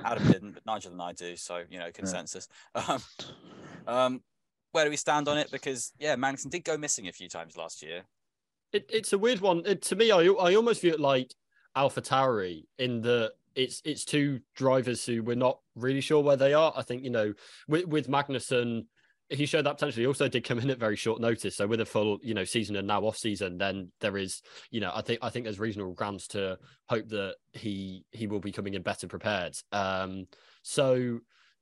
Adam 0.04 0.28
didn't, 0.32 0.52
but 0.54 0.66
Nigel 0.66 0.92
and 0.92 1.02
I 1.02 1.14
do. 1.14 1.36
So 1.36 1.64
you 1.70 1.80
know, 1.80 1.92
consensus. 1.92 2.48
Um, 2.76 3.02
um, 3.88 4.24
where 4.72 4.84
do 4.86 4.92
we 4.92 4.98
stand 4.98 5.28
on 5.28 5.38
it? 5.38 5.50
Because 5.52 5.94
yeah, 6.00 6.16
Magnussen 6.16 6.50
did 6.52 6.64
go 6.64 6.78
missing 6.78 7.08
a 7.08 7.12
few 7.12 7.28
times 7.30 7.58
last 7.58 7.82
year. 7.82 8.04
It, 8.72 8.90
it's 8.92 9.14
a 9.14 9.18
weird 9.18 9.42
one. 9.42 9.64
It, 9.66 9.82
to 9.84 9.96
me, 9.96 10.12
I 10.12 10.24
I 10.24 10.56
almost 10.56 10.82
view 10.82 10.92
it 10.92 11.00
like 11.00 11.34
Alpha 11.76 12.02
Tauri 12.02 12.66
in 12.78 13.02
the 13.02 13.34
it's 13.56 13.82
it's 13.84 14.06
two 14.06 14.40
drivers 14.56 15.06
who 15.06 15.24
we're 15.24 15.36
not 15.36 15.60
really 15.76 16.02
sure 16.02 16.24
where 16.24 16.38
they 16.38 16.54
are. 16.54 16.74
I 16.76 16.84
think 16.84 17.04
you 17.04 17.10
know 17.10 17.34
with 17.68 17.88
with 17.88 18.08
Magnussen, 18.08 18.86
he 19.30 19.46
showed 19.46 19.66
that 19.66 19.74
potential. 19.74 20.02
He 20.02 20.08
also 20.08 20.28
did 20.28 20.44
come 20.44 20.60
in 20.60 20.70
at 20.70 20.80
very 20.80 20.96
short 20.96 21.20
notice. 21.20 21.56
So 21.56 21.68
with 21.68 21.82
a 21.82 21.86
full 21.86 22.20
you 22.22 22.34
know 22.34 22.44
season 22.44 22.76
and 22.76 22.88
now 22.88 23.02
off 23.02 23.18
season, 23.18 23.58
then 23.58 23.92
there 24.00 24.18
is 24.18 24.42
you 24.72 24.80
know 24.80 24.92
I 24.94 25.02
think 25.02 25.20
I 25.22 25.30
think 25.30 25.46
there's 25.46 25.60
reasonable 25.60 25.94
grounds 25.94 26.28
to 26.30 26.58
hope 26.88 27.10
that 27.10 27.36
he 27.54 28.06
he 28.12 28.28
will 28.28 28.40
be 28.40 28.52
coming 28.52 28.76
in 28.76 28.82
better 28.82 29.08
prepared. 29.08 29.58
Um, 29.72 30.28
so 30.62 31.20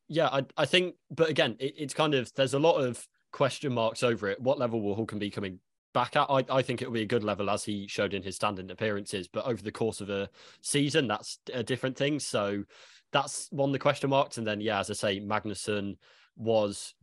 yeah, 0.08 0.28
I 0.28 0.46
I 0.56 0.66
think, 0.66 0.96
but 1.10 1.30
again, 1.30 1.56
it, 1.60 1.74
it's 1.78 1.94
kind 1.94 2.14
of 2.14 2.32
there's 2.34 2.54
a 2.54 2.60
lot 2.60 2.78
of 2.78 3.06
question 3.32 3.74
marks 3.74 4.04
over 4.04 4.28
it. 4.28 4.40
What 4.42 4.60
level 4.60 4.82
will 4.82 4.96
Hulkenberg 4.96 5.20
be 5.20 5.30
coming 5.30 5.60
back 5.98 6.16
at. 6.16 6.28
I, 6.30 6.44
I 6.58 6.62
think 6.62 6.84
it 6.84 6.86
will 6.86 6.94
be 6.94 7.02
a 7.02 7.08
good 7.08 7.24
level 7.24 7.50
as 7.50 7.64
he 7.64 7.88
showed 7.88 8.14
in 8.14 8.22
his 8.22 8.36
standing 8.36 8.70
appearances, 8.70 9.28
but 9.28 9.48
over 9.48 9.64
the 9.64 9.72
course 9.72 10.00
of 10.00 10.12
a 10.12 10.30
season, 10.62 11.08
that's 11.08 11.40
a 11.52 11.64
different 11.64 11.98
thing. 11.98 12.20
So 12.20 12.66
that's 13.12 13.48
one 13.50 13.70
of 13.70 13.74
the 13.74 13.80
question 13.80 14.12
marks. 14.12 14.38
And 14.38 14.46
then, 14.46 14.62
yeah, 14.62 14.80
as 14.80 14.92
I 14.92 14.94
say, 14.94 15.20
Magnussen 15.20 15.96
was, 16.36 16.94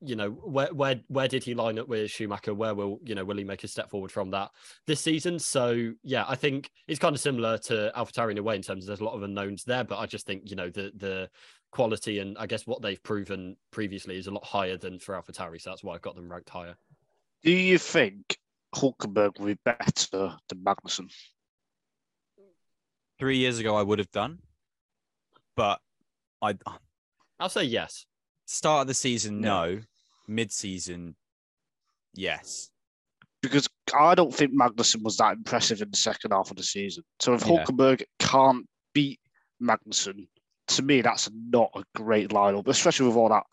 you 0.00 0.16
know, 0.16 0.30
where 0.30 0.74
where 0.74 1.00
where 1.06 1.28
did 1.28 1.44
he 1.44 1.54
line 1.54 1.78
up 1.78 1.86
with 1.86 2.10
Schumacher? 2.10 2.52
Where 2.52 2.74
will 2.74 2.98
you 3.04 3.14
know 3.14 3.24
will 3.24 3.36
he 3.36 3.44
make 3.44 3.62
a 3.62 3.68
step 3.68 3.90
forward 3.90 4.10
from 4.10 4.30
that 4.30 4.50
this 4.88 5.00
season? 5.00 5.38
So 5.38 5.92
yeah, 6.02 6.24
I 6.26 6.34
think 6.34 6.68
it's 6.88 6.98
kind 6.98 7.14
of 7.14 7.20
similar 7.20 7.58
to 7.58 7.92
AlphaTauri 7.94 8.32
in 8.32 8.38
a 8.38 8.42
way 8.42 8.56
in 8.56 8.62
terms 8.62 8.82
of 8.82 8.88
there's 8.88 9.00
a 9.00 9.04
lot 9.04 9.14
of 9.14 9.22
unknowns 9.22 9.62
there, 9.62 9.84
but 9.84 10.00
I 10.00 10.06
just 10.06 10.26
think 10.26 10.50
you 10.50 10.56
know 10.56 10.68
the 10.68 10.90
the 10.96 11.30
quality 11.70 12.18
and 12.18 12.36
I 12.38 12.46
guess 12.46 12.66
what 12.66 12.82
they've 12.82 13.02
proven 13.04 13.56
previously 13.70 14.18
is 14.18 14.26
a 14.26 14.32
lot 14.32 14.44
higher 14.44 14.76
than 14.76 14.98
for 14.98 15.14
AlphaTauri. 15.14 15.60
So 15.60 15.70
that's 15.70 15.84
why 15.84 15.94
I've 15.94 16.02
got 16.02 16.16
them 16.16 16.28
ranked 16.28 16.50
higher. 16.50 16.74
Do 17.44 17.50
you 17.50 17.78
think 17.78 18.36
Hulkenberg 18.74 19.38
will 19.38 19.46
be 19.46 19.58
better 19.64 20.36
than 20.48 20.58
Magnussen? 20.64 21.10
Three 23.18 23.38
years 23.38 23.58
ago, 23.58 23.76
I 23.76 23.82
would 23.82 23.98
have 23.98 24.10
done, 24.10 24.38
but 25.56 25.80
I 26.40 26.56
I'll 27.38 27.48
say 27.48 27.64
yes. 27.64 28.06
start 28.46 28.82
of 28.82 28.86
the 28.88 28.94
season, 28.94 29.40
no. 29.40 29.80
Mid 30.28 30.52
season, 30.52 31.16
yes. 32.14 32.70
Because 33.42 33.68
I 33.96 34.14
don't 34.14 34.32
think 34.32 34.52
Magnussen 34.52 35.02
was 35.02 35.16
that 35.16 35.34
impressive 35.34 35.82
in 35.82 35.90
the 35.90 35.96
second 35.96 36.30
half 36.30 36.50
of 36.50 36.56
the 36.56 36.62
season. 36.62 37.02
So 37.18 37.34
if 37.34 37.42
Yeah. 37.42 37.64
Hulkenberg 37.64 38.04
can't 38.20 38.66
beat 38.94 39.20
Magnussen, 39.60 40.28
to 40.68 40.82
me 40.82 41.00
that's 41.00 41.28
not 41.32 41.70
a 41.74 41.82
great 41.96 42.30
lineup, 42.30 42.68
especially 42.68 43.08
with 43.08 43.16
all 43.16 43.28
that 43.30 43.44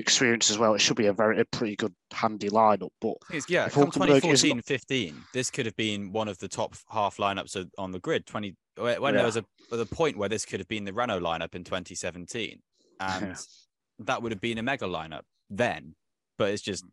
experience 0.00 0.50
as 0.50 0.58
well. 0.58 0.74
It 0.74 0.80
should 0.80 0.96
be 0.96 1.06
a 1.06 1.12
very 1.12 1.40
a 1.40 1.44
pretty 1.44 1.76
good 1.76 1.94
handy 2.12 2.48
lineup. 2.50 2.90
But 3.00 3.16
yeah, 3.48 3.68
come 3.68 3.84
Hulkenberg 3.84 4.16
is 4.32 4.42
2014, 4.42 4.62
15, 4.62 5.22
this 5.32 5.50
could 5.50 5.66
have 5.66 5.76
been 5.76 6.12
one 6.12 6.28
of 6.28 6.38
the 6.38 6.48
top 6.48 6.74
half 6.90 7.16
lineups 7.18 7.68
on 7.78 7.92
the 7.92 8.00
grid. 8.00 8.26
20 8.26 8.56
when 8.76 9.00
when 9.00 9.14
there 9.14 9.24
was 9.24 9.36
a 9.36 9.44
the 9.70 9.86
point 9.86 10.16
where 10.16 10.28
this 10.28 10.44
could 10.44 10.60
have 10.60 10.68
been 10.68 10.84
the 10.84 10.92
Renault 10.92 11.20
lineup 11.20 11.54
in 11.54 11.64
2017, 11.64 12.60
and 13.00 13.26
Yeah. 13.26 13.34
that 14.00 14.22
would 14.22 14.32
have 14.32 14.40
been 14.40 14.58
a 14.58 14.62
mega 14.62 14.86
lineup 14.86 15.22
then. 15.48 15.94
But 16.38 16.50
it's 16.50 16.62
just 16.62 16.84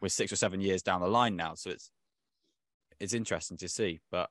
we're 0.00 0.08
six 0.08 0.32
or 0.32 0.36
seven 0.36 0.60
years 0.60 0.82
down 0.82 1.00
the 1.00 1.08
line 1.08 1.36
now, 1.36 1.54
so 1.54 1.70
it's 1.70 1.90
it's 3.00 3.14
interesting 3.14 3.56
to 3.58 3.68
see. 3.68 4.00
But 4.10 4.30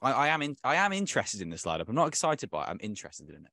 I, 0.00 0.12
I 0.12 0.28
am 0.28 0.42
in, 0.42 0.56
I 0.64 0.76
am 0.76 0.92
interested 0.92 1.40
in 1.40 1.50
this 1.50 1.64
lineup. 1.64 1.88
I'm 1.88 1.94
not 1.94 2.08
excited 2.08 2.50
by 2.50 2.64
it. 2.64 2.68
I'm 2.68 2.80
interested 2.80 3.28
in 3.28 3.44
it. 3.44 3.52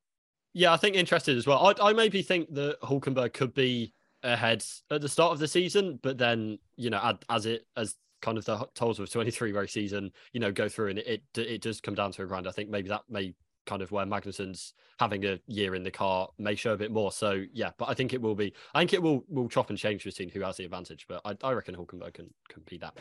Yeah, 0.58 0.72
I 0.72 0.78
think 0.78 0.96
interested 0.96 1.38
as 1.38 1.46
well. 1.46 1.68
I, 1.68 1.90
I 1.90 1.92
maybe 1.92 2.22
think 2.22 2.54
that 2.54 2.80
Hulkenberg 2.82 3.34
could 3.34 3.54
be 3.54 3.94
ahead 4.24 4.64
at 4.90 5.02
the 5.02 5.10
start 5.10 5.34
of 5.34 5.40
the 5.40 5.50
season, 5.50 6.00
but 6.02 6.18
then 6.18 6.60
you 6.78 6.90
know, 6.90 7.00
as, 7.04 7.16
as 7.30 7.46
it 7.46 7.68
as 7.76 7.98
kind 8.22 8.38
of 8.38 8.46
the 8.46 8.66
tolls 8.74 8.98
of 8.98 9.12
23 9.12 9.52
race 9.52 9.74
season, 9.74 10.14
you 10.32 10.40
know, 10.40 10.54
go 10.54 10.70
through 10.70 10.92
and 10.92 11.00
it 11.00 11.24
it, 11.36 11.40
it 11.40 11.62
does 11.62 11.82
come 11.82 11.94
down 11.94 12.14
to 12.14 12.24
a 12.24 12.26
grind. 12.26 12.48
I 12.48 12.52
think 12.52 12.70
maybe 12.70 12.88
that 12.88 13.04
may 13.10 13.36
kind 13.66 13.82
of 13.82 13.92
where 13.92 14.06
Magnussen's 14.06 14.74
having 14.98 15.26
a 15.26 15.40
year 15.48 15.76
in 15.76 15.84
the 15.84 15.92
car 15.92 16.30
may 16.38 16.56
show 16.56 16.72
a 16.72 16.78
bit 16.78 16.90
more. 16.92 17.12
So 17.12 17.44
yeah, 17.52 17.72
but 17.78 17.90
I 17.90 17.94
think 17.94 18.14
it 18.14 18.22
will 18.22 18.36
be. 18.36 18.54
I 18.74 18.80
think 18.80 18.94
it 18.94 19.04
will 19.04 19.26
will 19.28 19.50
chop 19.50 19.72
and 19.72 19.78
change 19.78 20.06
between 20.06 20.30
who 20.30 20.40
has 20.40 20.56
the 20.56 20.64
advantage. 20.64 21.06
But 21.10 21.20
I, 21.26 21.36
I 21.44 21.52
reckon 21.52 21.76
Hulkenberg 21.76 22.14
can 22.14 22.34
can 22.48 22.64
be 22.66 22.78
that. 22.78 22.98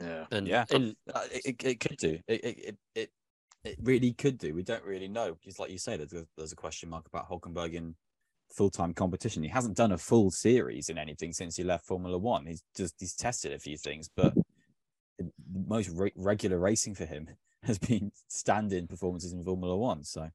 yeah, 0.00 0.26
And 0.30 0.48
Yeah. 0.48 0.64
in, 0.70 0.96
Uh, 1.12 1.26
it, 1.30 1.42
it, 1.44 1.64
it 1.64 1.80
could 1.80 1.98
do. 1.98 2.18
It, 2.26 2.44
it 2.44 2.78
it 2.94 3.10
it 3.64 3.76
really 3.82 4.12
could 4.12 4.38
do. 4.38 4.54
We 4.54 4.62
don't 4.62 4.84
really 4.84 5.08
know 5.08 5.34
because, 5.34 5.58
like 5.58 5.70
you 5.70 5.78
say, 5.78 5.96
there's 5.96 6.12
a, 6.12 6.26
there's 6.36 6.52
a 6.52 6.56
question 6.56 6.88
mark 6.88 7.06
about 7.06 7.28
Hulkenberg 7.28 7.74
in 7.74 7.94
full 8.52 8.70
time 8.70 8.92
competition. 8.92 9.42
He 9.42 9.48
hasn't 9.48 9.76
done 9.76 9.92
a 9.92 9.98
full 9.98 10.30
series 10.30 10.88
in 10.88 10.98
anything 10.98 11.32
since 11.32 11.56
he 11.56 11.64
left 11.64 11.86
Formula 11.86 12.18
One. 12.18 12.46
He's 12.46 12.62
just 12.76 12.94
he's 12.98 13.14
tested 13.14 13.52
a 13.52 13.58
few 13.58 13.76
things, 13.76 14.10
but 14.14 14.34
the 15.18 15.30
most 15.66 15.90
re- 15.90 16.12
regular 16.16 16.58
racing 16.58 16.94
for 16.94 17.04
him 17.04 17.28
has 17.62 17.78
been 17.78 18.10
stand-in 18.28 18.88
performances 18.88 19.32
in 19.32 19.42
Formula 19.44 19.76
One. 19.76 20.04
So 20.04 20.28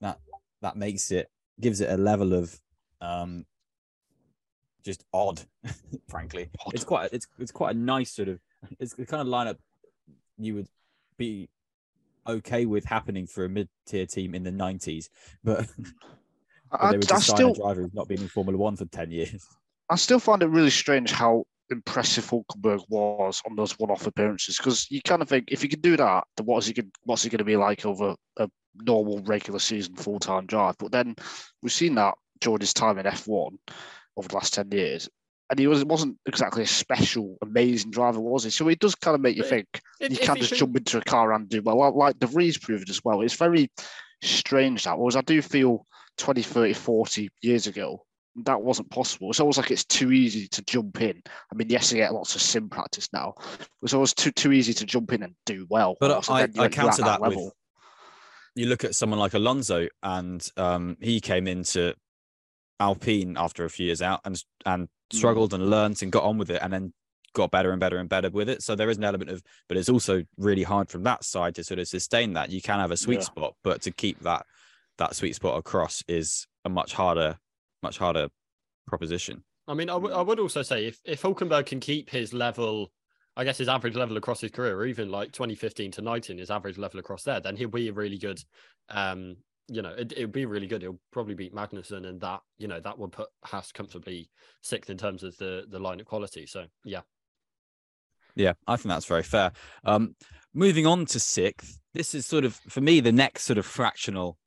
that 0.00 0.18
that 0.62 0.76
makes 0.76 1.10
it 1.10 1.30
gives 1.60 1.80
it 1.80 1.90
a 1.90 1.96
level 1.96 2.32
of 2.32 2.58
um 3.00 3.44
just 4.82 5.04
odd, 5.12 5.40
frankly. 6.08 6.50
Odd. 6.66 6.74
It's 6.74 6.84
quite 6.84 7.12
it's 7.12 7.26
it's 7.38 7.52
quite 7.52 7.76
a 7.76 7.78
nice 7.78 8.12
sort 8.12 8.28
of 8.28 8.40
it's 8.80 8.94
the 8.94 9.06
kind 9.06 9.20
of 9.20 9.26
lineup 9.28 9.58
you 10.38 10.54
would 10.54 10.68
be 11.18 11.48
okay 12.26 12.66
with 12.66 12.84
happening 12.84 13.26
for 13.26 13.44
a 13.44 13.48
mid-tier 13.48 14.06
team 14.06 14.34
in 14.34 14.42
the 14.42 14.50
90s, 14.50 15.08
but, 15.42 15.66
but 16.70 16.82
I, 16.82 16.90
they 16.92 16.98
would 16.98 17.12
I 17.12 17.16
just 17.16 17.26
sign 17.26 17.36
still 17.36 17.52
a 17.52 17.56
driver 17.56 17.82
who's 17.82 17.94
not 17.94 18.08
been 18.08 18.20
in 18.20 18.28
Formula 18.28 18.58
One 18.58 18.76
for 18.76 18.84
10 18.84 19.10
years. 19.10 19.46
I 19.90 19.96
still 19.96 20.18
find 20.18 20.42
it 20.42 20.46
really 20.46 20.70
strange 20.70 21.10
how 21.10 21.44
impressive 21.70 22.28
Hulkenberg 22.28 22.84
was 22.88 23.42
on 23.48 23.56
those 23.56 23.78
one-off 23.78 24.06
appearances 24.06 24.56
because 24.56 24.90
you 24.90 25.00
kind 25.02 25.22
of 25.22 25.28
think 25.28 25.46
if 25.48 25.62
he 25.62 25.68
can 25.68 25.80
do 25.80 25.96
that, 25.96 26.24
then 26.36 26.46
what 26.46 26.58
is 26.58 26.66
he 26.66 26.72
going 26.72 26.92
what's 27.04 27.22
he 27.22 27.30
going 27.30 27.38
to 27.38 27.44
be 27.44 27.56
like 27.56 27.84
over 27.84 28.14
a 28.38 28.48
normal 28.76 29.20
regular 29.22 29.58
season 29.58 29.96
full-time 29.96 30.46
drive? 30.46 30.76
But 30.78 30.92
then 30.92 31.14
we've 31.62 31.72
seen 31.72 31.94
that 31.96 32.14
during 32.40 32.60
his 32.60 32.74
time 32.74 32.98
in 32.98 33.06
F1 33.06 33.56
over 34.16 34.28
the 34.28 34.34
last 34.34 34.54
ten 34.54 34.70
years, 34.70 35.08
and 35.52 35.58
he 35.58 35.66
was 35.66 35.84
wasn't 35.84 36.16
exactly 36.26 36.62
a 36.62 36.66
special, 36.66 37.36
amazing 37.42 37.90
driver, 37.90 38.20
was 38.20 38.44
he? 38.44 38.50
So 38.50 38.66
it 38.68 38.78
does 38.80 38.94
kind 38.94 39.14
of 39.14 39.20
make 39.20 39.36
you 39.36 39.42
But 39.42 39.50
think 39.50 39.66
if- 40.00 40.10
you 40.10 40.16
if 40.18 40.20
can't 40.22 40.38
just 40.38 40.50
can- 40.52 40.58
jump 40.60 40.76
into 40.78 40.96
a 40.98 41.02
car 41.02 41.32
and 41.34 41.46
do 41.48 41.60
well. 41.60 41.76
Like, 41.78 41.94
like 41.94 42.18
De 42.18 42.26
Vries 42.26 42.56
proved 42.56 42.88
as 42.88 43.04
well. 43.04 43.20
It's 43.20 43.34
very 43.34 43.70
strange 44.22 44.84
that. 44.84 44.98
was. 44.98 45.14
I 45.14 45.20
do 45.20 45.42
feel 45.42 45.86
20, 46.16 46.42
30, 46.42 46.72
40 46.72 47.28
years 47.42 47.66
ago, 47.66 48.04
that 48.44 48.62
wasn't 48.62 48.90
possible. 48.90 49.28
It's 49.30 49.40
almost 49.40 49.58
like 49.58 49.70
it's 49.70 49.84
too 49.84 50.10
easy 50.10 50.48
to 50.48 50.62
jump 50.62 51.02
in. 51.02 51.22
I 51.52 51.54
mean, 51.54 51.68
yes, 51.68 51.92
you 51.92 51.98
get 51.98 52.14
lots 52.14 52.34
of 52.34 52.40
sim 52.40 52.70
practice 52.70 53.08
now. 53.12 53.34
It's 53.82 53.92
always 53.92 54.14
too 54.14 54.30
too 54.30 54.52
easy 54.52 54.72
to 54.72 54.86
jump 54.86 55.12
in 55.12 55.22
and 55.22 55.34
do 55.44 55.66
well. 55.68 55.96
But 56.00 56.10
almost, 56.12 56.30
I, 56.30 56.48
I 56.58 56.68
counter 56.68 57.02
that 57.02 57.20
with 57.20 57.30
level. 57.30 57.52
you 58.54 58.66
look 58.66 58.84
at 58.84 58.94
someone 58.94 59.18
like 59.18 59.34
Alonso, 59.34 59.86
and 60.02 60.46
um, 60.56 60.96
he 61.00 61.20
came 61.20 61.46
into 61.46 61.94
Alpine 62.80 63.36
after 63.36 63.64
a 63.64 63.70
few 63.70 63.86
years 63.86 64.02
out 64.02 64.20
and 64.24 64.42
and 64.66 64.88
Mm. 65.12 65.16
struggled 65.18 65.52
and 65.52 65.68
learnt 65.68 66.00
and 66.02 66.10
got 66.10 66.24
on 66.24 66.38
with 66.38 66.50
it, 66.50 66.62
and 66.62 66.72
then 66.72 66.94
got 67.34 67.50
better 67.50 67.70
and 67.70 67.78
better 67.80 67.98
and 67.98 68.08
better 68.08 68.30
with 68.30 68.48
it. 68.48 68.62
So 68.62 68.74
there 68.74 68.88
is 68.90 68.96
an 68.96 69.04
element 69.04 69.30
of, 69.30 69.42
but 69.68 69.76
it's 69.76 69.88
also 69.90 70.24
really 70.38 70.62
hard 70.62 70.88
from 70.88 71.02
that 71.02 71.22
side 71.24 71.54
to 71.56 71.64
sort 71.64 71.80
of 71.80 71.88
sustain 71.88 72.32
that. 72.34 72.50
You 72.50 72.62
can 72.62 72.78
have 72.78 72.90
a 72.90 72.96
sweet 72.96 73.20
Yeah. 73.20 73.24
spot, 73.24 73.54
but 73.62 73.82
to 73.82 73.90
keep 73.90 74.20
that 74.20 74.46
that 74.98 75.16
sweet 75.16 75.34
spot 75.34 75.58
across 75.58 76.02
is 76.08 76.46
a 76.64 76.68
much 76.68 76.92
harder, 76.94 77.38
much 77.82 77.98
harder 77.98 78.28
proposition. 78.86 79.42
I 79.66 79.74
mean, 79.74 79.88
I 79.90 79.96
would- 79.96 80.26
would 80.26 80.40
also 80.40 80.62
say 80.62 80.86
if 80.86 81.00
if 81.04 81.22
Hulkenberg 81.22 81.66
can 81.66 81.80
keep 81.80 82.10
his 82.10 82.32
level, 82.32 82.92
I 83.36 83.44
guess 83.44 83.58
his 83.58 83.68
average 83.68 83.96
level 83.96 84.16
across 84.16 84.40
his 84.40 84.50
career, 84.50 84.76
or 84.76 84.84
even 84.86 85.10
like 85.10 85.32
2015 85.32 85.90
to 85.92 86.02
19, 86.02 86.38
his 86.38 86.50
average 86.50 86.76
level 86.78 87.00
across 87.00 87.22
there, 87.24 87.40
then 87.40 87.56
he'll 87.56 87.68
be 87.68 87.88
a 87.88 87.92
really 87.92 88.18
good. 88.18 88.42
Um, 88.88 89.36
you 89.68 89.82
know, 89.82 89.94
it 89.96 90.14
would 90.18 90.32
be 90.32 90.46
really 90.46 90.66
good. 90.66 90.82
He'll 90.82 91.00
probably 91.12 91.34
beat 91.34 91.54
Magnussen, 91.54 92.06
and 92.06 92.20
that 92.20 92.40
you 92.58 92.68
know 92.68 92.80
that 92.80 92.98
would 92.98 93.12
put 93.12 93.28
Haas 93.44 93.72
comfortably 93.72 94.30
sixth 94.60 94.90
in 94.90 94.98
terms 94.98 95.22
of 95.22 95.36
the 95.38 95.64
the 95.68 95.78
line 95.78 96.00
of 96.00 96.06
quality. 96.06 96.46
So 96.46 96.66
yeah, 96.84 97.02
Yeah, 98.34 98.54
I 98.66 98.76
think 98.76 98.88
that's 98.88 99.06
very 99.06 99.22
fair. 99.22 99.52
Um, 99.84 100.16
moving 100.54 100.86
on 100.86 101.06
to 101.06 101.20
sixth, 101.20 101.78
this 101.94 102.14
is 102.14 102.26
sort 102.26 102.44
of 102.44 102.54
for 102.68 102.80
me 102.80 103.00
the 103.00 103.12
next 103.12 103.44
sort 103.44 103.58
of 103.58 103.66
fractional 103.66 104.38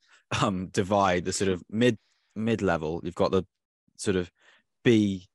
um 0.41 0.67
divide, 0.67 1.25
the 1.25 1.33
sort 1.33 1.49
of 1.51 1.63
mid 1.69 1.97
mid 2.35 2.61
level. 2.61 3.01
You've 3.03 3.15
got 3.15 3.31
the 3.31 3.43
sort 3.97 4.17
of 4.17 4.31
B, 4.83 5.27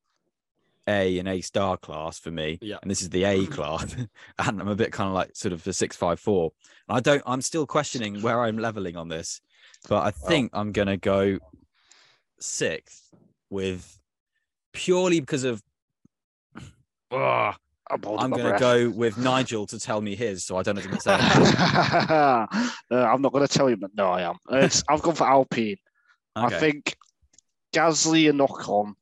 A, 0.87 1.19
and 1.19 1.29
A 1.29 1.41
star 1.41 1.77
class 1.77 2.19
for 2.19 2.31
me, 2.31 2.59
Yeah. 2.61 2.79
and 2.83 2.91
this 2.91 3.03
is 3.03 3.11
the 3.11 3.25
A 3.25 3.47
class, 3.47 3.95
and 4.39 4.61
I'm 4.61 4.69
a 4.69 4.77
bit 4.77 4.93
kind 4.93 5.09
of 5.09 5.15
like 5.15 5.35
sort 5.35 5.53
of 5.53 5.65
the 5.65 5.73
six 5.73 5.97
five 5.97 6.21
four. 6.21 6.51
And 6.89 6.97
I 6.99 7.01
don't, 7.01 7.23
I'm 7.27 7.41
still 7.43 7.67
questioning 7.67 8.21
where 8.23 8.43
I'm 8.43 8.59
leveling 8.59 8.97
on 8.97 9.09
this, 9.09 9.41
but 9.89 10.05
I 10.05 10.11
think 10.11 10.51
I'm 10.53 10.73
gonna 10.73 10.97
go 10.97 11.39
sixth 12.39 13.15
with 13.49 13.99
purely 14.73 15.21
because 15.21 15.45
of. 15.45 15.63
Ugh, 17.13 17.55
I'm, 17.91 18.01
I'm 18.19 18.31
going 18.31 18.53
to 18.53 18.59
go 18.59 18.89
with 18.89 19.19
Nigel 19.19 19.67
to 19.67 19.79
tell 19.79 20.01
me 20.01 20.15
his, 20.15 20.45
so 20.45 20.57
I 20.57 20.63
don't 20.63 20.79
have 20.79 20.91
to 20.91 21.01
say. 21.01 21.11
uh, 22.15 22.47
I'm 22.91 23.21
not 23.21 23.33
going 23.33 23.45
to 23.45 23.53
tell 23.53 23.69
you, 23.69 23.77
but 23.77 23.91
no, 23.97 24.11
I 24.11 24.23
am. 24.23 24.37
It's, 24.51 24.85
I've 24.89 25.03
gone 25.03 25.17
for 25.17 25.27
Alpine. 25.27 25.77
I 26.37 26.51
think 26.51 26.97
Gasly 27.75 28.31
and 28.31 28.39
Ocon 28.39 28.95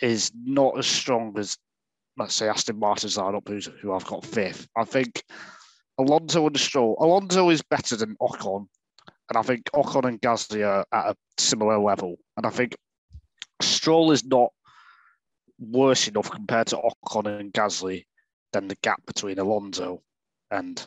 is 0.00 0.30
not 0.44 0.78
as 0.78 0.86
strong 0.86 1.36
as 1.38 1.58
let's 2.16 2.34
say 2.34 2.48
Aston 2.48 2.78
Martin's 2.78 3.16
lineup, 3.16 3.48
who's 3.48 3.68
who 3.80 3.92
I've 3.92 4.06
got 4.06 4.24
fifth. 4.24 4.68
I 4.76 4.84
think 4.84 5.22
Alonso 5.98 6.46
and 6.46 6.58
Stroll. 6.58 6.96
Alonso 7.00 7.50
is 7.50 7.62
better 7.62 7.96
than 7.96 8.16
Ocon, 8.16 8.68
and 9.28 9.36
I 9.38 9.42
think 9.42 9.64
Ocon 9.74 10.04
and 10.06 10.20
Gasly 10.20 10.66
are 10.66 10.86
at 10.92 11.10
a 11.12 11.16
similar 11.38 11.78
level. 11.78 12.16
And 12.36 12.46
I 12.46 12.50
think 12.50 12.76
Stroll 13.60 14.12
is 14.12 14.24
not 14.24 14.50
worse 15.58 16.08
enough 16.08 16.30
compared 16.30 16.68
to 16.68 16.76
Ocon 16.76 17.40
and 17.40 17.52
Gasly 17.52 18.04
than 18.52 18.68
the 18.68 18.76
gap 18.82 19.04
between 19.06 19.38
Alonso 19.38 20.02
and 20.50 20.86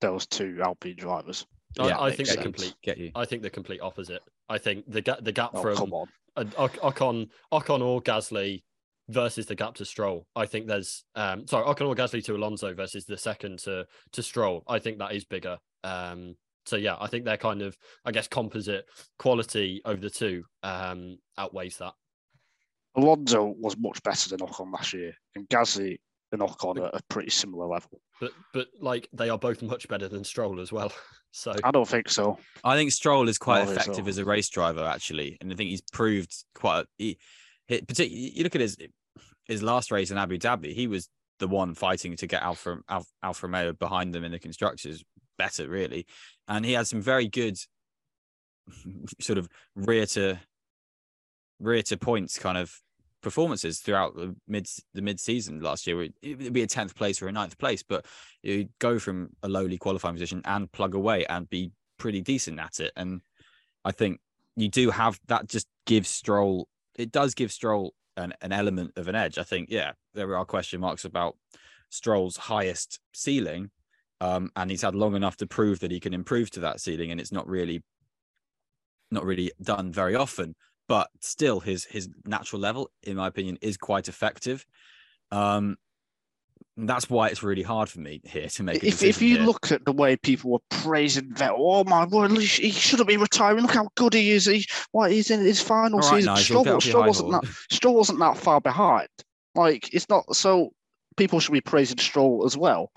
those 0.00 0.26
two 0.26 0.60
Alpine 0.62 0.96
drivers. 0.96 1.46
I, 1.78 1.88
Yeah, 1.88 1.98
I 1.98 2.04
makes 2.06 2.16
think 2.16 2.28
the 2.28 2.32
sense. 2.34 2.42
complete. 2.42 2.74
Get 2.82 2.98
you. 2.98 3.12
I 3.14 3.24
think 3.24 3.42
the 3.42 3.50
complete 3.50 3.80
opposite. 3.80 4.22
I 4.48 4.58
think 4.58 4.84
the 4.90 5.00
gap 5.00 5.18
the 5.22 5.32
gap 5.32 5.50
Oh, 5.54 5.62
from 5.62 5.76
come 5.76 5.92
on. 5.94 6.08
Ocon 6.36 7.28
Ocon 7.52 7.80
or 7.82 8.02
Gasly 8.02 8.62
versus 9.08 9.46
the 9.46 9.54
gap 9.54 9.74
to 9.76 9.84
Stroll. 9.84 10.26
I 10.36 10.46
think 10.46 10.66
there's 10.66 11.04
um 11.14 11.46
sorry 11.46 11.64
Ocon 11.66 11.86
or 11.88 11.94
Gasly 11.94 12.24
to 12.24 12.34
Alonso 12.36 12.74
versus 12.74 13.04
the 13.04 13.16
second 13.16 13.60
to 13.60 13.86
to 14.12 14.22
Stroll. 14.22 14.64
I 14.68 14.78
think 14.80 14.98
that 14.98 15.12
is 15.12 15.24
bigger. 15.24 15.58
Um 15.84 16.34
so 16.66 16.76
yeah, 16.76 16.96
I 17.00 17.06
think 17.06 17.24
they're 17.24 17.36
kind 17.36 17.62
of 17.62 17.76
I 18.04 18.12
guess 18.12 18.28
composite 18.28 18.86
quality 19.18 19.82
over 19.84 20.00
the 20.00 20.10
two 20.10 20.44
um 20.62 21.18
outweighs 21.38 21.78
that. 21.78 21.94
Alonso 22.96 23.54
was 23.56 23.76
much 23.76 24.02
better 24.02 24.30
than 24.30 24.40
Ocon 24.40 24.72
last 24.72 24.92
year, 24.92 25.14
and 25.36 25.48
Gasly 25.48 25.98
and 26.32 26.40
Ocon 26.40 26.78
are 26.78 26.86
at 26.86 26.94
a 26.94 27.02
pretty 27.08 27.30
similar 27.30 27.66
level. 27.66 28.00
But 28.20 28.32
but 28.52 28.68
like 28.80 29.08
they 29.12 29.28
are 29.28 29.38
both 29.38 29.62
much 29.62 29.88
better 29.88 30.08
than 30.08 30.24
Stroll 30.24 30.60
as 30.60 30.72
well. 30.72 30.92
So 31.32 31.54
I 31.62 31.70
don't 31.70 31.86
think 31.86 32.08
so. 32.08 32.40
I 32.64 32.74
think 32.74 32.90
Stroll 32.90 33.28
is 33.28 33.38
quite 33.38 33.62
effective 33.68 34.00
off. 34.00 34.08
as 34.08 34.18
a 34.18 34.24
race 34.24 34.48
driver, 34.48 34.84
actually, 34.84 35.38
and 35.40 35.52
I 35.52 35.54
think 35.54 35.70
he's 35.70 35.80
proved 35.92 36.34
quite. 36.56 36.86
He, 36.98 37.18
he, 37.68 37.80
particularly, 37.82 38.32
you 38.34 38.42
look 38.42 38.56
at 38.56 38.60
his 38.60 38.76
his 39.44 39.62
last 39.62 39.92
race 39.92 40.10
in 40.10 40.18
Abu 40.18 40.38
Dhabi, 40.38 40.74
he 40.74 40.88
was 40.88 41.08
the 41.38 41.46
one 41.46 41.74
fighting 41.74 42.16
to 42.16 42.26
get 42.26 42.42
Alfa 42.42 42.78
Alfa, 42.88 43.06
Alfa 43.22 43.46
Romeo 43.46 43.72
behind 43.72 44.12
them 44.12 44.24
in 44.24 44.32
the 44.32 44.40
constructors 44.40 45.04
better, 45.38 45.68
really, 45.68 46.04
and 46.50 46.64
he 46.66 46.72
had 46.74 46.86
some 46.86 47.00
very 47.00 47.28
good 47.28 47.56
sort 49.20 49.38
of 49.38 49.48
rear 49.74 50.04
to 50.06 50.38
rear 51.58 51.82
to 51.82 51.96
points 51.96 52.38
kind 52.38 52.58
of 52.58 52.74
performances 53.22 53.80
throughout 53.80 54.14
the 54.16 54.34
mid 54.48 54.66
the 54.94 55.02
mid 55.02 55.20
season 55.20 55.60
last 55.60 55.86
year. 55.86 56.02
It- 56.02 56.14
It'd 56.22 56.52
be 56.52 56.62
a 56.62 56.66
tenth 56.66 56.94
place 56.94 57.20
or 57.22 57.28
a 57.28 57.32
ninth 57.32 57.58
place, 57.58 57.82
but 57.82 58.04
you'd 58.42 58.70
go 58.78 58.98
from 58.98 59.30
a 59.42 59.48
lowly 59.48 59.78
qualifying 59.78 60.14
position 60.14 60.42
and 60.44 60.70
plug 60.72 60.94
away 60.94 61.24
and 61.26 61.48
be 61.48 61.72
pretty 61.98 62.20
decent 62.20 62.58
at 62.58 62.80
it. 62.80 62.92
And 62.96 63.20
I 63.84 63.92
think 63.92 64.20
you 64.56 64.68
do 64.68 64.90
have 64.90 65.18
that. 65.28 65.48
Just 65.48 65.68
gives 65.86 66.08
Stroll. 66.08 66.68
It 66.96 67.12
does 67.12 67.34
give 67.34 67.52
Stroll 67.52 67.94
an, 68.16 68.32
an 68.40 68.52
element 68.52 68.92
of 68.96 69.08
an 69.08 69.14
edge. 69.14 69.38
I 69.38 69.42
think. 69.42 69.68
Yeah, 69.70 69.92
there 70.14 70.34
are 70.36 70.44
question 70.44 70.80
marks 70.80 71.04
about 71.04 71.36
Stroll's 71.90 72.36
highest 72.36 73.00
ceiling. 73.12 73.70
Um, 74.20 74.50
and 74.56 74.70
he's 74.70 74.82
had 74.82 74.94
long 74.94 75.16
enough 75.16 75.36
to 75.38 75.46
prove 75.46 75.80
that 75.80 75.90
he 75.90 76.00
can 76.00 76.12
improve 76.12 76.50
to 76.50 76.60
that 76.60 76.80
ceiling, 76.80 77.10
and 77.10 77.20
it's 77.20 77.32
not 77.32 77.48
really, 77.48 77.82
not 79.10 79.24
really 79.24 79.50
done 79.62 79.92
very 79.92 80.14
often 80.14 80.54
but 80.90 81.08
still 81.20 81.60
his 81.60 81.84
his 81.84 82.08
natural 82.26 82.60
level 82.60 82.90
in 83.04 83.16
my 83.16 83.28
opinion 83.28 83.56
is 83.62 83.76
quite 83.76 84.08
effective 84.08 84.66
um 85.30 85.76
that's 86.76 87.08
why 87.08 87.28
it's 87.28 87.44
really 87.44 87.62
hard 87.62 87.88
for 87.88 88.00
me 88.00 88.20
here 88.24 88.48
to 88.48 88.62
make 88.64 88.82
If, 88.82 89.02
if 89.02 89.22
you 89.22 89.36
here. 89.36 89.46
look 89.46 89.70
at 89.70 89.84
the 89.84 89.92
way 89.92 90.16
people 90.16 90.50
were 90.50 90.58
praising 90.70 91.30
Vettel, 91.30 91.56
oh 91.58 91.84
my 91.84 92.06
word, 92.06 92.32
he 92.32 92.46
he 92.46 92.70
shouldn't 92.70 93.08
be 93.08 93.16
retiring. 93.16 93.62
Look 93.62 93.74
how 93.74 93.88
good 93.96 94.14
he 94.14 94.30
is. 94.30 94.46
He, 94.46 94.66
why 94.92 95.10
he's 95.10 95.30
in 95.30 95.40
his 95.40 95.60
final 95.60 95.98
right, 95.98 96.08
season. 96.08 96.34
Nigel, 96.34 96.62
Stroll, 96.64 96.80
Stroll 96.80 97.06
wasn't 97.06 97.32
that. 97.32 97.92
wasn't 97.92 98.18
that 98.20 98.36
far 98.36 98.60
behind. 98.60 99.08
Like 99.54 99.92
it's 99.92 100.08
not 100.08 100.34
so. 100.34 100.70
People 101.16 101.40
should 101.40 101.52
be 101.52 101.60
praising 101.60 101.98
Stroll 101.98 102.46
as 102.46 102.56
well, 102.56 102.90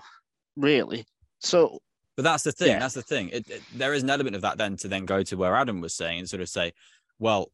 really. 0.56 1.04
So 1.44 1.78
but 2.16 2.22
that's 2.22 2.42
the 2.44 2.52
thing 2.52 2.68
Yeah. 2.68 2.78
that's 2.78 2.94
the 2.94 3.02
thing 3.02 3.28
it, 3.30 3.48
it- 3.50 3.62
there 3.74 3.92
is 3.94 4.02
an 4.02 4.10
element 4.10 4.36
of 4.36 4.42
that 4.42 4.56
then 4.58 4.76
to 4.78 4.88
then 4.88 5.04
go 5.04 5.22
to 5.24 5.36
where 5.36 5.54
adam 5.56 5.80
was 5.80 5.94
saying 5.94 6.20
and 6.20 6.28
sort 6.28 6.40
of 6.42 6.48
say 6.48 6.72
well 7.18 7.50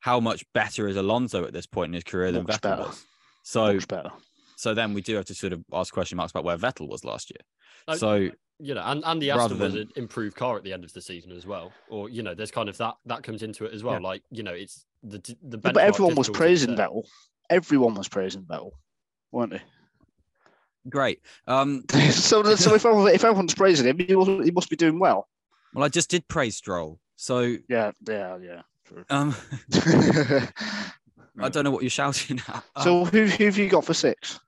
how 0.00 0.18
much 0.20 0.42
better 0.54 0.88
is 0.88 0.96
alonso 0.96 1.44
at 1.44 1.52
this 1.52 1.66
point 1.66 1.90
in 1.90 1.94
his 1.94 2.04
career 2.04 2.32
than 2.32 2.44
Much 2.44 2.56
vettel 2.56 2.62
better. 2.62 2.82
was 2.88 3.04
so 3.42 3.74
much 3.74 3.86
better. 3.88 4.10
so 4.56 4.72
then 4.74 4.94
we 4.94 5.02
do 5.02 5.14
have 5.16 5.26
to 5.26 5.34
sort 5.34 5.52
of 5.52 5.62
ask 5.72 5.92
question 5.92 6.16
marks 6.16 6.30
about 6.32 6.44
where 6.44 6.56
vettel 6.56 6.88
was 6.88 7.04
last 7.04 7.30
year 7.30 7.42
Uh, 7.88 7.96
so 7.96 8.30
you 8.62 8.74
know, 8.74 8.82
and, 8.84 9.02
and 9.06 9.22
the 9.22 9.30
Rather 9.30 9.42
Aston 9.54 9.58
was 9.58 9.74
an 9.74 9.88
improved 9.96 10.36
car 10.36 10.54
at 10.58 10.64
the 10.64 10.72
end 10.74 10.84
of 10.84 10.92
the 10.92 11.00
season 11.00 11.32
as 11.32 11.46
well. 11.46 11.72
Or 11.88 12.10
you 12.10 12.22
know, 12.22 12.34
there's 12.34 12.50
kind 12.50 12.68
of 12.68 12.76
that 12.76 12.94
that 13.06 13.22
comes 13.22 13.42
into 13.42 13.64
it 13.64 13.72
as 13.72 13.82
well. 13.82 13.94
Yeah. 13.94 14.00
Like 14.10 14.22
you 14.30 14.42
know, 14.42 14.52
it's 14.52 14.84
the 15.02 15.16
the 15.42 15.58
Yeah, 15.64 15.72
but 15.72 15.78
everyone 15.78 16.14
was 16.14 16.28
praising 16.28 16.74
there. 16.74 16.88
Vettel. 16.88 17.04
Everyone 17.48 17.94
was 17.94 18.06
praising 18.08 18.42
Vettel, 18.42 18.72
weren't 19.32 19.52
they? 19.52 19.62
Great 20.88 21.20
um 21.46 21.84
so, 22.10 22.42
so 22.54 22.74
if 22.74 22.86
everyone, 22.86 23.12
if 23.14 23.22
everyone's 23.24 23.54
praising 23.54 23.86
him, 23.86 23.98
he 23.98 24.14
must, 24.16 24.30
he 24.44 24.50
must 24.50 24.70
be 24.70 24.76
doing 24.76 24.98
well. 24.98 25.28
well 25.74 25.84
i 25.84 25.88
just 25.88 26.08
did 26.10 26.26
praise 26.28 26.56
stroll 26.56 26.98
so 27.16 27.56
Yeah, 27.68 27.92
yeah, 28.08 28.38
yeah. 28.42 28.62
True. 28.86 29.04
um 29.10 29.36
i 31.38 31.48
don't 31.48 31.64
know 31.64 31.70
what 31.70 31.82
you're 31.82 31.90
shouting 31.90 32.40
at 32.48 32.64
so 32.82 33.04
who, 33.04 33.26
who 33.26 33.44
have 33.44 33.58
you 33.58 33.68
got 33.68 33.84
for 33.84 33.94
six? 33.94 34.40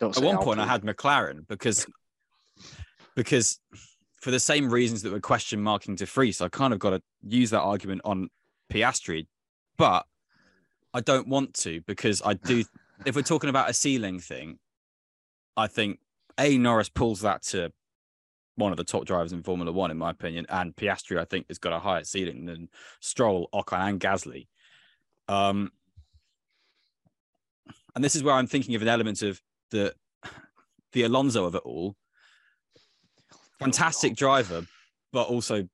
At 0.00 0.16
one 0.18 0.38
point 0.38 0.60
I 0.60 0.66
had 0.66 0.82
McLaren 0.82 1.46
because 1.48 1.84
because 3.16 3.58
for 4.20 4.30
the 4.30 4.38
same 4.40 4.70
reasons 4.70 5.02
that 5.02 5.12
were 5.12 5.20
question 5.20 5.60
marking 5.60 5.96
De 5.96 6.06
Vries, 6.06 6.40
I 6.40 6.48
kind 6.48 6.72
of 6.72 6.78
got 6.78 6.90
to 6.90 7.02
use 7.26 7.50
that 7.50 7.60
argument 7.62 8.02
on 8.04 8.28
Piastri, 8.72 9.26
but 9.76 10.06
I 10.94 11.00
don't 11.00 11.26
want 11.28 11.54
to 11.54 11.80
because 11.86 12.22
I 12.24 12.34
do. 12.34 12.64
If 13.04 13.16
we're 13.16 13.22
talking 13.22 13.50
about 13.50 13.70
a 13.70 13.74
ceiling 13.74 14.20
thing, 14.20 14.58
I 15.56 15.66
think 15.66 15.98
a 16.38 16.56
Norris 16.58 16.88
pulls 16.88 17.20
that 17.22 17.42
to 17.44 17.72
one 18.56 18.72
of 18.72 18.76
the 18.76 18.84
top 18.84 19.04
drivers 19.04 19.32
in 19.32 19.42
Formula 19.42 19.70
One, 19.70 19.90
in 19.90 19.98
my 19.98 20.10
opinion, 20.10 20.46
and 20.48 20.74
Piastri 20.74 21.18
I 21.18 21.24
think 21.24 21.46
has 21.48 21.58
got 21.58 21.72
a 21.72 21.78
higher 21.78 22.04
ceiling 22.04 22.44
than 22.44 22.68
Stroll, 23.00 23.48
Ocon, 23.52 23.88
and 23.88 24.00
Gasly. 24.00 24.48
Um, 25.28 25.70
and 27.94 28.04
this 28.04 28.16
is 28.16 28.22
where 28.22 28.34
I'm 28.34 28.46
thinking 28.46 28.74
of 28.74 28.82
an 28.82 28.88
element 28.88 29.22
of 29.22 29.40
the 29.70 29.94
the 30.92 31.02
Alonso 31.04 31.44
of 31.44 31.54
it 31.54 31.62
all. 31.64 31.96
Fantastic 33.58 34.16
driver, 34.16 34.66
but 35.12 35.28
also 35.28 35.68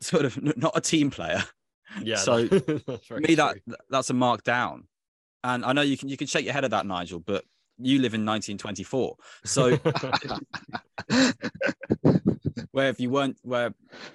sort 0.00 0.24
of 0.24 0.56
not 0.56 0.72
a 0.76 0.80
team 0.80 1.10
player. 1.10 1.44
Yeah. 2.02 2.16
So, 2.16 2.46
very 3.08 3.20
me, 3.20 3.34
that 3.36 3.58
that's 3.88 4.10
a 4.10 4.14
mark 4.14 4.44
down. 4.44 4.84
And 5.42 5.64
I 5.64 5.72
know 5.72 5.82
you 5.82 5.96
can 5.96 6.08
you 6.08 6.16
can 6.16 6.26
shake 6.26 6.44
your 6.44 6.54
head 6.54 6.64
at 6.64 6.72
that, 6.72 6.86
Nigel, 6.86 7.20
but 7.20 7.44
you 7.78 8.00
live 8.00 8.14
in 8.14 8.26
1924. 8.26 9.16
So 9.44 9.76
where 12.72 12.88
if 12.88 13.00
you 13.00 13.10
weren't 13.10 13.36
where 13.42 13.74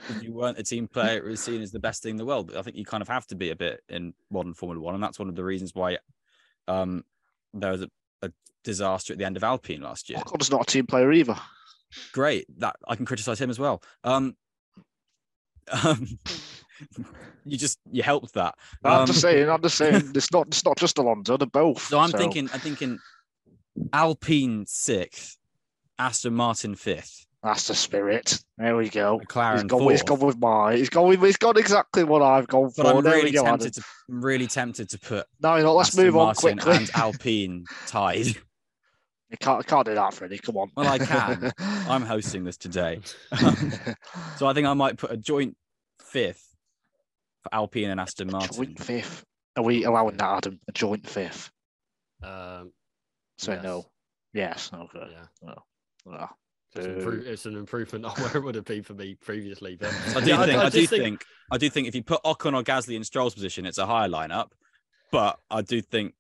if 0.10 0.24
you 0.24 0.34
weren't 0.34 0.60
a 0.60 0.64
team 0.64 0.88
player, 0.88 1.18
it 1.18 1.24
was 1.24 1.40
seen 1.40 1.62
as 1.62 1.72
the 1.72 1.80
best 1.80 2.04
thing 2.04 2.12
in 2.12 2.18
the 2.18 2.26
world. 2.26 2.48
But 2.48 2.58
I 2.58 2.62
think 2.62 2.78
you 2.78 2.86
kind 2.86 3.02
of 3.02 3.08
have 3.08 3.26
to 3.28 3.36
be 3.36 3.50
a 3.50 3.56
bit 3.56 3.82
in 3.90 4.14
modern 4.32 4.54
Formula 4.54 4.82
One, 4.82 4.94
and 4.94 5.04
that's 5.04 5.20
one 5.20 5.30
of 5.30 5.36
the 5.36 5.44
reasons 5.44 5.74
why 5.74 5.98
um 6.68 7.04
there 7.54 7.72
was 7.72 7.82
a, 7.82 7.90
a 8.22 8.32
disaster 8.64 9.14
at 9.14 9.20
the 9.20 9.26
end 9.26 9.38
of 9.38 9.44
Alpine 9.44 9.82
last 9.82 10.10
year. 10.10 10.20
Ocon's 10.20 10.52
not 10.52 10.62
a 10.62 10.66
team 10.66 10.86
player 10.86 11.12
either. 11.12 11.38
Great, 12.12 12.46
that 12.60 12.76
I 12.88 12.96
can 12.96 13.06
criticize 13.06 13.40
him 13.40 13.50
as 13.50 13.60
well. 13.60 13.82
Um, 14.04 14.36
um 15.84 16.20
you 17.46 17.58
just 17.58 17.80
you 17.92 18.04
helped 18.04 18.34
that. 18.34 18.56
I'm 18.84 19.02
Um, 19.02 19.08
just 19.08 19.22
saying. 19.22 19.50
I'm 19.50 19.62
just 19.62 19.78
saying. 19.78 20.12
It's 20.16 20.32
not. 20.32 20.48
It's 20.48 20.66
not 20.66 20.78
just 20.78 20.98
Alonso. 20.98 21.38
They're 21.38 21.48
both. 21.48 21.82
So 21.84 22.00
I'm 22.00 22.12
thinking, 22.12 22.50
I'm 22.54 22.60
thinking 22.60 23.00
Alpine 23.94 24.66
sixth, 24.68 25.38
Aston 26.00 26.34
Martin 26.34 26.76
fifth, 26.76 27.26
that's 27.44 27.68
the 27.68 27.76
spirit. 27.76 28.40
There 28.58 28.76
we 28.76 28.90
go. 28.90 29.20
He's 29.20 29.28
McLaren 29.28 29.68
gone, 29.68 29.82
he's 29.92 30.02
fourth. 30.02 30.06
gone 30.06 30.28
with 30.28 30.40
my. 30.40 30.76
He's 30.76 30.90
gone 30.90 31.10
with. 31.10 31.22
He's 31.22 31.38
got 31.38 31.58
exactly 31.58 32.04
what 32.04 32.22
I've 32.22 32.48
gone 32.48 32.72
for. 32.72 32.84
But 32.84 32.96
I'm 32.98 33.04
really 33.06 33.32
go. 33.32 33.42
Adam. 33.46 33.60
tempted 33.60 33.74
to, 33.76 33.84
I'm 34.10 34.24
really 34.26 34.48
tempted 34.48 34.90
to 34.90 35.00
put 35.00 35.28
No, 35.42 35.60
no, 35.62 35.74
let's 35.76 35.90
Aston 35.90 36.06
move 36.06 36.18
on 36.18 36.26
Martin 36.28 36.58
quickly. 36.58 36.76
and 36.78 36.92
Alpine 36.96 37.66
tied. 37.88 38.26
You 38.28 39.38
can't, 39.40 39.66
can't 39.68 39.86
do 39.86 39.96
that, 39.96 40.14
Freddie. 40.14 40.38
Come 40.38 40.56
on. 40.58 40.72
Well, 40.78 40.88
I 40.88 40.98
can. 41.00 41.52
I'm 41.60 42.04
hosting 42.04 42.44
this 42.44 42.58
today, 42.58 43.02
so 44.38 44.48
I 44.48 44.54
think 44.54 44.66
I 44.68 44.74
might 44.74 44.98
put 44.98 45.12
a 45.12 45.18
joint 45.18 45.58
fifth 46.00 46.55
for 47.46 47.56
Alpine 47.56 47.92
and 47.92 48.00
Aston 48.00 48.30
Martin. 48.32 48.56
joint 48.56 48.80
fifth. 48.80 49.24
Are 49.56 49.64
we 49.64 49.84
allowing 49.84 50.18
that, 50.18 50.38
Adam? 50.38 50.60
A 50.68 50.72
joint 50.72 51.08
fifth? 51.08 51.52
Um, 52.24 52.72
Say 53.38 53.54
Yes. 53.54 53.64
no. 53.64 53.86
Yes. 54.34 54.72
Okay. 54.74 55.08
yeah. 55.12 55.54
Ah. 56.10 56.30
It's, 56.76 56.86
an 56.86 57.24
it's 57.26 57.46
an 57.46 57.56
improvement 57.56 58.04
on 58.06 58.12
where 58.22 58.36
it 58.36 58.44
would 58.44 58.56
have 58.56 58.66
been 58.66 58.84
for 58.84 58.94
me 58.94 59.16
previously. 59.16 59.78
But 59.80 59.94
I 60.16 60.20
do 60.20 60.36
think, 60.36 60.60
I, 60.60 60.70
do 60.70 60.80
just 60.80 60.90
think, 60.90 61.26
I 61.52 61.58
do 61.58 61.70
think 61.70 61.88
if 61.88 61.96
you 61.96 62.04
put 62.04 62.22
Ocon 62.24 62.54
or 62.54 62.64
Gasly 62.64 62.96
in 62.96 63.04
Stroll's 63.04 63.34
position, 63.34 63.66
it's 63.66 63.78
a 63.78 63.86
higher 63.86 64.10
lineup. 64.10 64.48
But 65.12 65.40
I 65.50 65.62
do 65.62 65.82
think 65.82 66.16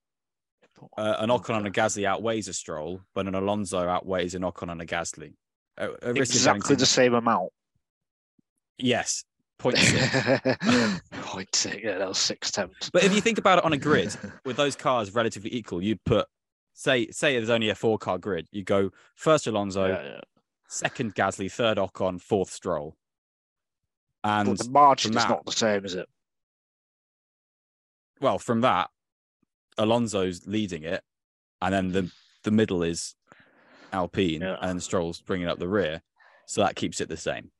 uh, 0.97 1.15
an 1.19 1.29
Ocon 1.29 1.57
and 1.57 1.67
a 1.67 1.71
Gasly 1.71 2.05
outweighs 2.05 2.47
a 2.47 2.53
Stroll, 2.53 3.01
but 3.13 3.27
an 3.27 3.35
Alonso 3.35 3.79
outweighs 3.79 4.35
an 4.35 4.43
Ocon 4.43 4.71
and 4.71 4.81
a 4.81 4.85
Gasly. 4.85 5.33
Uh, 5.77 5.89
a 6.01 6.13
risk 6.13 6.35
of 6.35 6.41
having 6.41 6.57
Exactly 6.57 6.75
the 6.77 6.85
same 6.85 7.13
amount. 7.15 7.51
Yes, 8.77 9.25
point 9.57 9.77
six. 9.77 10.39
Point 11.11 11.55
six, 11.55 11.77
yeah, 11.83 11.97
that 11.97 12.07
was 12.07 12.17
six 12.17 12.51
tenths. 12.51 12.89
But 12.89 13.03
if 13.03 13.13
you 13.13 13.21
think 13.21 13.37
about 13.37 13.59
it 13.59 13.65
on 13.65 13.73
a 13.73 13.77
grid, 13.77 14.15
with 14.45 14.57
those 14.57 14.75
cars 14.75 15.13
relatively 15.13 15.53
equal, 15.53 15.81
you'd 15.81 16.03
put 16.05 16.27
say 16.73 17.07
say 17.11 17.35
there's 17.35 17.49
only 17.49 17.69
a 17.69 17.75
four 17.75 17.97
car 17.97 18.17
grid. 18.17 18.47
You 18.51 18.63
go 18.63 18.91
first 19.15 19.47
Alonso, 19.47 19.87
yeah, 19.87 20.03
yeah. 20.03 20.19
second 20.67 21.15
Gasly, 21.15 21.51
third 21.51 21.77
Ocon, 21.77 22.21
fourth 22.21 22.49
Stroll. 22.51 22.95
And 24.23 24.49
But 24.49 24.59
the 24.59 24.69
margin 24.71 25.11
from 25.13 25.17
is 25.19 25.27
not 25.29 25.45
the 25.45 25.51
same, 25.51 25.85
is 25.85 25.93
it? 25.95 26.07
well, 28.21 28.39
from 28.39 28.61
that, 28.61 28.89
Alonso's 29.77 30.47
leading 30.47 30.83
it, 30.83 31.03
and 31.61 31.73
then 31.73 31.91
the 31.91 32.11
the 32.43 32.51
middle 32.51 32.83
is 32.83 33.15
Alpine, 33.91 34.41
Yeah. 34.41 34.57
and 34.61 34.81
Stroll's 34.81 35.21
bringing 35.21 35.47
up 35.47 35.59
the 35.59 35.67
rear, 35.67 36.01
so 36.45 36.61
that 36.61 36.75
keeps 36.75 37.01
it 37.01 37.09
the 37.09 37.17
same. 37.17 37.51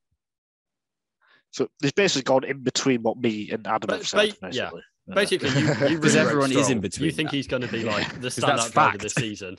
So 1.56 1.70
it's 1.82 1.94
basically 1.94 2.24
gone 2.24 2.44
in 2.44 2.64
between 2.64 3.02
what 3.02 3.18
me 3.18 3.50
and 3.50 3.66
Adam 3.66 3.88
But 3.88 4.00
have 4.00 4.08
said, 4.10 4.36
ba- 4.42 4.50
yeah. 4.52 4.72
basically. 5.08 5.48
Basically, 5.48 5.50
you, 5.52 5.68
you 5.68 5.74
Because 6.02 6.16
really 6.16 6.28
everyone 6.28 6.52
is 6.52 6.70
in 6.70 6.82
between 6.82 7.06
You 7.06 7.12
think 7.12 7.30
that. 7.30 7.36
he's 7.38 7.48
going 7.48 7.62
to 7.62 7.70
be 7.70 7.84
like 7.84 8.10
the 8.16 8.20
that's 8.24 8.38
standout 8.40 8.72
driver 8.74 8.92
fact. 8.92 9.02
this 9.02 9.14
season? 9.14 9.56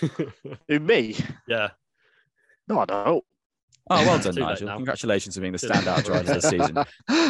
Who, 0.68 0.80
me? 0.80 1.16
yeah. 1.46 1.68
No, 2.66 2.78
I 2.80 2.84
don't. 2.86 3.24
Oh, 3.90 4.04
well 4.06 4.18
done, 4.18 4.34
Nigel! 4.36 4.68
now. 4.68 4.76
Congratulations 4.76 5.36
on 5.36 5.42
being 5.42 5.52
the 5.52 5.58
standout 5.58 5.96
late. 5.96 6.04
driver 6.06 6.32
this 6.34 6.48
season. 6.48 6.78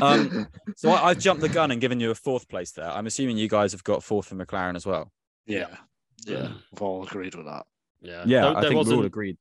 Um, 0.01 0.47
So 0.77 0.91
I, 0.91 1.09
I've 1.09 1.19
jumped 1.19 1.41
the 1.43 1.49
gun 1.49 1.73
and 1.73 1.81
given 1.81 1.99
you 1.99 2.13
a 2.13 2.15
fourth 2.15 2.49
place 2.49 2.71
there. 2.71 2.89
I'm 2.91 3.07
assuming 3.09 3.37
you 3.37 3.49
guys 3.49 3.73
have 3.73 3.83
got 3.83 4.05
fourth 4.05 4.27
for 4.29 4.37
McLaren 4.37 4.77
as 4.77 4.87
well. 4.87 5.11
yeah, 5.47 5.67
yeah, 6.25 6.53
we've 6.73 6.83
all 6.83 7.03
agreed 7.05 7.35
with 7.35 7.47
that. 7.47 7.67
Yeah. 8.01 8.23
Yeah, 8.27 8.41
There, 8.43 8.45
I 8.51 8.53
there 8.55 8.63
think 8.63 8.71
we 8.71 8.77
wasn't, 8.77 8.99
all 9.01 9.07
agreed. 9.07 9.39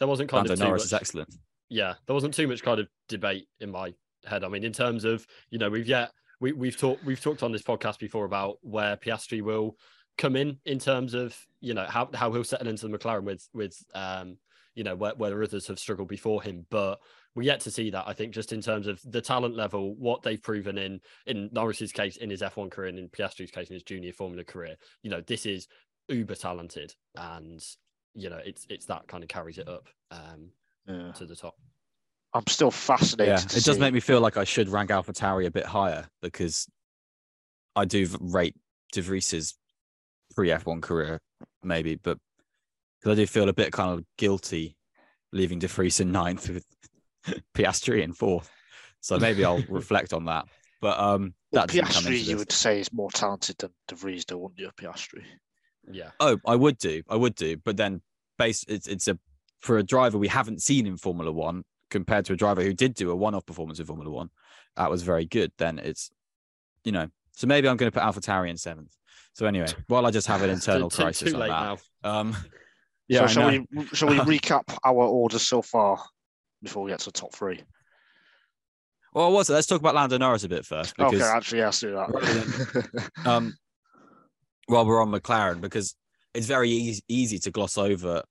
there 0.00 0.08
wasn't 0.08 0.28
kind 0.28 0.40
Lando 0.48 0.52
of 0.52 0.58
too 0.58 0.64
Norris 0.66 0.82
much, 0.82 0.86
is 0.86 0.92
excellent. 0.92 1.34
Yeah, 1.68 1.94
there 2.06 2.14
wasn't 2.14 2.34
too 2.34 2.48
much 2.48 2.62
kind 2.62 2.80
of 2.80 2.88
debate 3.08 3.48
in 3.60 3.70
my 3.70 3.94
head. 4.24 4.44
I 4.44 4.48
mean, 4.48 4.64
in 4.64 4.72
terms 4.72 5.04
of 5.04 5.26
you 5.50 5.58
know, 5.58 5.70
we've 5.70 5.88
yet 5.88 6.10
we 6.40 6.52
we've 6.52 6.76
talked 6.76 7.04
we've 7.04 7.20
talked 7.20 7.42
on 7.42 7.52
this 7.52 7.62
podcast 7.62 7.98
before 7.98 8.24
about 8.24 8.58
where 8.62 8.96
Piastri 8.96 9.42
will 9.42 9.76
come 10.18 10.36
in 10.36 10.58
in 10.64 10.78
terms 10.78 11.14
of 11.14 11.36
you 11.60 11.74
know 11.74 11.84
how 11.84 12.08
how 12.14 12.32
he'll 12.32 12.44
settle 12.44 12.68
into 12.68 12.88
the 12.88 12.96
McLaren 12.96 13.24
with 13.24 13.48
with 13.52 13.76
um 13.94 14.38
you 14.74 14.84
know 14.84 14.94
where 14.94 15.14
where 15.14 15.42
others 15.42 15.66
have 15.66 15.78
struggled 15.78 16.08
before 16.08 16.42
him, 16.42 16.66
but 16.70 17.00
we're 17.34 17.42
yet 17.42 17.60
to 17.60 17.70
see 17.70 17.90
that. 17.90 18.04
I 18.06 18.14
think 18.14 18.32
just 18.32 18.52
in 18.52 18.62
terms 18.62 18.86
of 18.86 19.00
the 19.04 19.20
talent 19.20 19.56
level, 19.56 19.94
what 19.96 20.22
they've 20.22 20.42
proven 20.42 20.78
in 20.78 21.00
in 21.26 21.50
Norris's 21.52 21.92
case 21.92 22.16
in 22.16 22.30
his 22.30 22.42
F1 22.42 22.70
career 22.70 22.88
and 22.88 22.98
in 22.98 23.08
Piastri's 23.08 23.50
case 23.50 23.68
in 23.68 23.74
his 23.74 23.82
junior 23.82 24.12
Formula 24.12 24.44
career, 24.44 24.76
you 25.02 25.10
know, 25.10 25.20
this 25.20 25.44
is 25.46 25.68
uber 26.08 26.34
talented 26.34 26.94
and 27.16 27.64
you 28.14 28.30
know 28.30 28.40
it's 28.44 28.66
it's 28.70 28.86
that 28.86 29.08
kind 29.08 29.24
of 29.24 29.28
carries 29.28 29.58
it 29.58 29.68
up 29.68 29.88
um 30.12 30.50
Yeah. 30.88 31.12
to 31.12 31.26
the 31.26 31.36
top. 31.36 31.54
I'm 32.34 32.46
still 32.46 32.70
fascinated. 32.70 33.32
Yeah, 33.32 33.36
to 33.38 33.56
it 33.58 33.64
does 33.64 33.78
make 33.78 33.94
me 33.94 34.00
feel 34.00 34.20
like 34.20 34.36
I 34.36 34.44
should 34.44 34.68
rank 34.68 34.90
AlphaTauri 34.90 35.46
a 35.46 35.50
bit 35.50 35.64
higher 35.64 36.06
because 36.20 36.66
I 37.74 37.84
do 37.84 38.06
rate 38.20 38.54
De 38.92 39.00
Vries's 39.00 39.54
pre 40.34 40.48
F1 40.48 40.82
career, 40.82 41.20
maybe, 41.62 41.94
but 41.96 42.18
because 43.00 43.12
I 43.12 43.22
do 43.22 43.26
feel 43.26 43.48
a 43.48 43.54
bit 43.54 43.72
kind 43.72 43.98
of 43.98 44.04
guilty 44.18 44.76
leaving 45.32 45.58
De 45.58 45.66
Vries 45.66 46.00
in 46.00 46.12
ninth 46.12 46.48
with 46.48 46.64
Piastri 47.54 48.02
in 48.02 48.12
fourth. 48.12 48.50
So 49.00 49.18
maybe 49.18 49.44
I'll 49.44 49.62
reflect 49.68 50.12
on 50.12 50.24
that. 50.26 50.46
But 50.80 50.98
um, 50.98 51.34
that 51.52 51.68
doesn't 51.68 51.84
Piastri, 51.84 52.18
you 52.18 52.24
this. 52.24 52.34
would 52.36 52.52
say, 52.52 52.80
is 52.80 52.92
more 52.92 53.10
talented 53.10 53.56
than 53.58 53.70
De 53.88 53.94
Vries, 53.94 54.24
though, 54.24 54.38
wouldn't 54.38 54.58
you, 54.58 54.70
Piastri? 54.76 55.22
Yeah. 55.90 56.10
Oh, 56.20 56.38
I 56.46 56.56
would 56.56 56.78
do, 56.78 57.02
I 57.08 57.16
would 57.16 57.34
do, 57.34 57.56
but 57.56 57.76
then 57.76 58.02
base 58.38 58.64
it's 58.68 58.86
it's 58.86 59.08
a 59.08 59.18
for 59.60 59.78
a 59.78 59.82
driver 59.82 60.18
we 60.18 60.28
haven't 60.28 60.62
seen 60.62 60.86
in 60.86 60.96
Formula 60.96 61.32
One 61.32 61.64
compared 61.90 62.24
to 62.26 62.32
a 62.32 62.36
driver 62.36 62.62
who 62.62 62.72
did 62.72 62.94
do 62.94 63.10
a 63.10 63.16
one-off 63.16 63.46
performance 63.46 63.78
in 63.78 63.86
Formula 63.86 64.10
One, 64.10 64.30
that 64.76 64.90
was 64.90 65.02
very 65.02 65.24
good. 65.24 65.52
Then 65.58 65.78
it's 65.78 66.10
you 66.84 66.92
know, 66.92 67.08
so 67.32 67.46
maybe 67.46 67.68
I'm 67.68 67.76
going 67.76 67.90
to 67.90 68.00
put 68.00 68.02
AlphaTauri 68.06 68.48
in 68.48 68.56
seventh. 68.56 68.92
So 69.32 69.46
anyway, 69.46 69.66
while 69.88 70.06
I 70.06 70.10
just 70.10 70.26
have 70.28 70.42
an 70.42 70.50
internal 70.58 70.88
Too- 70.88 70.96
too- 70.98 71.02
crisis 71.02 71.32
too 71.32 71.42
on 71.42 71.48
that, 71.48 72.08
um, 72.08 72.36
yeah, 73.08 73.26
so 73.26 73.26
shall 73.26 73.50
we 73.50 73.86
shall 73.92 74.08
we 74.08 74.16
recap 74.38 74.62
our 74.84 74.94
orders 74.94 75.42
so 75.42 75.62
far 75.62 75.98
before 76.62 76.84
we 76.84 76.90
get 76.90 77.00
to 77.00 77.06
the 77.06 77.12
top 77.12 77.34
three? 77.34 77.62
Well, 79.12 79.32
what's 79.32 79.48
it? 79.48 79.54
Let's 79.54 79.66
talk 79.66 79.80
about 79.80 79.94
Lando 79.94 80.18
Norris 80.18 80.44
a 80.44 80.48
bit 80.48 80.66
first 80.66 80.94
because 80.96 81.14
okay, 81.14 81.24
actually, 81.24 81.58
yeah, 81.60 81.66
let's 81.66 81.80
do 81.80 81.92
that. 81.92 83.10
um, 83.24 83.54
while 84.66 84.84
we're 84.84 85.00
on 85.00 85.10
McLaren, 85.10 85.60
because 85.60 85.94
it's 86.34 86.46
very 86.46 86.68
easy, 86.70 87.02
easy 87.08 87.38
to 87.38 87.50
gloss 87.50 87.78
over 87.78 88.22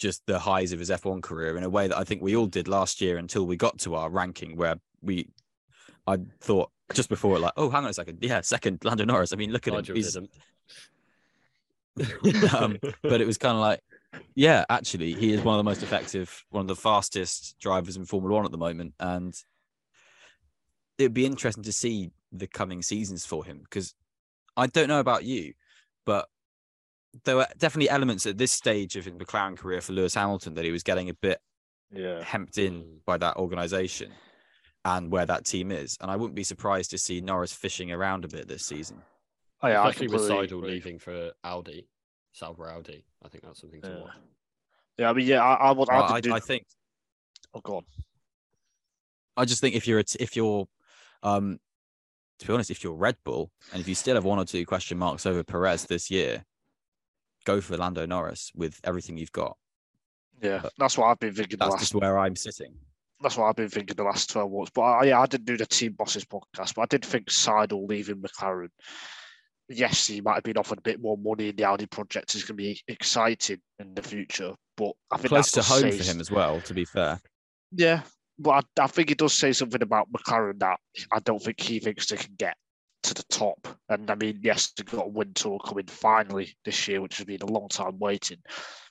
just 0.00 0.24
the 0.26 0.38
highs 0.38 0.72
of 0.72 0.78
his 0.78 0.90
F1 0.90 1.22
career 1.22 1.56
in 1.56 1.62
a 1.62 1.70
way 1.70 1.86
that 1.86 1.96
I 1.96 2.04
think 2.04 2.22
we 2.22 2.34
all 2.34 2.46
did 2.46 2.66
last 2.66 3.00
year 3.00 3.18
until 3.18 3.46
we 3.46 3.56
got 3.56 3.78
to 3.80 3.94
our 3.94 4.10
ranking 4.10 4.56
where 4.56 4.80
we, 5.02 5.28
I 6.06 6.18
thought 6.40 6.70
just 6.94 7.08
before 7.08 7.38
like, 7.38 7.52
oh, 7.56 7.70
hang 7.70 7.84
on 7.84 7.90
a 7.90 7.94
second, 7.94 8.18
yeah, 8.22 8.40
second 8.40 8.82
Lando 8.82 9.04
Norris. 9.04 9.32
I 9.32 9.36
mean, 9.36 9.52
look 9.52 9.68
at 9.68 9.74
Nigel 9.74 9.96
him. 9.96 10.28
Um, 12.56 12.78
but 13.02 13.20
it 13.20 13.26
was 13.26 13.36
kind 13.36 13.54
of 13.54 13.60
like, 13.60 13.80
yeah, 14.34 14.64
actually, 14.70 15.12
he 15.12 15.32
is 15.32 15.42
one 15.42 15.54
of 15.54 15.58
the 15.58 15.70
most 15.70 15.82
effective, 15.82 16.44
one 16.48 16.62
of 16.62 16.68
the 16.68 16.74
fastest 16.74 17.56
drivers 17.60 17.96
in 17.96 18.06
Formula 18.06 18.34
One 18.34 18.44
at 18.44 18.50
the 18.50 18.58
moment, 18.58 18.94
and 18.98 19.34
it'd 20.98 21.14
be 21.14 21.26
interesting 21.26 21.64
to 21.64 21.72
see 21.72 22.10
the 22.32 22.46
coming 22.46 22.82
seasons 22.82 23.26
for 23.26 23.44
him 23.44 23.60
because 23.62 23.94
I 24.56 24.66
don't 24.66 24.88
know 24.88 25.00
about 25.00 25.24
you, 25.24 25.52
but 26.04 26.28
there 27.24 27.36
were 27.36 27.46
definitely 27.58 27.90
elements 27.90 28.24
at 28.26 28.38
this 28.38 28.52
stage 28.52 28.96
of 28.96 29.04
his 29.04 29.14
McLaren 29.14 29.56
career 29.58 29.80
for 29.80 29.92
Lewis 29.92 30.14
Hamilton 30.14 30.54
that 30.54 30.64
he 30.64 30.70
was 30.70 30.82
getting 30.82 31.08
a 31.08 31.14
bit 31.14 31.40
yeah, 31.92 32.22
hemmed 32.22 32.56
in 32.56 32.82
Mm. 32.82 33.04
by 33.04 33.16
that 33.18 33.36
organization 33.36 34.12
and 34.84 35.10
where 35.10 35.26
that 35.26 35.44
team 35.44 35.70
is, 35.72 35.96
and 36.00 36.10
I 36.10 36.16
wouldn't 36.16 36.36
be 36.36 36.44
surprised 36.44 36.90
to 36.92 36.98
see 36.98 37.20
Norris 37.20 37.52
fishing 37.52 37.90
around 37.92 38.24
a 38.24 38.28
bit 38.28 38.46
this 38.48 38.64
season. 38.64 39.02
oh, 39.62 39.68
yeah, 39.68 39.82
I 39.82 39.88
Especially 39.90 40.06
with 40.08 40.20
completely 40.22 40.44
Seidel 40.46 40.58
agree. 40.58 40.70
leaving 40.70 40.98
for 40.98 41.32
Audi, 41.44 41.88
Sauber 42.32 42.70
Audi. 42.70 43.04
I 43.24 43.28
think 43.28 43.44
that's 43.44 43.60
something 43.60 43.82
to 43.82 43.88
Yeah. 43.88 44.00
watch. 44.00 44.10
Yeah, 44.98 45.10
I 45.10 45.12
mean, 45.12 45.26
yeah, 45.26 45.42
I, 45.42 45.54
I 45.54 45.70
would. 45.72 45.88
Well, 45.90 46.02
I, 46.04 46.14
I, 46.14 46.20
do, 46.20 46.32
I 46.32 46.40
think 46.40 46.64
oh, 47.54 47.60
go 47.60 47.76
on. 47.78 47.84
I 49.36 49.44
just 49.44 49.60
think 49.60 49.74
if 49.74 49.86
you're 49.88 49.98
a 49.98 50.04
t- 50.04 50.18
if 50.20 50.36
you're 50.36 50.66
um 51.22 51.58
to 52.38 52.46
be 52.46 52.52
honest, 52.52 52.70
if 52.70 52.82
you're 52.84 52.94
Red 52.94 53.16
Bull 53.24 53.50
and 53.72 53.80
if 53.80 53.88
you 53.88 53.94
still 53.94 54.14
have 54.14 54.24
one 54.24 54.38
or 54.38 54.44
two 54.44 54.64
question 54.64 54.96
marks 54.98 55.26
over 55.26 55.42
Perez 55.44 55.84
this 55.86 56.10
year, 56.10 56.44
go 57.44 57.60
for 57.60 57.76
Lando 57.76 58.06
Norris 58.06 58.52
with 58.54 58.80
everything 58.84 59.16
you've 59.16 59.32
got. 59.32 59.56
Yeah, 60.42 60.62
that's 60.78 60.96
what 60.96 61.06
I've 61.06 61.18
been 61.18 61.34
thinking. 61.34 61.58
The 61.58 61.64
That's 61.64 61.72
last, 61.72 61.80
just 61.80 61.94
where 61.94 62.18
I'm 62.18 62.34
sitting. 62.36 62.72
that's 63.20 63.36
what 63.36 63.46
I've 63.46 63.56
been 63.56 63.68
thinking 63.68 63.94
the 63.96 64.04
last 64.04 64.30
twelve 64.30 64.50
months. 64.50 64.70
But 64.74 64.82
I, 64.82 65.04
yeah, 65.04 65.20
I 65.20 65.26
didn't 65.26 65.44
do 65.46 65.56
the 65.58 65.66
team 65.66 65.92
bosses 65.92 66.24
podcast, 66.24 66.74
but 66.74 66.82
I 66.82 66.86
did 66.86 67.04
think 67.04 67.30
Seidel 67.30 67.84
leaving 67.86 68.16
McLaren. 68.22 68.70
Yes, 69.68 70.06
he 70.06 70.20
might 70.20 70.34
have 70.34 70.42
been 70.42 70.56
offered 70.56 70.78
a 70.78 70.82
bit 70.82 71.00
more 71.00 71.16
money 71.18 71.50
in 71.50 71.56
the 71.56 71.64
Audi 71.64 71.86
project. 71.86 72.34
is 72.34 72.42
going 72.42 72.56
to 72.56 72.62
be 72.62 72.80
exciting 72.88 73.60
in 73.78 73.94
the 73.94 74.02
future, 74.02 74.52
but 74.76 74.92
I 75.12 75.16
think 75.18 75.28
Close 75.28 75.52
to 75.52 75.62
home 75.62 75.92
for 75.92 76.02
him 76.02 76.20
as 76.20 76.30
well, 76.30 76.60
to 76.62 76.74
be 76.74 76.84
fair. 76.84 77.20
Yeah, 77.70 78.00
but 78.38 78.64
I, 78.78 78.84
I 78.84 78.86
think 78.88 79.10
it 79.10 79.18
does 79.18 79.34
say 79.34 79.52
something 79.52 79.82
about 79.82 80.08
McLaren 80.10 80.58
that 80.60 80.78
I 81.12 81.20
don't 81.20 81.40
think 81.40 81.60
he 81.60 81.78
thinks 81.78 82.06
they 82.06 82.16
can 82.16 82.34
get 82.36 82.56
to 83.04 83.14
the 83.14 83.22
top. 83.30 83.68
And 83.90 84.08
I 84.08 84.14
mean, 84.14 84.38
yes, 84.42 84.70
they've 84.70 84.86
got 84.86 85.06
a 85.06 85.08
wind 85.08 85.34
tunnel 85.34 85.58
coming 85.58 85.86
finally 85.86 86.56
this 86.64 86.86
year, 86.86 87.00
which 87.00 87.18
has 87.18 87.26
been 87.26 87.42
a 87.42 87.46
long 87.46 87.68
time 87.68 87.98
waiting. 87.98 88.38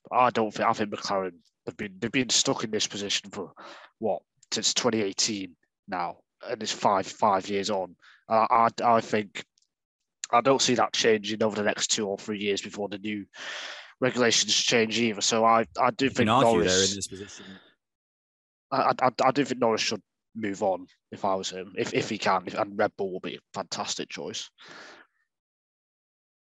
But 0.10 0.18
I 0.18 0.30
don't 0.30 0.54
think 0.54 0.68
I 0.68 0.74
think 0.74 0.92
McLaren 0.92 1.32
have 1.66 1.78
been 1.78 1.96
they've 2.00 2.12
been 2.12 2.30
stuck 2.30 2.66
in 2.66 2.72
this 2.72 2.86
position 2.86 3.32
for 3.32 3.54
what 4.00 4.22
since 4.52 4.74
2018 4.74 5.56
now, 5.88 6.18
and 6.48 6.62
it's 6.62 6.74
five 6.74 7.08
five 7.08 7.50
years 7.50 7.70
on. 7.70 7.96
Uh, 8.28 8.46
I 8.50 8.68
I 8.84 9.00
think 9.00 9.44
I 10.32 10.42
don't 10.42 10.62
see 10.62 10.76
that 10.76 10.92
changing 10.92 11.44
over 11.44 11.56
the 11.56 11.64
next 11.64 11.88
two 11.88 12.06
or 12.06 12.18
three 12.18 12.40
years 12.40 12.62
before 12.62 12.90
the 12.90 12.98
new 12.98 13.26
regulations 14.02 14.54
change 14.54 15.00
either. 15.00 15.22
So 15.22 15.46
I 15.46 15.66
I 15.80 15.92
do 15.92 16.10
think 16.10 16.28
Norris. 16.28 16.92
in 16.92 16.98
this 16.98 17.08
position. 17.08 17.46
I, 18.72 18.94
I, 19.02 19.10
I 19.24 19.32
do 19.32 19.46
think 19.46 19.62
Norris 19.62 19.82
should 19.82 20.02
move 20.36 20.63
on 20.63 20.88
if 21.12 21.26
I 21.26 21.36
was 21.36 21.50
him, 21.50 21.74
if, 21.78 21.94
if 21.94 22.10
he 22.10 22.18
can, 22.18 22.48
and 22.58 22.78
Red 22.78 22.92
Bull 22.98 23.12
will 23.12 23.20
be 23.20 23.36
a 23.36 23.39
fantastic 23.54 24.10
choice. 24.10 24.50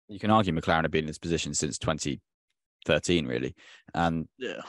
You 0.08 0.18
can 0.18 0.30
argue 0.30 0.52
McLaren 0.52 0.82
have 0.82 0.90
been 0.90 1.04
in 1.04 1.06
this 1.06 1.18
position 1.18 1.54
since 1.54 1.78
2013, 1.78 3.26
really. 3.26 3.54
And 3.94 4.28
Yeah. 4.38 4.60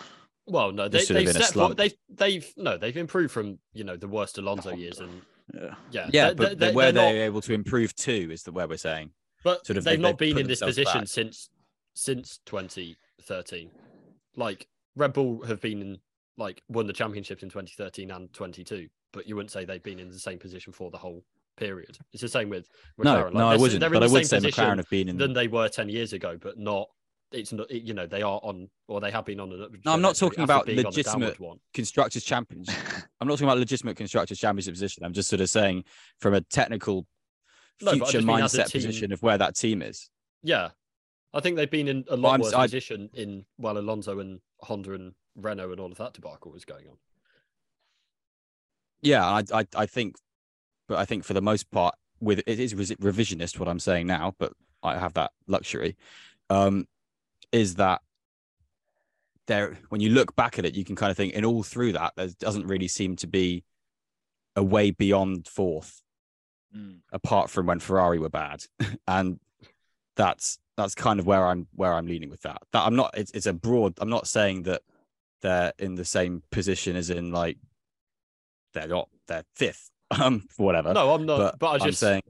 Well, 0.47 0.71
no, 0.71 0.87
they've 0.87 1.07
they've 1.07 1.25
been 1.25 1.37
a 1.37 1.43
stepped 1.43 1.75
They've 1.77 1.95
they've 2.07 2.53
no, 2.55 2.77
they've 2.77 2.95
improved 2.95 3.33
from 3.33 3.57
you 3.73 3.83
know 3.83 3.97
the 3.97 4.07
worst 4.07 4.37
Alonso 4.37 4.71
oh, 4.71 4.75
years, 4.75 4.99
and 4.99 5.21
Yeah. 5.53 5.75
yeah, 5.91 6.09
yeah, 6.13 6.27
they- 6.29 6.33
but 6.35 6.59
they- 6.59 6.71
where 6.71 6.91
they're 6.91 7.03
they're 7.03 7.19
not- 7.19 7.25
able 7.25 7.41
to 7.41 7.53
improve 7.53 7.95
to 7.95 8.31
is 8.31 8.43
the 8.43 8.51
where 8.51 8.67
we're 8.67 8.77
saying. 8.77 9.11
But 9.43 9.65
sort 9.65 9.77
of 9.77 9.83
they've 9.83 9.97
they- 9.97 10.01
not 10.01 10.19
they've 10.19 10.29
been 10.35 10.37
in 10.37 10.47
this 10.47 10.59
position 10.59 11.01
back. 11.01 11.07
since 11.07 11.49
since 11.95 12.39
2013. 12.45 13.71
Like 14.35 14.67
Red 14.95 15.13
Bull 15.13 15.43
have 15.45 15.61
been 15.61 15.81
in 15.81 15.97
like 16.37 16.61
won 16.69 16.85
the 16.85 16.93
championships 16.93 17.41
in 17.41 17.49
2013 17.49 18.11
and 18.11 18.31
22, 18.33 18.87
but 19.15 19.27
you 19.27 19.35
wouldn't 19.35 19.49
say 19.51 19.65
they've 19.65 19.81
been 19.81 19.97
in 19.99 20.09
the 20.11 20.19
same 20.19 20.37
position 20.37 20.73
for 20.73 20.91
the 20.91 20.97
whole 20.97 21.23
period. 21.57 21.97
It's 22.13 22.21
the 22.21 22.27
same 22.27 22.49
with 22.49 22.67
McLaren. 22.99 23.03
No, 23.05 23.23
Like, 23.23 23.33
no, 23.33 23.47
I 23.47 23.55
wouldn't. 23.57 23.79
But 23.79 24.03
I 24.03 24.07
would 24.07 24.27
say 24.27 24.37
McLaren 24.39 24.77
have 24.77 24.89
been 24.89 25.07
in. 25.09 25.17
than 25.17 25.33
they 25.33 25.47
were 25.47 25.69
10 25.69 25.87
years 25.89 26.11
ago, 26.13 26.37
but 26.39 26.59
not 26.59 26.89
it's 27.31 27.51
not. 27.53 27.71
you 27.71 27.93
know, 27.93 28.05
they 28.05 28.21
are 28.21 28.39
on 28.43 28.69
or 28.87 28.99
they 29.01 29.09
have 29.09 29.25
been 29.25 29.39
on. 29.39 29.51
A, 29.51 29.55
No, 29.85 29.93
I'm 29.93 30.01
not 30.01 30.15
talking 30.15 30.43
about 30.43 30.69
on 30.69 30.75
legitimate- 30.75 31.39
one. 31.39 31.57
constructors 31.73 32.23
champions. 32.23 32.69
I'm 33.21 33.27
not 33.27 33.35
talking 33.35 33.47
about 33.47 33.57
legitimate 33.57 33.95
constructors 33.97 34.37
championship 34.37 34.73
position. 34.73 35.03
I'm 35.03 35.13
just 35.13 35.29
sort 35.29 35.41
of 35.41 35.49
saying 35.49 35.85
from 36.19 36.33
a 36.33 36.41
technical 36.41 37.07
No, 37.81 37.93
future 37.93 38.11
just 38.11 38.27
mean 38.27 38.41
as 38.41 38.53
a 38.53 38.57
mindset 38.63 38.67
team- 38.71 38.81
position 38.83 39.11
of 39.13 39.23
where 39.23 39.37
that 39.37 39.55
team 39.55 39.81
is. 39.81 40.09
Yeah, 40.43 40.69
I 41.33 41.39
think 41.39 41.55
they've 41.55 41.71
been 41.71 41.87
in 41.87 42.03
a 42.09 42.15
lot 42.17 42.31
I'm- 42.33 42.41
worse 42.41 42.53
I- 42.53 42.65
position 42.65 43.09
in 43.13 43.45
well, 43.57 43.77
Alonso 43.77 44.19
and 44.19 44.39
Honda 44.61 44.93
and 44.93 45.13
Renault 45.37 45.71
and 45.71 45.79
all 45.79 45.91
of 45.91 45.97
that 45.97 46.13
debacle 46.13 46.51
was 46.51 46.63
going 46.65 46.87
on. 46.87 46.97
Yeah, 49.05 49.25
I, 49.25 49.43
I, 49.53 49.67
I 49.75 49.85
think, 49.85 50.15
but 50.87 50.97
I 50.97 51.05
think 51.05 51.23
for 51.23 51.33
the 51.33 51.41
most 51.41 51.69
part, 51.71 51.95
with 52.19 52.39
it 52.47 52.59
is 52.59 52.73
revisionist 52.73 53.59
what 53.59 53.67
I'm 53.69 53.79
saying 53.79 54.07
now, 54.07 54.33
but 54.39 54.53
I 54.81 54.97
have 54.97 55.13
that 55.13 55.31
luxury. 55.47 55.95
Um, 56.49 56.87
is 57.51 57.75
that 57.75 58.01
there? 59.47 59.77
When 59.89 60.01
you 60.01 60.09
look 60.09 60.35
back 60.35 60.57
at 60.57 60.65
it, 60.65 60.75
you 60.75 60.83
can 60.83 60.95
kind 60.95 61.11
of 61.11 61.17
think, 61.17 61.35
and 61.35 61.45
all 61.45 61.61
through 61.61 61.93
that, 61.93 62.13
there 62.15 62.29
doesn't 62.39 62.67
really 62.67 62.87
seem 62.87 63.15
to 63.17 63.27
be 63.27 63.63
a 64.55 64.63
way 64.63 64.91
beyond 64.91 65.47
fourth, 65.47 66.01
Mm. 66.75 66.99
apart 67.13 67.49
from 67.49 67.67
when 67.67 67.79
Ferrari 67.79 68.19
were 68.19 68.29
bad, 68.29 68.65
and 69.07 69.39
that's 70.17 70.59
that's 70.75 70.95
kind 70.95 71.19
of 71.19 71.25
where 71.25 71.45
I'm 71.47 71.67
where 71.73 71.93
I'm 71.93 72.07
leaning 72.07 72.29
with 72.29 72.41
that. 72.41 72.61
That 72.73 72.85
I'm 72.85 72.95
not. 72.95 73.17
It's, 73.17 73.31
it's 73.31 73.45
a 73.45 73.53
broad. 73.53 73.93
I'm 73.99 74.09
not 74.09 74.27
saying 74.27 74.63
that 74.63 74.81
they're 75.41 75.71
in 75.79 75.95
the 75.95 76.03
same 76.03 76.43
position 76.51 76.95
as 76.95 77.09
in 77.09 77.31
like 77.31 77.57
they're 78.75 78.87
not 78.87 79.09
they're 79.27 79.43
fifth 79.55 79.89
um 80.11 80.43
whatever 80.57 80.93
No, 80.93 81.13
I'm 81.13 81.25
not. 81.25 81.37
but, 81.37 81.59
But, 81.59 81.67
I 81.67 81.73
i'm 81.73 81.79
just 81.79 81.99
saying 81.99 82.21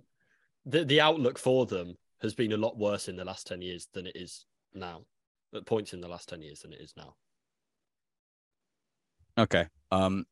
the 0.66 0.86
the 0.86 1.02
outlook 1.02 1.38
for 1.38 1.66
them 1.66 1.96
has 2.22 2.34
been 2.34 2.54
a 2.54 2.58
lot 2.58 2.78
worse 2.78 3.10
in 3.10 3.18
the 3.18 3.26
last 3.26 3.46
ten 3.48 3.62
years 3.62 3.88
than 3.94 4.08
it 4.08 4.16
is 4.16 4.46
now. 4.74 5.02
At 5.54 5.66
points 5.66 5.94
in 5.94 6.02
the 6.02 6.08
last 6.08 6.30
ten 6.30 6.42
years 6.42 6.62
than 6.62 6.72
it 6.74 6.80
is 6.82 6.94
now. 6.98 7.16
okay 9.38 9.68
um 9.92 10.26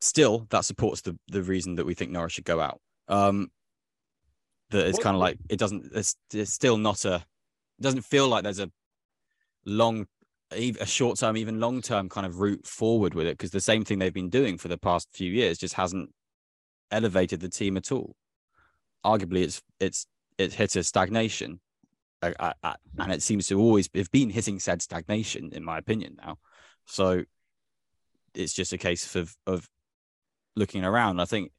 still 0.00 0.46
that 0.50 0.64
supports 0.66 1.00
the 1.00 1.18
the 1.28 1.42
reason 1.42 1.76
that 1.76 1.86
we 1.86 1.94
think 1.94 2.10
norris 2.10 2.34
should 2.34 2.44
go 2.44 2.60
out 2.60 2.80
um 3.08 3.50
that 4.70 4.86
it's 4.86 4.98
kind 4.98 5.14
of 5.16 5.20
like 5.20 5.38
it 5.48 5.58
doesn't 5.58 5.90
it's, 5.94 6.16
it's 6.32 6.52
still 6.52 6.76
not 6.76 7.04
a 7.06 7.16
it 7.16 7.82
doesn't 7.82 8.04
feel 8.04 8.28
like 8.28 8.42
there's 8.44 8.58
a 8.60 8.70
long 9.64 10.06
a 10.52 10.86
short 10.86 11.18
term 11.18 11.36
even 11.36 11.60
long 11.60 11.80
term 11.80 12.08
kind 12.08 12.26
of 12.26 12.40
route 12.40 12.66
forward 12.66 13.14
with 13.14 13.26
it 13.26 13.36
because 13.36 13.50
the 13.50 13.60
same 13.60 13.84
thing 13.84 13.98
they've 13.98 14.12
been 14.12 14.30
doing 14.30 14.58
for 14.58 14.68
the 14.68 14.78
past 14.78 15.08
few 15.12 15.30
years 15.30 15.58
just 15.58 15.74
hasn't 15.74 16.10
elevated 16.90 17.40
the 17.40 17.48
team 17.48 17.76
at 17.76 17.90
all. 17.90 18.14
Arguably 19.04 19.42
it's 19.42 19.62
it's 19.80 20.06
it's 20.38 20.54
hit 20.54 20.76
a 20.76 20.82
stagnation. 20.82 21.60
Uh, 22.22 22.52
uh, 22.62 22.74
and 22.98 23.12
it 23.12 23.22
seems 23.22 23.46
to 23.48 23.60
always 23.60 23.90
have 23.94 24.10
been 24.10 24.30
hitting 24.30 24.58
said 24.58 24.80
stagnation 24.80 25.50
in 25.52 25.62
my 25.62 25.76
opinion 25.76 26.16
now. 26.16 26.38
So 26.86 27.24
it's 28.34 28.54
just 28.54 28.72
a 28.72 28.78
case 28.78 29.14
of 29.14 29.36
of 29.46 29.68
looking 30.56 30.84
around. 30.84 31.20
I 31.20 31.24
think 31.24 31.52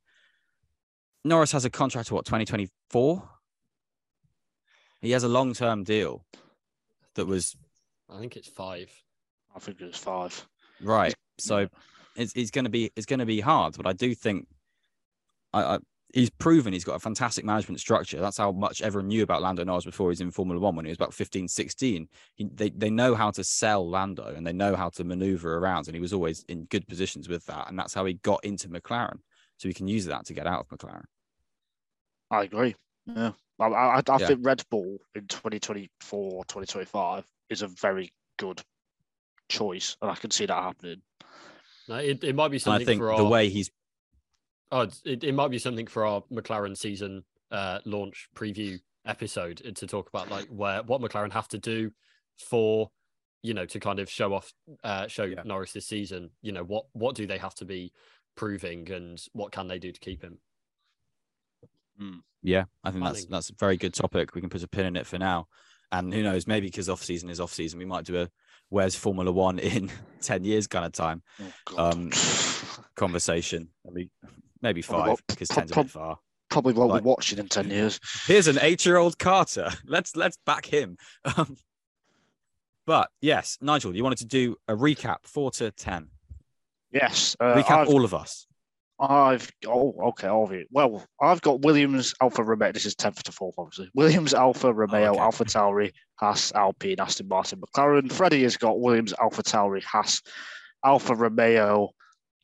norris 1.23 1.51
has 1.51 1.65
a 1.65 1.69
contract 1.69 2.07
to 2.07 2.13
what 2.13 2.25
2024 2.25 3.29
he 5.01 5.11
has 5.11 5.23
a 5.23 5.27
long-term 5.27 5.83
deal 5.83 6.25
that 7.15 7.25
was 7.25 7.55
I 8.09 8.19
think 8.19 8.37
it's 8.37 8.47
five. 8.47 8.91
I 9.55 9.59
think 9.59 9.81
it's 9.81 9.97
five. 9.97 10.47
right 10.81 11.13
so 11.37 11.67
it's, 12.15 12.33
it's 12.35 12.51
going 12.51 12.65
to 12.65 12.71
be 12.71 12.91
it's 12.95 13.05
going 13.05 13.19
to 13.19 13.25
be 13.25 13.39
hard 13.39 13.75
but 13.77 13.87
i 13.87 13.93
do 13.93 14.13
think 14.13 14.47
I, 15.53 15.75
I 15.75 15.79
he's 16.13 16.29
proven 16.29 16.73
he's 16.73 16.83
got 16.83 16.95
a 16.95 16.99
fantastic 16.99 17.45
management 17.45 17.79
structure 17.79 18.19
that's 18.19 18.37
how 18.37 18.51
much 18.51 18.81
everyone 18.81 19.07
knew 19.07 19.23
about 19.23 19.41
lando 19.41 19.63
norris 19.63 19.85
before 19.85 20.07
he 20.07 20.11
was 20.11 20.21
in 20.21 20.31
formula 20.31 20.59
one 20.61 20.75
when 20.75 20.85
he 20.85 20.89
was 20.89 20.97
about 20.97 21.13
15 21.13 21.47
16 21.47 22.07
he, 22.35 22.49
they, 22.53 22.69
they 22.69 22.89
know 22.89 23.15
how 23.15 23.31
to 23.31 23.43
sell 23.43 23.89
lando 23.89 24.33
and 24.35 24.45
they 24.45 24.53
know 24.53 24.75
how 24.75 24.89
to 24.89 25.03
maneuver 25.05 25.57
around 25.57 25.87
and 25.87 25.95
he 25.95 26.01
was 26.01 26.13
always 26.13 26.43
in 26.49 26.65
good 26.65 26.85
positions 26.87 27.29
with 27.29 27.45
that 27.45 27.69
and 27.69 27.79
that's 27.79 27.93
how 27.93 28.03
he 28.05 28.13
got 28.15 28.43
into 28.43 28.67
mclaren 28.69 29.19
so 29.57 29.67
he 29.69 29.73
can 29.73 29.87
use 29.87 30.05
that 30.05 30.25
to 30.25 30.33
get 30.33 30.47
out 30.47 30.65
of 30.69 30.77
mclaren 30.77 31.03
I 32.31 32.43
agree. 32.43 32.75
Yeah. 33.05 33.31
I, 33.59 33.65
I, 33.65 33.97
I 33.99 34.17
Yeah. 34.17 34.17
think 34.27 34.39
Red 34.45 34.63
Bull 34.69 34.97
in 35.13 35.27
2024, 35.27 36.43
2025 36.45 37.25
is 37.49 37.61
a 37.61 37.67
very 37.67 38.11
good 38.37 38.61
choice, 39.49 39.97
and 40.01 40.11
I 40.11 40.15
can 40.15 40.31
see 40.31 40.45
that 40.45 40.63
happening. 40.63 41.01
No, 41.87 41.95
it, 41.95 42.23
it 42.23 42.35
might 42.35 42.49
be 42.49 42.55
and 42.55 42.61
something 42.63 42.81
i 42.81 42.85
think 42.85 42.99
for 42.99 43.11
our, 43.11 43.17
the 43.17 43.25
way 43.25 43.49
he's 43.49 43.69
Oh, 44.71 44.87
it, 45.05 45.23
it 45.23 45.33
might 45.33 45.51
be 45.51 45.59
something 45.59 45.85
for 45.85 46.05
our 46.05 46.23
McLaren 46.33 46.75
season 46.75 47.23
uh, 47.51 47.79
launch 47.85 48.27
preview 48.35 48.79
episode 49.05 49.61
to 49.75 49.87
talk 49.87 50.09
about 50.09 50.29
like 50.31 50.47
where 50.47 50.81
what 50.83 51.01
McLaren 51.01 51.31
have 51.31 51.47
to 51.49 51.59
do 51.59 51.91
for 52.39 52.89
you 53.43 53.53
know 53.53 53.65
to 53.67 53.79
kind 53.79 53.99
of 53.99 54.09
show 54.09 54.33
off 54.33 54.51
uh, 54.83 55.07
show 55.07 55.23
Yeah. 55.23 55.43
Norris 55.45 55.73
this 55.73 55.85
season. 55.85 56.31
You 56.41 56.51
know 56.51 56.63
what 56.63 56.85
what 56.93 57.15
do 57.15 57.27
they 57.27 57.37
have 57.37 57.53
to 57.55 57.65
be 57.65 57.93
proving 58.35 58.91
and 58.91 59.21
what 59.33 59.51
can 59.51 59.67
they 59.67 59.77
do 59.79 59.91
to 59.91 59.99
keep 59.99 60.23
him? 60.23 60.39
Yeah, 62.41 62.65
I 62.83 62.91
think 62.91 63.03
that's 63.03 63.19
Planning. 63.19 63.31
that's 63.31 63.49
a 63.51 63.55
very 63.59 63.77
good 63.77 63.93
topic. 63.93 64.35
We 64.35 64.41
can 64.41 64.49
put 64.49 64.63
a 64.63 64.67
pin 64.67 64.87
in 64.87 64.95
it 64.95 65.07
for 65.07 65.17
now. 65.17 65.47
And 65.91 66.13
who 66.13 66.23
knows, 66.23 66.47
maybe 66.47 66.67
because 66.67 66.89
off 66.89 67.03
season 67.03 67.29
is 67.29 67.39
off 67.39 67.53
season, 67.53 67.79
we 67.79 67.85
might 67.85 68.05
do 68.05 68.19
a 68.21 68.29
where's 68.69 68.95
Formula 68.95 69.31
One 69.31 69.59
in 69.59 69.91
10 70.21 70.43
years 70.43 70.67
kind 70.67 70.85
of 70.85 70.91
time 70.91 71.21
Oh. 71.77 71.89
Um, 71.91 72.11
conversation. 72.95 73.69
Maybe 73.85 74.09
maybe 74.61 74.81
five 74.81 75.17
because 75.27 75.49
prob- 75.49 75.65
10's 75.65 75.71
a 75.71 75.75
bit 75.83 75.89
far. 75.91 76.19
Probably 76.49 76.73
won't 76.73 76.91
like- 76.91 77.03
be 77.03 77.07
watching 77.09 77.39
in 77.39 77.47
10 77.47 77.69
years. 77.69 77.99
Here's 78.25 78.47
an 78.47 78.57
eight-year-old 78.61 79.17
Carter. 79.19 79.69
Let's 79.85 80.15
let's 80.15 80.37
back 80.45 80.65
him. 80.65 80.97
Um, 81.37 81.57
but 82.87 83.09
yes, 83.19 83.57
Nigel, 83.61 83.95
you 83.95 84.03
wanted 84.03 84.19
to 84.19 84.25
do 84.25 84.57
a 84.67 84.73
recap 84.75 85.17
four 85.23 85.49
to 85.51 85.71
ten. 85.71 86.09
Yes. 86.91 87.35
Uh, 87.39 87.55
recap 87.55 87.79
I've, 87.79 87.87
all 87.87 88.05
of 88.05 88.13
us. 88.13 88.45
I've 88.99 89.51
oh 89.67 89.93
okay, 90.09 90.27
all 90.27 90.45
of 90.45 90.53
it. 90.53 90.67
Well, 90.71 91.05
I've 91.21 91.41
got 91.41 91.61
Williams, 91.61 92.13
Alfa 92.21 92.43
Romeo. 92.43 92.71
This 92.71 92.85
is 92.85 92.95
tenth 92.95 93.21
to 93.23 93.31
fourth, 93.31 93.55
obviously. 93.57 93.89
Williams, 93.93 94.33
Alfa 94.33 94.67
oh, 94.67 94.71
Romeo, 94.71 95.11
okay. 95.11 95.19
AlphaTauri, 95.19 95.91
Haas, 96.15 96.53
Alpine, 96.53 96.99
Aston 96.99 97.27
Martin, 97.27 97.61
McLaren. 97.61 98.11
Freddie 98.11 98.43
has 98.43 98.55
got 98.55 98.79
Williams, 98.79 99.13
AlphaTauri, 99.13 99.83
Haas, 99.83 100.21
Alfa 100.83 101.13
Romeo, 101.13 101.89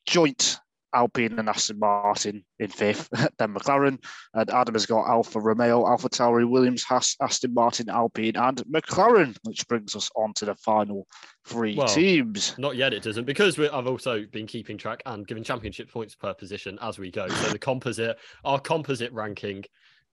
joint 0.06 0.60
Alpine 0.94 1.40
and 1.40 1.50
Aston 1.50 1.80
Martin 1.80 2.44
in 2.60 2.68
fifth. 2.68 3.10
then 3.38 3.54
McLaren, 3.54 3.98
and 4.34 4.50
Adam 4.50 4.76
has 4.76 4.86
got 4.86 5.08
Alfa 5.08 5.40
Romeo, 5.40 5.84
AlphaTauri, 5.86 6.50
Williams, 6.50 6.84
Haas, 6.84 7.16
Aston 7.22 7.54
Martin, 7.54 7.90
Alpine, 7.90 8.36
and 8.36 8.64
McLaren, 8.72 9.38
which 9.44 9.68
brings 9.68 9.96
us 9.96 10.10
on 10.16 10.34
to 10.36 10.46
the 10.46 10.56
final 10.56 11.08
three 11.46 11.76
Well, 11.76 11.88
teams. 11.88 12.56
Not 12.58 12.76
yet, 12.76 12.94
it 12.94 13.04
doesn't 13.04 13.26
because 13.26 13.58
I've 13.60 13.88
also 13.88 14.26
been 14.32 14.48
keeping 14.48 14.78
track 14.78 15.02
and 15.06 15.26
giving 15.28 15.44
championship 15.44 15.92
points 15.92 16.16
per 16.16 16.34
position 16.34 16.78
as 16.82 17.00
we 17.00 17.12
go. 17.12 17.28
So 17.28 17.50
the 17.50 17.60
composite, 17.60 18.18
our 18.44 18.60
composite 18.60 19.12
ranking 19.14 19.64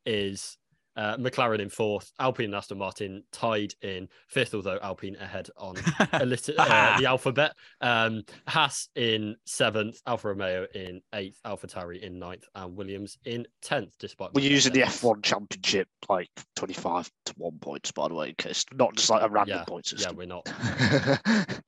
is 0.06 0.56
uh, 0.98 1.16
McLaren 1.16 1.60
in 1.60 1.68
fourth, 1.70 2.10
Alpine 2.18 2.46
and 2.46 2.54
Aston 2.56 2.76
Martin 2.78 3.22
tied 3.32 3.72
in 3.82 4.08
fifth, 4.26 4.52
although 4.52 4.78
Alpine 4.82 5.14
ahead 5.20 5.48
on 5.56 5.76
a 6.12 6.26
lit- 6.26 6.50
uh, 6.58 6.98
the 6.98 7.06
alphabet. 7.06 7.54
Um, 7.80 8.24
Haas 8.48 8.88
in 8.96 9.36
seventh, 9.46 10.00
Alfa 10.06 10.28
Romeo 10.28 10.66
in 10.74 11.00
eighth, 11.14 11.38
AlphaTauri 11.46 12.00
in 12.02 12.18
ninth, 12.18 12.44
and 12.56 12.76
Williams 12.76 13.16
in 13.24 13.46
tenth. 13.62 13.94
Despite 14.00 14.34
We're 14.34 14.50
using 14.50 14.72
the. 14.72 14.80
F1 14.80 15.22
Championship 15.22 15.86
like 16.08 16.28
25 16.56 17.08
to 17.26 17.34
1 17.36 17.58
points, 17.60 17.92
by 17.92 18.08
the 18.08 18.14
way, 18.14 18.30
in 18.30 18.34
case 18.34 18.64
not 18.74 18.96
just 18.96 19.08
like 19.08 19.22
a 19.22 19.28
random 19.28 19.58
Yeah, 19.58 19.64
point 19.64 19.90
Yeah, 19.92 19.98
system. 19.98 20.16
we're 20.16 20.26
not. 20.26 20.46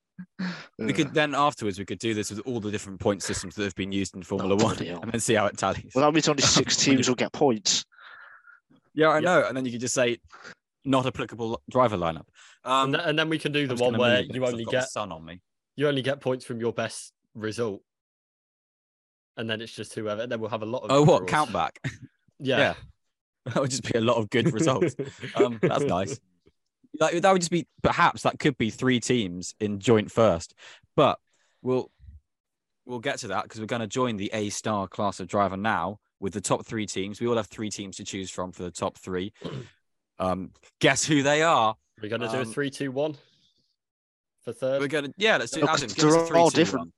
We 0.79 0.93
could 0.93 1.13
then 1.13 1.35
afterwards 1.35 1.77
we 1.79 1.85
could 1.85 1.99
do 1.99 2.13
this 2.13 2.31
with 2.31 2.39
all 2.45 2.59
the 2.59 2.71
different 2.71 2.99
point 2.99 3.21
systems 3.23 3.55
that 3.55 3.63
have 3.63 3.75
been 3.75 3.91
used 3.91 4.15
in 4.15 4.23
Formula 4.23 4.55
One 4.55 4.75
bloody 4.75 4.87
hell. 4.87 4.99
and 5.01 5.11
then 5.11 5.19
see 5.19 5.35
how 5.35 5.45
it 5.45 5.57
tallies. 5.57 5.91
Well, 5.95 6.05
that 6.05 6.13
means 6.13 6.27
only 6.27 6.41
six 6.41 6.75
teams 6.75 7.07
will 7.07 7.15
get 7.15 7.31
points. 7.31 7.85
Yeah, 8.93 9.09
I 9.09 9.19
know. 9.19 9.45
And 9.47 9.55
then 9.55 9.65
you 9.65 9.71
could 9.71 9.81
just 9.81 9.93
say 9.93 10.17
not 10.85 11.05
applicable 11.05 11.61
driver 11.69 11.97
lineup. 11.97 12.25
Um, 12.63 12.85
and, 12.85 12.93
th- 12.95 13.07
and 13.07 13.19
then 13.19 13.29
we 13.29 13.37
can 13.39 13.51
do 13.51 13.67
the 13.67 13.75
one 13.75 13.97
where 13.97 14.21
you 14.21 14.45
only 14.45 14.65
get 14.65 14.89
sun 14.89 15.11
on 15.11 15.23
me. 15.25 15.41
you 15.75 15.87
only 15.87 16.01
get 16.01 16.21
points 16.21 16.45
from 16.45 16.59
your 16.59 16.73
best 16.73 17.13
result. 17.35 17.81
And 19.37 19.49
then 19.49 19.61
it's 19.61 19.71
just 19.73 19.93
whoever. 19.93 20.27
Then 20.27 20.39
we'll 20.39 20.49
have 20.49 20.61
a 20.61 20.65
lot 20.65 20.83
of. 20.83 20.91
Oh, 20.91 21.03
what 21.03 21.27
count 21.27 21.51
back? 21.53 21.79
Yeah. 22.43 22.57
yeah. 22.57 22.73
That 23.45 23.61
would 23.61 23.69
just 23.69 23.83
be 23.83 23.99
a 23.99 24.01
lot 24.01 24.17
of 24.17 24.31
good 24.31 24.51
results. 24.51 24.95
Um, 25.35 25.59
that's 25.61 25.83
nice. 25.83 26.19
Like, 26.99 27.21
that 27.21 27.31
would 27.31 27.41
just 27.41 27.51
be 27.51 27.67
perhaps 27.83 28.23
that 28.23 28.39
could 28.39 28.57
be 28.57 28.71
three 28.71 28.99
teams 28.99 29.53
in 29.59 29.79
joint 29.79 30.11
first, 30.11 30.55
but 30.95 31.19
we'll 31.61 31.91
we'll 32.85 32.99
get 32.99 33.19
to 33.19 33.27
that 33.27 33.43
because 33.43 33.59
we're 33.59 33.67
going 33.67 33.81
to 33.81 33.87
join 33.87 34.17
the 34.17 34.31
A 34.33 34.49
star 34.49 34.87
class 34.87 35.19
of 35.19 35.27
driver 35.27 35.55
now 35.55 35.99
with 36.21 36.31
the 36.33 36.39
top 36.39 36.65
three 36.65 36.85
teams. 36.85 37.19
We 37.19 37.27
all 37.27 37.35
have 37.35 37.47
three 37.47 37.69
teams 37.69 37.97
to 37.97 38.05
choose 38.05 38.29
from 38.31 38.51
for 38.53 38.63
the 38.63 38.71
top 38.71 38.97
three. 38.97 39.33
Um, 40.19 40.51
guess 40.79 41.03
who 41.03 41.23
they 41.23 41.41
are? 41.41 41.75
We're 42.01 42.09
gonna 42.09 42.29
do 42.29 42.37
a 42.37 42.41
Um, 42.41 42.53
three, 42.53 42.69
two, 42.69 42.91
one 42.91 43.17
for 44.43 44.53
third. 44.53 44.79
We're 44.79 44.87
gonna 44.87 45.09
yeah, 45.17 45.37
let's 45.37 45.51
do. 45.51 45.61
'cause 45.61 45.83
Adam, 45.83 45.93
give 45.95 46.05
us 46.05 46.13
a 46.13 46.17
they're 46.17 46.25
three, 46.27 46.39
all 46.39 46.49
two, 46.51 46.55
different. 46.57 46.93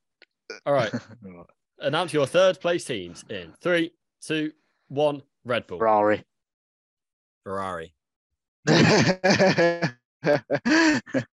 one. 0.49 0.59
All 0.65 0.74
right. 0.74 0.93
Announce 1.80 2.13
your 2.13 2.28
third 2.28 2.59
place 2.61 2.86
teams 2.86 3.24
in 3.30 3.53
three, 3.61 3.93
two, 4.21 4.51
one. 4.89 5.24
Red 5.45 5.67
Bull. 5.67 5.80
Ferrari. 5.80 6.24
Ferrari. 7.43 7.93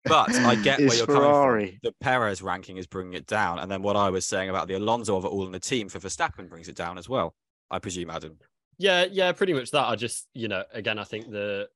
But 0.06 0.34
I 0.36 0.56
get 0.64 0.80
where 0.80 0.96
you're 0.96 1.06
coming 1.06 1.22
Ferrari. 1.22 1.70
from. 1.72 1.80
The 1.84 1.92
Perez 2.02 2.42
ranking 2.42 2.78
is 2.78 2.88
bringing 2.88 3.14
it 3.14 3.28
down, 3.28 3.60
and 3.60 3.70
then 3.70 3.84
what 3.84 3.96
I 3.96 4.10
was 4.10 4.26
saying 4.26 4.50
about 4.50 4.68
the 4.68 4.74
Alonso 4.74 5.16
of 5.16 5.26
it 5.26 5.28
all 5.28 5.46
in 5.46 5.52
the 5.52 5.60
team 5.60 5.90
for 5.90 6.00
Verstappen 6.00 6.50
brings 6.50 6.68
it 6.68 6.76
down 6.76 6.98
as 6.98 7.08
well. 7.08 7.36
I 7.72 7.80
presume, 7.80 8.10
Adam. 8.10 8.38
Yeah, 8.78 9.06
yeah, 9.12 9.32
pretty 9.34 9.54
much 9.54 9.72
that. 9.72 9.88
I 9.88 9.96
just, 9.96 10.28
you 10.34 10.48
know, 10.48 10.64
again, 10.74 11.00
I 11.00 11.04
think 11.04 11.30
the 11.30 11.68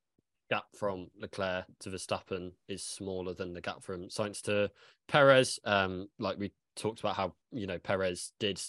gap 0.50 0.64
from 0.74 1.08
Leclerc 1.20 1.66
to 1.80 1.90
Verstappen 1.90 2.52
is 2.68 2.84
smaller 2.84 3.34
than 3.34 3.52
the 3.52 3.60
gap 3.60 3.82
from 3.82 4.08
Sainz 4.08 4.40
to 4.42 4.70
Perez. 5.08 5.58
Um, 5.64 6.08
like 6.18 6.38
we 6.38 6.52
talked 6.76 7.00
about 7.00 7.16
how 7.16 7.34
you 7.52 7.66
know 7.66 7.78
Perez 7.78 8.32
did 8.38 8.60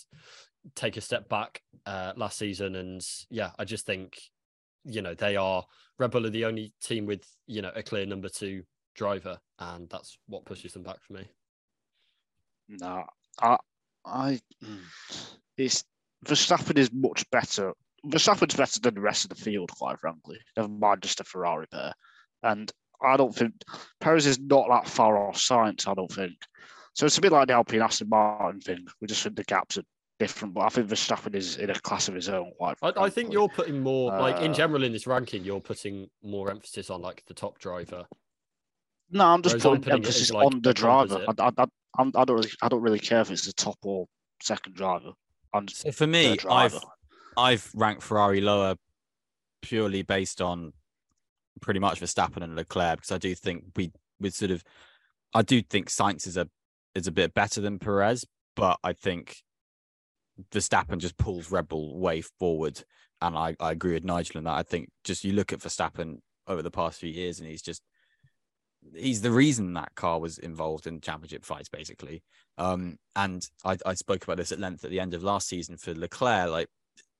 take 0.76 0.98
a 0.98 1.02
step 1.02 1.30
back 1.30 1.62
uh, 1.86 2.14
last 2.16 2.38
season, 2.38 2.76
and 2.76 3.06
yeah, 3.30 3.52
I 3.58 3.66
just 3.66 3.86
think 3.86 4.20
you 4.84 5.02
know 5.02 5.14
they 5.14 5.36
are 5.36 5.64
Red 6.00 6.12
Bull 6.12 6.26
are 6.26 6.32
the 6.32 6.46
only 6.46 6.74
team 6.82 7.06
with 7.06 7.26
you 7.48 7.62
know 7.62 7.72
a 7.76 7.84
clear 7.84 8.06
number 8.06 8.30
two 8.30 8.64
driver, 8.96 9.40
and 9.60 9.90
that's 9.90 10.18
what 10.28 10.46
pushes 10.46 10.74
them 10.74 10.84
back 10.84 11.02
for 11.02 11.14
me. 11.14 11.28
No, 12.68 13.06
I, 13.42 13.58
I, 14.06 14.40
mm, 14.64 14.80
it's 15.58 15.84
Verstappen 16.26 16.78
is 16.78 16.92
much 16.94 17.30
better. 17.32 17.74
Verstappen's 18.06 18.56
better 18.56 18.80
than 18.80 18.96
the 18.96 19.02
rest 19.02 19.26
of 19.26 19.30
the 19.30 19.44
field, 19.44 19.72
quite 19.72 20.00
frankly. 20.00 20.38
Never 20.56 20.70
mind 20.70 21.02
just 21.02 21.20
a 21.20 21.24
Ferrari 21.24 21.68
pair. 21.68 21.94
And 22.44 22.72
I 23.02 23.18
don't 23.18 23.36
think 23.36 23.54
Perez 24.00 24.26
is 24.26 24.40
not 24.40 24.68
that 24.70 24.88
far 24.88 25.18
off 25.18 25.38
Sainz. 25.38 25.88
I 25.88 25.94
don't 25.94 26.12
think. 26.12 26.34
So 26.94 27.06
it's 27.06 27.18
a 27.18 27.22
bit 27.22 27.32
like 27.32 27.48
the 27.48 27.54
Alpine 27.54 27.82
Aston 27.82 28.10
Martin 28.10 28.62
thing. 28.62 28.86
We 29.02 29.08
just 29.08 29.24
think 29.24 29.36
the 29.36 29.44
gaps 29.44 29.78
are 29.78 29.84
different, 30.18 30.54
but 30.54 30.62
I 30.62 30.70
think 30.70 30.88
Verstappen 30.88 31.36
is 31.36 31.58
in 31.58 31.70
a 31.70 31.74
class 31.74 32.08
of 32.08 32.16
his 32.16 32.30
own. 32.30 32.52
Quite. 32.58 32.78
I, 32.82 32.94
I 32.96 33.10
think 33.10 33.34
you're 33.34 33.50
putting 33.50 33.82
more 33.82 34.12
like 34.18 34.42
in 34.42 34.52
Uh, 34.52 34.54
general 34.54 34.84
in 34.84 34.94
this 34.94 35.08
ranking, 35.08 35.44
you're 35.44 35.60
putting 35.60 36.10
more 36.24 36.50
emphasis 36.50 36.90
on 36.90 37.02
like 37.02 37.24
the 37.28 37.34
top 37.34 37.60
driver. 37.60 38.06
No, 39.12 39.26
I'm 39.26 39.42
just 39.42 39.56
Whereas 39.56 39.64
putting 39.64 39.82
putting 39.82 40.00
emphasis 40.00 40.32
like, 40.32 40.46
on 40.46 40.62
the 40.62 40.74
driver. 40.74 41.26
I, 41.28 41.44
I, 41.44 41.52
I, 41.58 41.66
I 42.16 42.26
don't 42.26 42.38
really, 42.38 42.52
I 42.62 42.70
don't 42.70 42.82
really 42.82 43.00
care 43.00 43.22
if 43.22 43.30
it's 43.30 43.46
the 43.46 43.54
top 43.54 43.78
or 43.84 44.06
second 44.42 44.76
driver. 44.76 45.12
So 45.70 45.92
for 45.92 46.08
me, 46.08 46.38
I've. 46.50 46.78
I've 47.38 47.70
ranked 47.74 48.02
Ferrari 48.02 48.42
lower 48.42 48.76
purely 49.62 50.04
based 50.04 50.42
on 50.42 50.74
pretty 51.62 51.80
much 51.80 52.00
Verstappen 52.00 52.44
and 52.44 52.56
Leclerc 52.56 52.98
because 52.98 53.12
I 53.12 53.18
do 53.18 53.34
think 53.36 53.64
we 53.76 53.92
we 54.20 54.30
sort 54.30 54.52
of 54.52 54.64
I 55.34 55.42
do 55.42 55.62
think 55.62 55.90
Sainz 55.90 56.28
is 56.28 56.38
a 56.38 56.48
is 56.94 57.08
a 57.08 57.12
bit 57.12 57.34
better 57.34 57.62
than 57.62 57.80
Perez, 57.80 58.26
but 58.56 58.80
I 58.84 58.94
think 58.94 59.38
Verstappen 60.52 60.98
just 60.98 61.18
pulls 61.18 61.52
Red 61.52 61.68
Bull 61.68 61.98
way 61.98 62.22
forward, 62.22 62.84
and 63.22 63.38
I, 63.38 63.56
I 63.60 63.72
agree 63.72 63.94
with 63.94 64.06
Nigel 64.06 64.38
in 64.38 64.46
that. 64.46 64.58
I 64.58 64.64
think 64.64 64.90
just 65.04 65.24
you 65.24 65.34
look 65.34 65.52
at 65.52 65.60
Verstappen 65.60 66.20
over 66.48 66.62
the 66.62 66.72
past 66.72 67.00
few 67.00 67.10
years, 67.10 67.40
and 67.40 67.50
he's 67.50 67.62
just 67.62 67.82
he's 68.96 69.22
the 69.22 69.32
reason 69.32 69.74
that 69.74 69.96
car 69.96 70.20
was 70.20 70.38
involved 70.38 70.88
in 70.88 71.02
championship 71.02 71.44
fights, 71.44 71.70
basically. 71.70 72.24
Um, 72.58 72.98
and 73.16 73.46
I, 73.64 73.78
I 73.86 73.94
spoke 73.96 74.24
about 74.24 74.38
this 74.38 74.52
at 74.52 74.60
length 74.60 74.84
at 74.84 74.92
the 74.92 75.00
end 75.00 75.14
of 75.14 75.24
last 75.24 75.48
season 75.48 75.78
for 75.78 75.94
Leclerc. 75.94 76.50
Like 76.50 76.68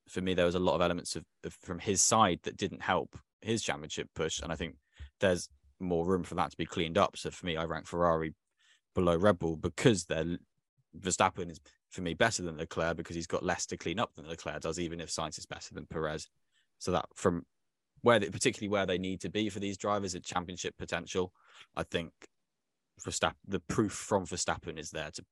for 0.08 0.22
me, 0.22 0.34
there 0.34 0.46
was 0.46 0.56
a 0.56 0.60
lot 0.60 0.76
of 0.76 0.82
elements 0.82 1.16
of, 1.16 1.24
of 1.44 1.54
from 1.54 1.80
his 1.80 2.02
side 2.02 2.40
that 2.44 2.58
didn't 2.58 2.82
help 2.82 3.18
his 3.42 3.62
championship 3.62 4.10
push, 4.16 4.42
and 4.42 4.52
I 4.52 4.56
think 4.56 4.76
there's 5.20 5.50
more 5.80 6.06
room 6.06 6.24
for 6.24 6.36
that 6.36 6.52
to 6.52 6.58
be 6.58 6.66
cleaned 6.66 6.98
up. 6.98 7.18
So 7.18 7.32
for 7.32 7.46
me, 7.46 7.58
I 7.58 7.66
rank 7.66 7.88
Ferrari 7.88 8.34
below 8.94 9.16
Red 9.18 9.40
Bull 9.40 9.58
because 9.58 10.06
they're 10.06 10.38
Verstappen 11.00 11.52
is 11.52 11.60
for 11.90 12.02
me 12.02 12.14
better 12.14 12.44
than 12.44 12.58
Leclerc 12.58 12.98
because 12.98 13.16
he's 13.16 13.28
got 13.28 13.44
less 13.44 13.66
to 13.68 13.78
clean 13.78 14.00
up 14.00 14.12
than 14.16 14.28
Leclerc 14.28 14.62
does, 14.62 14.80
even 14.80 15.00
if 15.00 15.10
Sainz 15.10 15.38
is 15.38 15.46
better 15.46 15.74
than 15.74 15.86
Perez. 15.86 16.28
So 16.80 16.92
that 16.92 17.06
from 17.16 17.46
where 18.02 18.20
they, 18.20 18.30
particularly 18.30 18.70
where 18.70 18.86
they 18.86 18.98
need 18.98 19.22
to 19.22 19.30
be 19.30 19.50
for 19.50 19.60
these 19.60 19.78
drivers 19.78 20.16
at 20.16 20.24
championship 20.24 20.76
potential, 20.78 21.32
I 21.76 21.84
think 21.84 22.12
Verstappen 23.06 23.34
the 23.48 23.60
proof 23.60 23.92
from 23.92 24.26
Verstappen 24.26 24.78
is 24.80 24.92
there 24.92 25.12
to 25.12 25.24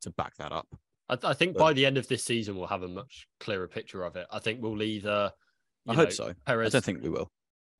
to 0.00 0.10
back 0.10 0.34
that 0.36 0.52
up. 0.52 0.66
I, 1.08 1.18
I 1.22 1.34
think 1.34 1.54
But- 1.54 1.60
by 1.60 1.72
the 1.72 1.86
end 1.86 1.98
of 1.98 2.08
this 2.08 2.24
season, 2.24 2.56
we'll 2.56 2.66
have 2.66 2.82
a 2.82 2.88
much 2.88 3.26
clearer 3.40 3.68
picture 3.68 4.02
of 4.04 4.16
it. 4.16 4.26
I 4.30 4.38
think 4.38 4.62
we'll 4.62 4.82
either. 4.82 5.32
I 5.86 5.92
you 5.92 5.96
hope 5.96 6.08
know, 6.08 6.14
so. 6.14 6.34
I 6.46 6.54
don't 6.68 6.84
think 6.84 7.02
we 7.02 7.10
will. 7.10 7.30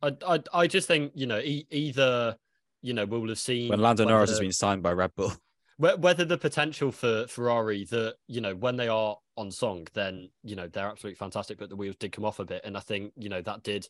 I, 0.03 0.13
I, 0.27 0.41
I 0.53 0.67
just 0.67 0.87
think 0.87 1.13
you 1.15 1.27
know 1.27 1.39
e- 1.39 1.67
either 1.71 2.37
you 2.83 2.93
know 2.93 3.07
we'll 3.07 3.29
have 3.29 3.39
seen 3.39 3.71
When 3.71 3.81
Lando 3.81 4.05
Norris 4.05 4.31
has 4.31 4.41
been 4.41 4.53
signed 4.53 4.83
by 4.83 4.93
Red 4.93 5.13
Bull, 5.17 5.33
whether 5.79 6.25
the 6.27 6.37
potential 6.37 6.93
for 6.93 7.27
Ferrari 7.27 7.87
that 7.87 8.17
you 8.29 8.43
know 8.43 8.55
when 8.55 8.77
they 8.77 8.89
are 8.89 9.17
on 9.37 9.51
song, 9.51 9.87
then 9.95 10.29
you 10.43 10.55
know 10.55 10.69
they're 10.69 10.87
absolutely 10.89 11.17
fantastic, 11.17 11.59
but 11.59 11.71
the 11.71 11.77
wheels 11.77 11.97
did 11.97 12.13
come 12.13 12.27
off 12.27 12.39
a 12.41 12.45
bit, 12.45 12.61
and 12.65 12.77
I 12.77 12.81
think 12.81 13.13
you 13.17 13.31
know 13.31 13.41
that 13.41 13.63
did 13.63 13.89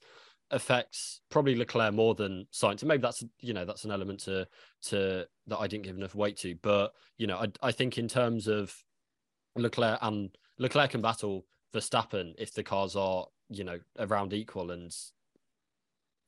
affects 0.50 1.20
probably 1.30 1.54
Leclerc 1.54 1.92
more 1.94 2.14
than 2.14 2.46
Sainz, 2.52 2.82
and 2.82 2.88
maybe 2.88 3.02
that's 3.02 3.22
you 3.40 3.52
know 3.52 3.64
that's 3.64 3.84
an 3.84 3.90
element 3.90 4.20
to 4.20 4.46
to 4.84 5.26
that 5.46 5.58
I 5.58 5.66
didn't 5.66 5.84
give 5.84 5.96
enough 5.96 6.14
weight 6.14 6.36
to, 6.38 6.54
but 6.62 6.92
you 7.18 7.26
know 7.26 7.38
I 7.38 7.48
I 7.62 7.72
think 7.72 7.98
in 7.98 8.08
terms 8.08 8.46
of 8.46 8.74
Leclerc 9.56 9.98
and 10.02 10.30
Leclerc 10.58 10.90
can 10.90 11.02
battle 11.02 11.46
Verstappen 11.74 12.34
if 12.38 12.52
the 12.52 12.62
cars 12.62 12.96
are 12.96 13.26
you 13.48 13.64
know 13.64 13.78
around 13.98 14.32
equal 14.32 14.70
and 14.70 14.94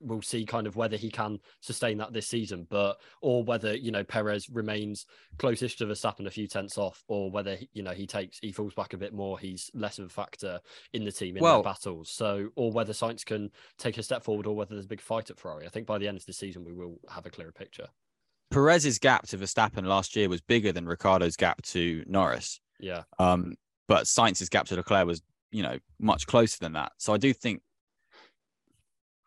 we'll 0.01 0.23
see 0.23 0.45
kind 0.45 0.67
of 0.67 0.77
whether 0.77 0.97
he 0.97 1.11
can 1.11 1.39
sustain 1.61 1.99
that 1.99 2.13
this 2.13 2.27
season, 2.27 2.67
but 2.69 2.99
or 3.23 3.43
whether 3.45 3.75
you 3.75 3.91
know 3.91 4.05
Perez 4.05 4.49
remains 4.51 5.07
closest 5.39 5.79
to 5.79 5.87
Verstappen 5.87 6.27
a 6.27 6.31
few 6.31 6.47
tenths 6.47 6.79
off, 6.79 7.05
or 7.09 7.31
whether 7.31 7.57
you 7.73 7.83
know 7.83 7.93
he 7.93 8.07
takes 8.07 8.39
he 8.41 8.53
falls 8.53 8.75
back 8.75 8.93
a 8.93 8.99
bit 8.99 9.13
more, 9.15 9.39
he's 9.39 9.71
less 9.75 9.99
of 9.99 10.07
a 10.07 10.09
factor 10.09 10.61
in 10.93 11.05
the 11.05 11.13
team 11.13 11.37
in 11.37 11.43
Well- 11.43 11.63
their 11.63 11.73
battles. 11.73 12.11
So, 12.11 12.49
or 12.57 12.71
whether 12.73 12.93
Sainz 12.93 13.25
can 13.25 13.51
take 13.79 13.99
a 13.99 14.03
step 14.03 14.23
forward, 14.23 14.47
or 14.47 14.55
whether 14.57 14.75
there's 14.75 14.85
a 14.87 14.89
big 14.89 15.01
fight 15.01 15.31
at 15.31 15.39
Ferrari. 15.39 15.67
I 15.67 15.71
think 15.71 15.87
by 15.87 15.99
the 15.99 16.09
end 16.09 16.19
of 16.19 16.27
the 16.27 16.33
season 16.33 16.65
we 16.65 16.73
will 16.73 16.99
have 17.11 17.27
a 17.27 17.31
clearer 17.31 17.53
picture. 17.53 17.89
Perez's 18.51 18.99
gap 18.99 19.27
to 19.29 19.39
Verstappen 19.39 19.85
last 19.87 20.15
year 20.15 20.29
was 20.29 20.41
bigger 20.41 20.71
than 20.73 20.87
Ricciardo's 20.87 21.37
gap 21.37 21.63
to 21.63 22.05
Norris. 22.07 22.61
Yeah, 22.79 23.03
Um, 23.19 23.57
but 23.89 24.05
Sainz's 24.05 24.49
gap 24.49 24.67
to 24.67 24.77
Leclerc 24.77 25.07
was, 25.07 25.23
you 25.51 25.63
know, 25.63 25.79
much 25.99 26.27
closer 26.27 26.57
than 26.61 26.75
that. 26.75 26.93
So 26.99 27.13
I 27.13 27.17
do 27.19 27.33
think, 27.33 27.63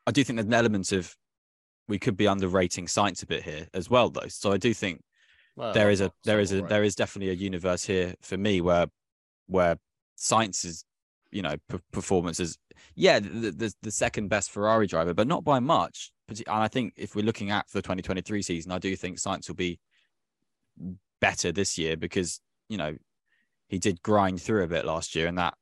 I 0.10 0.12
do 0.12 0.24
think 0.24 0.38
there's 0.38 0.47
an 0.47 0.55
element 0.55 0.91
of 0.91 1.16
we 1.88 1.99
could 1.99 2.18
be 2.18 2.26
underrating 2.26 2.88
Sainz 2.88 3.22
a 3.22 3.28
bit 3.28 3.43
here 3.43 3.68
as 3.76 3.91
well, 3.91 4.10
though. 4.10 4.28
So 4.28 4.51
I 4.51 4.57
do 4.57 4.74
think 4.74 5.03
well, 5.55 5.72
there 5.72 5.91
is 5.91 6.01
a 6.01 6.12
there 6.24 6.39
is 6.39 6.51
a 6.51 6.55
alright. 6.55 6.70
there 6.70 6.84
is 6.84 6.95
definitely 6.95 7.30
a 7.30 7.36
universe 7.36 7.84
here 7.84 8.16
for 8.24 8.36
me 8.36 8.60
where 8.60 8.88
where 9.45 9.78
Sainz 10.18 10.66
is 10.66 10.84
you 11.30 11.43
know 11.43 11.57
p- 11.70 11.78
performance 11.91 12.39
is 12.39 12.57
yeah 12.95 13.20
the, 13.20 13.51
the 13.51 13.72
the 13.84 13.91
second 13.91 14.30
best 14.30 14.49
Ferrari 14.49 14.88
driver, 14.88 15.14
but 15.14 15.28
not 15.28 15.43
by 15.43 15.60
much. 15.60 16.12
And 16.28 16.41
I 16.47 16.68
think 16.68 16.93
if 16.95 17.16
we're 17.16 17.26
looking 17.26 17.51
at 17.51 17.68
the 17.72 17.84
2023 17.84 18.41
season, 18.41 18.72
I 18.72 18.80
do 18.80 18.95
think 18.95 19.20
Sainz 19.20 19.47
will 19.47 19.55
be 19.55 19.80
better 21.22 21.51
this 21.51 21.78
year 21.78 21.97
because 21.97 22.41
you 22.68 22.78
know 22.78 22.95
he 23.68 23.78
did 23.78 24.01
grind 24.01 24.41
through 24.41 24.64
a 24.64 24.68
bit 24.68 24.86
last 24.86 25.14
year, 25.14 25.28
and 25.28 25.38
that 25.38 25.53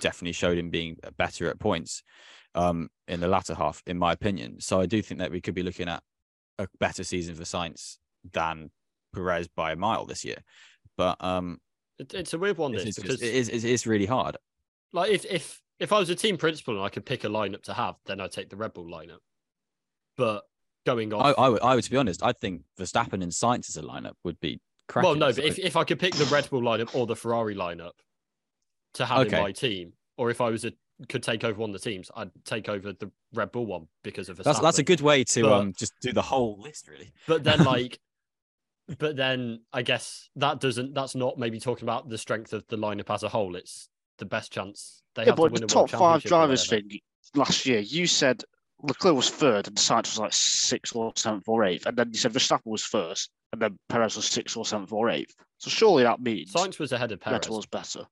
definitely 0.00 0.32
showed 0.32 0.56
him 0.56 0.70
being 0.70 0.96
better 1.18 1.50
at 1.50 1.58
points 1.58 2.02
um, 2.56 2.88
in 3.06 3.20
the 3.20 3.28
latter 3.28 3.54
half, 3.54 3.82
in 3.86 3.98
my 3.98 4.12
opinion. 4.12 4.60
So 4.60 4.80
I 4.80 4.86
do 4.86 5.02
think 5.02 5.20
that 5.20 5.30
we 5.30 5.40
could 5.40 5.54
be 5.54 5.62
looking 5.62 5.88
at 5.88 6.02
a 6.58 6.66
better 6.80 7.04
season 7.04 7.34
for 7.34 7.44
Sainz 7.44 7.98
than 8.32 8.70
Perez 9.14 9.48
by 9.48 9.72
a 9.72 9.76
mile 9.76 10.06
this 10.06 10.24
year. 10.24 10.38
But 10.96 11.22
um, 11.22 11.60
It, 11.98 12.14
it's 12.14 12.32
a 12.32 12.38
weird 12.38 12.58
one 12.58 12.72
this 12.72 12.84
it's 12.84 12.98
because 12.98 13.22
it 13.22 13.34
is 13.34 13.48
it 13.48 13.64
is 13.64 13.86
really 13.86 14.06
hard. 14.06 14.36
like 14.92 15.10
if 15.10 15.24
if 15.26 15.60
if 15.78 15.92
I 15.92 15.98
was 15.98 16.08
a 16.08 16.14
team 16.14 16.38
principal 16.38 16.74
and 16.74 16.82
I 16.82 16.88
could 16.88 17.04
pick 17.04 17.24
a 17.24 17.28
lineup 17.28 17.62
to 17.64 17.74
have, 17.74 17.96
then 18.06 18.20
I'd 18.20 18.32
take 18.32 18.48
the 18.48 18.56
Red 18.56 18.72
Bull 18.72 18.86
lineup. 18.86 19.18
But 20.16 20.44
going 20.86 21.12
I, 21.12 21.16
off, 21.16 21.34
I 21.38 21.48
would 21.50 21.62
I 21.62 21.74
would 21.74 21.84
to 21.84 21.90
be 21.90 21.96
honest, 21.98 22.22
I 22.22 22.32
think 22.32 22.62
Verstappen 22.80 23.22
and 23.22 23.32
Sainz 23.32 23.68
as 23.68 23.76
a 23.76 23.82
lineup 23.82 24.14
would 24.24 24.40
be 24.40 24.60
cracking. 24.88 25.10
well, 25.10 25.18
no, 25.18 25.34
but 25.34 25.44
if, 25.44 25.58
if 25.58 25.76
I 25.76 25.84
could 25.84 25.98
pick 25.98 26.14
the 26.14 26.24
Red 26.26 26.48
Bull 26.48 26.62
lineup 26.62 26.94
or 26.94 27.06
the 27.06 27.16
Ferrari 27.16 27.54
lineup 27.54 27.92
to 28.94 29.04
have 29.04 29.26
Okay. 29.26 29.36
in 29.36 29.42
my 29.42 29.52
team, 29.52 29.92
or 30.16 30.30
if 30.30 30.40
I 30.40 30.48
was 30.48 30.64
a 30.64 30.72
could 31.08 31.22
take 31.22 31.44
over 31.44 31.58
one 31.60 31.70
of 31.70 31.74
the 31.80 31.90
teams, 31.90 32.10
I'd 32.16 32.30
take 32.44 32.68
over 32.68 32.92
the 32.92 33.10
Red 33.34 33.52
Bull 33.52 33.66
one 33.66 33.86
because 34.02 34.28
of 34.28 34.36
that's 34.38 34.60
that's 34.60 34.78
a 34.78 34.82
good 34.82 35.00
way 35.00 35.24
to 35.24 35.42
But- 35.42 35.52
um 35.52 35.72
just 35.76 35.92
do 36.00 36.12
the 36.12 36.22
whole 36.22 36.58
list 36.60 36.88
really. 36.88 37.12
But 37.26 37.44
then, 37.44 37.64
like, 37.64 37.98
but 38.98 39.16
then 39.16 39.60
I 39.72 39.82
guess 39.82 40.28
that 40.36 40.60
doesn't. 40.60 40.94
That's 40.94 41.14
not 41.14 41.38
maybe 41.38 41.60
talking 41.60 41.84
about 41.84 42.08
the 42.08 42.18
strength 42.18 42.52
of 42.52 42.64
the 42.68 42.76
lineup 42.78 43.12
as 43.12 43.22
a 43.22 43.28
whole. 43.28 43.56
It's 43.56 43.88
the 44.18 44.24
best 44.26 44.52
chance 44.52 45.02
they 45.14 45.22
Yeah, 45.22 45.30
have 45.30 45.36
to 45.36 45.42
win 45.42 45.52
the 45.54 45.66
top 45.66 45.90
five 45.90 46.22
drivers 46.22 46.66
whatever. 46.70 46.88
thing 46.88 47.00
last 47.34 47.66
year, 47.66 47.80
you 47.80 48.06
said 48.06 48.42
Leclerc 48.82 49.16
was 49.16 49.28
third 49.30 49.66
and 49.68 49.76
Sainz 49.76 50.04
was 50.10 50.18
like 50.18 50.32
sixth 50.32 50.94
or 50.96 51.12
seventh 51.16 51.44
or 51.48 51.64
eighth, 51.64 51.86
and 51.86 51.96
then 51.96 52.10
you 52.12 52.18
said 52.18 52.32
Verstappen 52.32 52.60
was 52.66 52.82
first, 52.84 53.30
and 53.52 53.60
then 53.60 53.78
Perez 53.88 54.16
was 54.16 54.24
sixth 54.26 54.56
or 54.56 54.64
seventh 54.64 54.92
or 54.92 55.10
eighth. 55.10 55.34
So 55.58 55.68
surely 55.70 56.04
that 56.04 56.20
means 56.20 56.52
Sainz 56.52 56.78
was 56.78 56.92
ahead 56.92 57.12
of 57.12 57.20
Red 57.26 57.42
Perez, 57.42 57.50
was 57.50 57.66
better. 57.66 58.06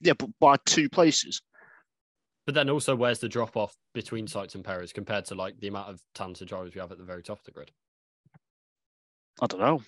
Yeah, 0.00 0.12
but 0.18 0.30
by 0.40 0.56
two 0.66 0.88
places. 0.88 1.40
But 2.46 2.54
then 2.54 2.68
also 2.70 2.94
where's 2.96 3.18
the 3.20 3.28
drop 3.28 3.56
off 3.56 3.74
between 3.94 4.26
Sainz 4.26 4.54
and 4.54 4.64
Perez 4.64 4.92
compared 4.92 5.24
to 5.26 5.34
like 5.34 5.58
the 5.60 5.68
amount 5.68 5.90
of 5.90 6.00
talented 6.14 6.48
drivers 6.48 6.74
we 6.74 6.80
have 6.80 6.92
at 6.92 6.98
the 6.98 7.04
very 7.04 7.22
top 7.22 7.38
of 7.38 7.44
the 7.44 7.50
grid? 7.52 7.70
I 9.40 9.46
don't 9.46 9.60
know. 9.60 9.82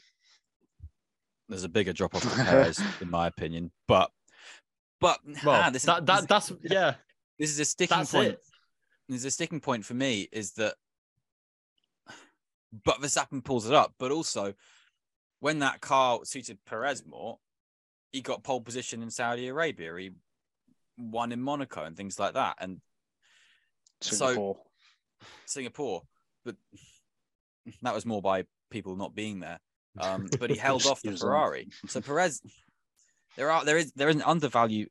There's 1.49 1.65
a 1.65 1.69
bigger 1.69 1.93
drop 1.93 2.15
off 2.15 2.23
for 2.23 2.45
Perez, 2.45 2.81
in 3.01 3.11
my 3.11 3.27
opinion. 3.27 3.71
But 3.89 4.11
but 5.01 5.19
Well, 5.45 5.61
ah, 5.63 5.71
this 5.71 5.83
is- 5.83 5.87
that, 5.87 6.07
this 6.07 6.17
that 6.17 6.21
is- 6.23 6.27
that's 6.27 6.53
yeah, 6.73 6.95
this 7.39 7.51
is 7.51 7.59
a 7.61 7.65
sticking 7.65 7.99
that's 7.99 8.13
point. 8.13 8.33
it. 8.33 8.41
There's 9.09 9.25
a 9.27 9.31
sticking 9.31 9.61
point 9.61 9.85
for 9.85 9.95
me 9.95 10.29
is 10.33 10.53
that 10.53 10.75
but 12.85 13.01
Verstappen 13.01 13.45
pulls 13.45 13.69
it 13.69 13.75
up. 13.75 13.95
But 13.99 14.11
also, 14.11 14.55
when 15.41 15.61
that 15.61 15.81
car 15.81 16.21
suited 16.25 16.59
Perez 16.67 17.05
more, 17.07 17.39
he 18.13 18.21
got 18.21 18.43
pole 18.43 18.61
position 18.61 19.03
in 19.03 19.11
Saudi 19.11 19.47
Arabia. 19.49 19.95
He 19.97 20.11
won 20.97 21.32
in 21.32 21.40
Monaco 21.40 21.84
and 21.84 21.97
things 21.97 22.18
like 22.18 22.34
that, 22.34 22.57
and 22.61 22.80
So- 24.01 24.16
Singapore. 24.16 24.57
Singapore. 25.47 26.03
But 26.45 26.57
that 27.82 27.95
was 27.95 28.05
more 28.05 28.20
by 28.20 28.45
people 28.70 28.97
not 28.97 29.14
being 29.14 29.40
there. 29.40 29.59
Um, 29.99 30.28
but 30.40 30.51
he 30.51 30.57
held 30.57 30.84
off 30.86 31.01
the 31.03 31.16
Ferrari. 31.16 31.68
So 31.86 32.01
Perez, 32.01 32.42
there 33.36 33.51
are 33.51 33.64
there 33.64 33.78
is 33.78 33.92
there 33.92 34.09
is 34.09 34.16
an 34.16 34.22
undervalue 34.22 34.86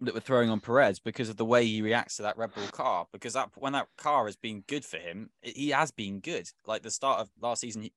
that 0.00 0.12
we're 0.12 0.20
throwing 0.20 0.50
on 0.50 0.60
Perez 0.60 0.98
because 0.98 1.28
of 1.28 1.36
the 1.36 1.44
way 1.44 1.64
he 1.64 1.80
reacts 1.80 2.16
to 2.16 2.22
that 2.22 2.36
Red 2.36 2.52
Bull 2.54 2.66
car. 2.72 3.06
Because 3.12 3.32
that 3.34 3.50
when 3.56 3.72
that 3.72 3.88
car 3.96 4.26
has 4.26 4.36
been 4.36 4.64
good 4.66 4.84
for 4.84 4.98
him, 4.98 5.30
it- 5.42 5.56
he 5.56 5.70
has 5.70 5.90
been 5.90 6.20
good. 6.20 6.48
Like 6.66 6.82
the 6.82 6.90
start 6.90 7.20
of 7.20 7.30
last 7.40 7.60
season, 7.60 7.82
he, 7.82 7.92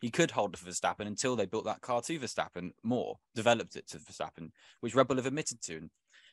he 0.00 0.10
could 0.10 0.32
hold 0.32 0.56
for 0.58 0.68
Verstappen 0.68 1.06
until 1.06 1.36
they 1.36 1.46
built 1.46 1.66
that 1.66 1.80
car 1.82 2.00
to 2.02 2.18
Verstappen 2.18 2.72
more, 2.82 3.18
developed 3.34 3.76
it 3.76 3.86
to 3.88 3.98
Verstappen, 3.98 4.50
which 4.80 4.94
Red 4.94 5.06
Bull 5.06 5.16
have 5.18 5.26
admitted 5.26 5.62
to, 5.62 5.76
and, 5.76 5.90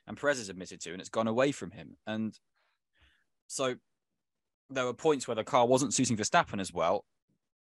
and 0.07 0.17
Perez 0.17 0.37
has 0.37 0.49
admitted 0.49 0.81
to, 0.81 0.91
and 0.91 0.99
it's 0.99 1.09
gone 1.09 1.27
away 1.27 1.51
from 1.51 1.71
him. 1.71 1.97
And 2.07 2.37
so 3.47 3.75
there 4.69 4.85
were 4.85 4.93
points 4.93 5.27
where 5.27 5.35
the 5.35 5.43
car 5.43 5.67
wasn't 5.67 5.93
suiting 5.93 6.17
Verstappen 6.17 6.59
as 6.59 6.73
well, 6.73 7.05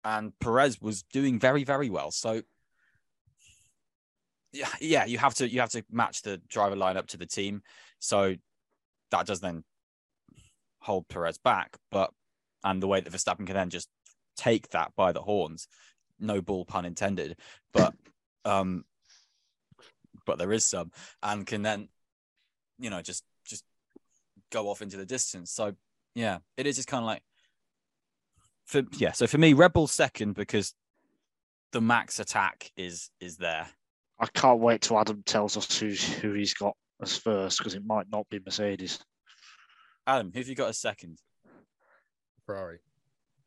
and 0.04 0.38
Perez 0.40 0.82
was 0.82 1.04
doing 1.04 1.40
very, 1.40 1.64
very 1.64 1.90
well. 1.90 2.12
So 2.12 2.42
yeah, 4.54 4.70
yeah, 4.80 5.06
you 5.06 5.18
have 5.18 5.34
to 5.36 5.50
you 5.50 5.60
have 5.60 5.72
to 5.72 5.84
match 5.92 6.22
the 6.22 6.42
driver 6.48 6.76
lineup 6.76 7.08
to 7.08 7.18
the 7.18 7.26
team. 7.26 7.62
So 8.00 8.36
that 9.12 9.26
does 9.26 9.40
then 9.40 9.64
hold 10.80 11.08
Perez 11.08 11.38
back, 11.38 11.78
but 11.92 12.12
and 12.64 12.82
the 12.82 12.88
way 12.88 13.02
that 13.02 13.14
Verstappen 13.14 13.46
can 13.46 13.56
then 13.56 13.70
just 13.70 13.90
take 14.36 14.70
that 14.70 14.92
by 14.96 15.12
the 15.12 15.22
horns, 15.22 15.68
no 16.20 16.42
bull 16.42 16.66
pun 16.66 16.86
intended, 16.86 17.38
but 17.74 17.94
um 18.46 18.84
but 20.26 20.38
there 20.38 20.52
is 20.52 20.66
some 20.66 20.92
and 21.24 21.46
can 21.46 21.62
then 21.62 21.90
you 22.80 22.90
know 22.90 23.02
just 23.02 23.24
just 23.46 23.64
go 24.52 24.70
off 24.70 24.82
into 24.82 24.98
the 24.98 25.06
distance. 25.06 25.52
So 25.52 25.74
yeah, 26.16 26.40
it 26.56 26.68
is 26.68 26.76
just 26.76 26.88
kind 26.88 27.04
of 27.04 27.08
like 27.08 27.24
for 28.66 28.84
yeah. 28.98 29.12
So 29.12 29.28
for 29.28 29.38
me, 29.38 29.54
Red 29.54 29.74
Bull 29.74 29.88
second 29.88 30.34
because 30.34 30.74
the 31.72 31.82
max 31.82 32.20
attack 32.20 32.72
is 32.78 33.10
is 33.20 33.38
there. 33.38 33.68
I 34.20 34.28
can't 34.28 34.60
wait 34.60 34.82
till 34.82 35.00
Adam 35.00 35.22
tells 35.26 35.58
us 35.58 35.80
who's, 35.80 36.04
who 36.04 36.34
he's 36.34 36.56
got 36.56 36.76
as 37.04 37.16
first 37.16 37.60
because 37.60 37.76
it 37.76 37.86
might 37.86 38.08
not 38.12 38.28
be 38.30 38.40
Mercedes. 38.44 39.00
Adam, 40.08 40.32
who 40.34 40.40
have 40.40 40.48
you 40.48 40.56
got 40.56 40.70
as 40.70 40.80
second? 40.80 41.20
Ferrari. 42.46 42.80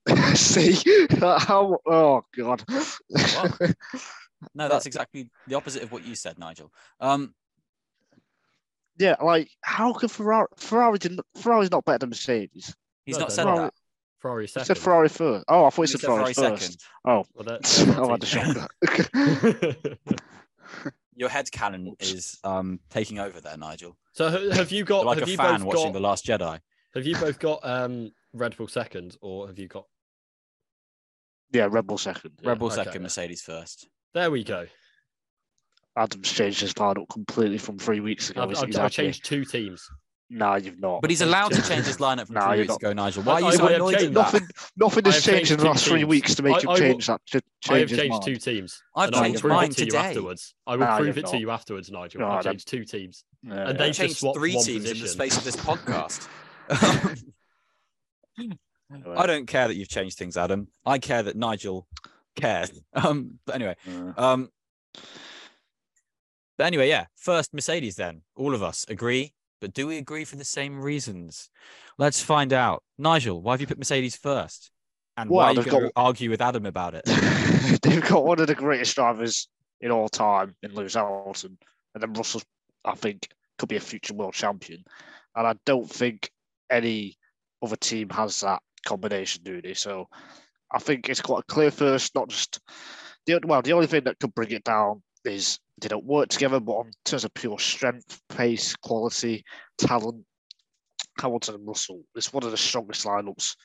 See 0.35 1.07
how? 1.19 1.79
Oh 1.87 2.23
God! 2.37 2.65
No, 4.55 4.69
that's 4.69 4.87
exactly 4.87 5.31
the 5.47 5.55
opposite 5.55 5.83
of 5.83 5.93
what 5.93 6.07
you 6.07 6.15
said, 6.15 6.39
Nigel. 6.39 6.73
Um, 7.01 7.35
yeah, 9.01 9.17
like 9.23 9.51
how 9.63 9.93
can 9.93 10.09
Ferrari? 10.09 10.47
Ferrari 10.57 10.99
didn't. 10.99 11.21
Ferrari's 11.37 11.71
not 11.73 11.85
better 11.85 11.99
than 11.99 12.11
Mercedes. 12.11 12.75
he's 13.05 13.17
No, 13.17 13.21
not 13.21 13.29
they're 13.31 13.35
said 13.37 13.45
not. 13.47 13.57
that. 13.57 13.75
Ferrari 14.19 14.45
He 14.47 14.49
said 14.49 14.77
Ferrari 14.79 15.09
first. 15.09 15.45
Oh, 15.49 15.65
I 15.65 15.71
thought 15.71 15.77
he 15.77 15.83
He 15.83 15.87
said 15.87 16.01
said 16.03 16.07
Ferrari, 16.09 16.35
Ferrari 16.35 16.51
first. 16.57 16.63
second. 16.63 16.77
Oh, 17.07 17.25
Well, 17.35 17.45
that- 17.45 17.89
I 17.99 18.11
had 18.11 18.23
a 18.23 18.27
shock. 18.27 20.11
Your 21.17 21.29
head 21.29 21.51
canon 21.51 21.95
is 22.01 22.39
um 22.45 22.81
taking 22.91 23.19
over 23.19 23.41
there, 23.41 23.57
Nigel. 23.57 23.97
so 24.13 24.29
have 24.53 24.71
you 24.73 24.85
got? 24.85 25.05
like 25.05 25.19
have 25.19 25.29
a 25.29 25.31
you 25.31 25.37
fan 25.37 25.57
both 25.61 25.65
watching 25.65 25.85
got? 25.87 25.93
The 25.95 26.01
Last 26.01 26.25
Jedi. 26.27 26.61
Have 26.95 27.07
you 27.07 27.17
both 27.17 27.39
got 27.39 27.61
um 27.63 28.13
Red 28.33 28.57
Bull 28.57 28.69
second, 28.69 29.17
or 29.21 29.47
have 29.49 29.59
you 29.59 29.69
got? 29.69 29.87
yeah, 31.53 31.67
Red 31.71 31.87
Bull 31.87 31.99
second. 31.99 32.33
Yeah, 32.43 32.51
Red 32.51 32.59
Bull 32.59 32.69
okay, 32.69 32.77
second, 32.77 32.95
yeah. 32.95 33.01
Mercedes 33.03 33.43
first. 33.43 33.89
There 34.15 34.31
we 34.31 34.45
go. 34.45 34.67
Adam's 35.97 36.31
changed 36.31 36.61
his 36.61 36.73
lineup 36.75 37.09
completely 37.09 37.59
from 37.59 37.79
three 37.79 38.01
weeks 38.01 38.31
ago. 38.31 38.43
I've, 38.43 38.51
He's- 38.51 38.63
I've, 38.63 38.85
I've 38.85 38.91
changed 38.93 39.25
two 39.25 39.45
teams. 39.45 39.89
No, 40.33 40.55
you've 40.55 40.79
not. 40.79 41.01
But 41.03 41.11
he's 41.11 41.23
allowed 41.23 41.49
to 41.53 41.57
change 41.63 41.87
his 41.87 41.97
teams. 41.97 41.99
lineup 41.99 42.27
from 42.27 42.37
No, 42.37 42.43
three 42.43 42.51
you're 42.51 42.59
weeks 42.59 42.69
not. 42.69 42.77
ago, 42.77 42.93
Nigel. 42.93 43.23
Why 43.25 43.33
I- 43.33 43.35
are 43.35 43.41
you 43.41 43.47
I 43.49 43.51
so 43.57 43.63
have 43.67 43.73
annoyed 43.75 43.95
at 43.97 44.01
that? 44.03 44.11
Nothing, 44.13 44.49
nothing 44.77 45.05
has 45.07 45.15
have 45.17 45.25
changed 45.35 45.51
in 45.51 45.59
the 45.59 45.65
last 45.65 45.85
two 45.85 45.91
three 45.91 46.05
weeks 46.05 46.35
to 46.37 46.43
make 46.45 46.55
I- 46.55 46.61
him 46.61 46.69
I 46.69 46.73
will- 46.73 46.79
change 46.79 47.07
that. 47.09 47.21
To 47.33 47.41
I 47.69 47.79
have 47.79 47.89
change 47.89 48.01
changed 48.01 48.11
mind. 48.13 48.23
two 48.23 48.37
teams. 48.37 48.83
I've 48.95 49.07
and 49.09 49.17
I 49.17 49.19
will 49.19 49.27
changed 49.27 49.41
prove 49.41 49.53
mine 49.53 49.71
it 49.71 49.75
to 49.77 49.81
you 49.81 49.87
today. 49.91 49.99
afterwards. 49.99 50.55
I 50.69 50.71
will 50.77 50.87
No, 50.87 50.97
prove 50.99 51.07
you've 51.09 51.19
it 51.19 51.27
to 51.27 51.39
you 51.39 51.51
afterwards, 51.51 51.91
Nigel. 51.91 52.21
No, 52.21 52.27
I 52.29 52.31
I 52.31 52.43
don't- 52.43 52.53
changed 52.53 52.69
two 52.69 52.85
teams. 52.85 53.25
Yeah, 53.43 53.53
And 53.55 53.59
yeah. 53.71 53.73
they 53.73 53.89
I've 53.89 53.95
changed 53.97 54.19
three 54.35 54.55
one 54.55 54.65
teams 54.65 54.89
in 54.89 55.01
the 55.01 55.09
space 55.09 55.37
of 55.37 55.43
this 55.43 55.57
podcast. 55.67 56.29
I 59.17 59.27
don't 59.27 59.47
care 59.47 59.69
that 59.69 59.75
you've 59.75 59.89
changed 59.89 60.17
things, 60.19 60.37
Adam. 60.37 60.69
I 60.87 60.99
care 60.99 61.23
that 61.25 61.37
Nigel 61.37 61.87
cares. 62.37 62.71
Um, 62.95 63.39
but 63.47 63.55
anyway, 63.57 63.77
um, 64.17 64.49
but 66.61 66.67
anyway, 66.67 66.91
yeah. 66.91 67.07
First, 67.17 67.55
Mercedes. 67.55 67.97
Then 67.97 68.21
all 68.37 68.55
of 68.55 68.63
us 68.63 68.85
agree, 68.87 69.33
but 69.63 69.73
do 69.73 69.87
we 69.87 69.97
agree 69.97 70.27
for 70.27 70.37
the 70.37 70.45
same 70.45 70.79
reasons? 70.79 71.49
Let's 71.97 72.21
find 72.21 72.53
out. 72.53 72.83
Nigel, 72.99 73.41
why 73.41 73.55
have 73.55 73.63
you 73.63 73.67
put 73.67 73.79
Mercedes 73.79 74.15
first? 74.15 74.71
And 75.17 75.31
why 75.31 75.37
Well, 75.37 75.47
are 75.47 75.65
you 75.65 75.71
going 75.71 75.85
to 75.85 75.93
argue 75.97 76.29
with 76.29 76.43
Adam 76.43 76.67
about 76.67 76.95
it? 76.95 77.07
they've 77.83 78.07
got 78.07 78.27
one 78.27 78.41
of 78.41 78.47
the 78.47 78.55
greatest 78.55 78.95
drivers 78.95 79.49
in 79.81 79.91
all 79.91 80.11
time 80.11 80.55
in 80.63 80.75
Lewis 80.75 80.93
Hamilton, 80.93 81.57
and 81.95 82.03
then 82.03 82.13
Russell, 82.13 82.43
I 82.85 82.95
think, 82.95 83.27
could 83.57 83.71
be 83.71 83.77
a 83.77 83.81
future 83.81 84.13
world 84.13 84.35
champion. 84.35 84.85
And 85.37 85.47
I 85.47 85.55
don't 85.65 85.91
think 85.91 86.31
any 86.69 87.17
other 87.63 87.77
team 87.77 88.11
has 88.11 88.39
that 88.41 88.61
combination, 88.85 89.45
do 89.45 89.63
they? 89.63 89.73
So 89.73 90.09
I 90.71 90.79
think 90.79 91.09
it's 91.09 91.23
quite 91.23 91.41
a 91.41 91.55
clear 91.55 91.71
first. 91.71 92.15
Not 92.15 92.29
just 92.29 92.61
the 93.25 93.41
well, 93.45 93.63
the 93.63 93.73
only 93.73 93.87
thing 93.87 94.05
that 94.05 94.19
could 94.19 94.35
bring 94.35 94.51
it 94.51 94.65
down 94.65 95.03
is 95.25 95.59
they 95.81 95.89
don't 95.89 96.05
work 96.05 96.29
together, 96.29 96.61
but 96.61 96.87
in 96.87 96.93
terms 97.05 97.25
of 97.25 97.35
pure 97.35 97.59
strength, 97.59 98.21
pace, 98.29 98.75
quality, 98.77 99.45
talent, 99.79 100.25
Hamilton 101.19 101.57
and 101.57 101.67
Russell, 101.67 102.03
it's 102.15 102.33
one 102.33 102.45
of 102.45 102.51
the 102.51 102.57
strongest 102.57 103.05
lineups 103.05 103.57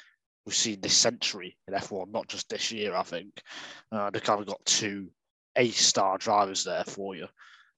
we've 0.46 0.56
seen 0.56 0.80
this 0.82 0.96
century 0.96 1.58
in 1.68 1.74
F1, 1.74 2.12
not 2.12 2.28
just 2.28 2.50
this 2.50 2.72
year, 2.72 2.96
I 2.96 3.04
think. 3.04 3.42
Uh, 3.92 4.10
they've 4.10 4.24
kind 4.24 4.42
of 4.42 4.48
got 4.48 4.64
two 4.66 5.10
A-star 5.56 6.18
drivers 6.18 6.64
there 6.64 6.84
for 6.84 7.16
you, 7.16 7.28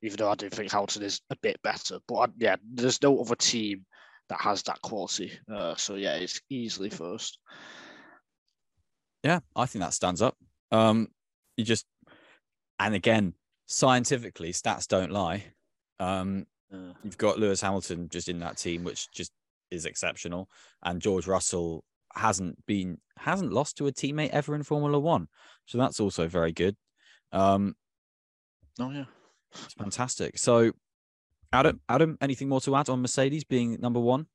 even 0.02 0.18
though 0.18 0.32
I 0.32 0.36
do 0.36 0.50
think 0.50 0.72
Hamilton 0.72 1.04
is 1.04 1.22
a 1.30 1.36
bit 1.38 1.62
better. 1.64 2.00
But 2.08 2.16
I, 2.16 2.26
yeah, 2.38 2.56
there's 2.74 3.02
no 3.02 3.20
other 3.20 3.36
team 3.36 3.86
that 4.30 4.42
has 4.42 4.64
that 4.64 4.82
quality. 4.82 5.32
Uh, 5.52 5.76
so 5.76 5.96
yeah, 5.96 6.16
it's 6.16 6.42
easily 6.50 6.90
first. 6.90 7.40
Yeah, 9.24 9.40
I 9.56 9.66
think 9.66 9.84
that 9.84 9.94
stands 9.94 10.22
up. 10.22 10.36
Um, 10.72 11.08
you 11.56 11.64
just, 11.64 11.86
and 12.80 12.94
again, 12.94 13.34
scientifically, 13.68 14.52
stats 14.52 14.88
don't 14.88 15.12
lie. 15.12 15.46
Um, 16.00 16.48
Uh, 16.74 16.92
you've 17.04 17.18
got 17.18 17.40
Lewis 17.40 17.62
Hamilton 17.62 18.10
just 18.10 18.28
in 18.28 18.40
that 18.40 18.58
team, 18.58 18.84
which 18.84 19.10
just 19.12 19.32
is 19.72 19.86
exceptional, 19.86 20.50
and 20.84 21.02
George 21.02 21.28
Russell 21.28 21.84
hasn't 22.16 22.66
been 22.66 22.98
hasn't 23.18 23.54
lost 23.54 23.78
to 23.78 23.88
a 23.88 23.92
teammate 23.92 24.32
ever 24.32 24.56
in 24.56 24.64
Formula 24.64 25.00
One, 25.00 25.28
so 25.66 25.78
that's 25.78 26.00
also 26.00 26.28
very 26.28 26.52
good. 26.52 26.76
Um, 27.32 27.76
oh 28.80 28.92
yeah. 28.92 29.06
it's 29.64 29.74
fantastic. 29.76 30.38
So, 30.38 30.72
Adam, 31.54 31.80
Adam, 31.88 32.18
anything 32.20 32.50
more 32.50 32.62
to 32.62 32.76
add 32.76 32.90
on 32.90 33.02
Mercedes 33.02 33.44
being 33.46 33.78
number 33.80 34.00
one? 34.00 34.28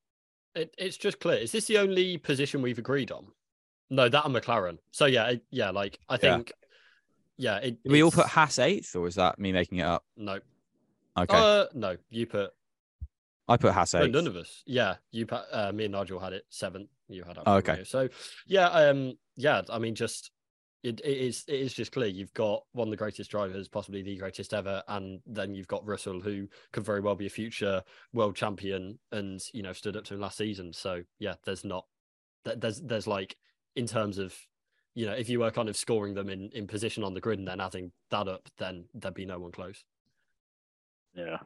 It, 0.55 0.75
it's 0.79 0.97
just 0.97 1.21
clear. 1.21 1.39
Is 1.39 1.53
this 1.53 1.67
the 1.67 1.79
only 1.79 2.17
position 2.19 2.63
we've 2.63 2.79
agreed 2.79 3.11
on? 3.11 3.27
No, 3.91 4.09
that 4.09 4.25
and 4.25 4.35
McLaren. 4.35 4.79
So 4.91 5.05
yeah, 5.07 5.29
it, 5.29 5.43
yeah. 5.51 5.71
Like 5.71 5.99
I 6.09 6.17
think, 6.17 6.53
yeah. 7.43 7.57
it, 7.59 7.83
Did 7.83 7.93
we 7.93 8.03
all 8.03 8.11
put 8.11 8.27
Haas 8.27 8.59
eighth, 8.59 8.95
or 8.97 9.07
is 9.07 9.17
that 9.17 9.39
me 9.39 9.53
making 9.53 9.79
it 9.79 9.87
up? 9.87 10.05
no. 10.17 10.39
Okay, 11.19 11.37
Uh, 11.37 11.67
no, 11.75 11.97
you 12.09 12.27
put 12.27 12.53
I 13.47 13.57
put 13.59 13.73
Haas 13.73 13.93
no, 13.93 14.05
eighth. 14.05 14.13
none 14.13 14.27
of 14.27 14.37
us. 14.37 14.63
Yeah, 14.67 14.95
you 15.11 15.27
put 15.27 15.43
uh, 15.53 15.71
me 15.73 15.85
and 15.85 15.93
Nigel 15.93 16.19
had 16.19 16.33
it 16.33 16.45
seventh. 16.49 16.89
You 17.09 17.25
had 17.25 17.37
Oh, 17.37 17.43
Alfa 17.45 17.59
okay. 17.59 17.73
Romeo. 17.73 17.85
So 17.85 18.09
yeah, 18.47 18.69
um, 18.69 19.13
yeah. 19.37 19.61
I 19.69 19.79
mean, 19.79 19.95
just 19.95 20.31
it, 20.83 21.01
it 21.05 21.19
is 21.19 21.45
it 21.49 21.61
is 21.61 21.75
just 21.75 21.93
clear 21.93 22.09
you've 22.09 22.33
got 22.33 22.63
one 22.73 22.89
of 22.89 22.91
the 22.91 22.97
greatest 22.97 23.31
drivers, 23.31 23.69
possibly 23.69 24.01
the 24.03 24.17
greatest 24.17 24.55
ever, 24.55 24.83
and 24.89 25.21
then 25.27 25.55
you've 25.55 25.69
got 25.69 25.87
Russell, 25.87 26.21
who 26.21 26.49
could 26.73 26.85
very 26.85 27.01
well 27.01 27.15
be 27.15 27.27
a 27.27 27.31
future 27.31 27.83
world 28.15 28.35
champion, 28.35 28.99
and 29.11 29.39
you 29.53 29.63
know 29.63 29.75
stood 29.75 29.97
up 29.99 30.05
to 30.05 30.15
him 30.15 30.21
last 30.21 30.39
season. 30.39 30.73
So 30.73 31.03
yeah, 31.19 31.35
there's 31.45 31.65
not 31.65 31.85
there's 32.45 32.81
there's 32.81 33.07
like 33.07 33.37
in 33.77 33.87
terms 33.87 34.17
of 34.17 34.35
you 34.95 35.07
know 35.07 35.13
if 35.13 35.29
you 35.29 35.41
were 35.41 35.51
kind 35.51 35.69
of 35.69 35.77
scoring 35.77 36.15
them 36.15 36.29
in 36.29 36.51
in 36.53 36.67
position 36.67 37.05
on 37.05 37.15
the 37.15 37.21
grid 37.21 37.39
and 37.39 37.49
then 37.49 37.61
adding 37.61 37.93
that 38.11 38.29
up, 38.29 38.49
then 38.59 38.85
there'd 38.95 39.15
be 39.15 39.27
no 39.27 39.39
one 39.39 39.53
close. 39.53 39.85
Yeah. 41.15 41.39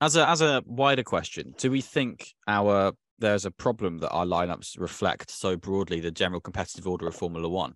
As 0.00 0.16
a 0.16 0.28
as 0.28 0.40
a 0.40 0.62
wider 0.66 1.02
question, 1.02 1.54
do 1.58 1.70
we 1.70 1.80
think 1.80 2.34
our 2.46 2.92
there's 3.18 3.44
a 3.44 3.50
problem 3.50 3.98
that 3.98 4.10
our 4.10 4.24
lineups 4.24 4.78
reflect 4.78 5.30
so 5.30 5.56
broadly 5.56 6.00
the 6.00 6.10
general 6.10 6.40
competitive 6.40 6.86
order 6.86 7.06
of 7.08 7.16
Formula 7.16 7.48
One? 7.48 7.74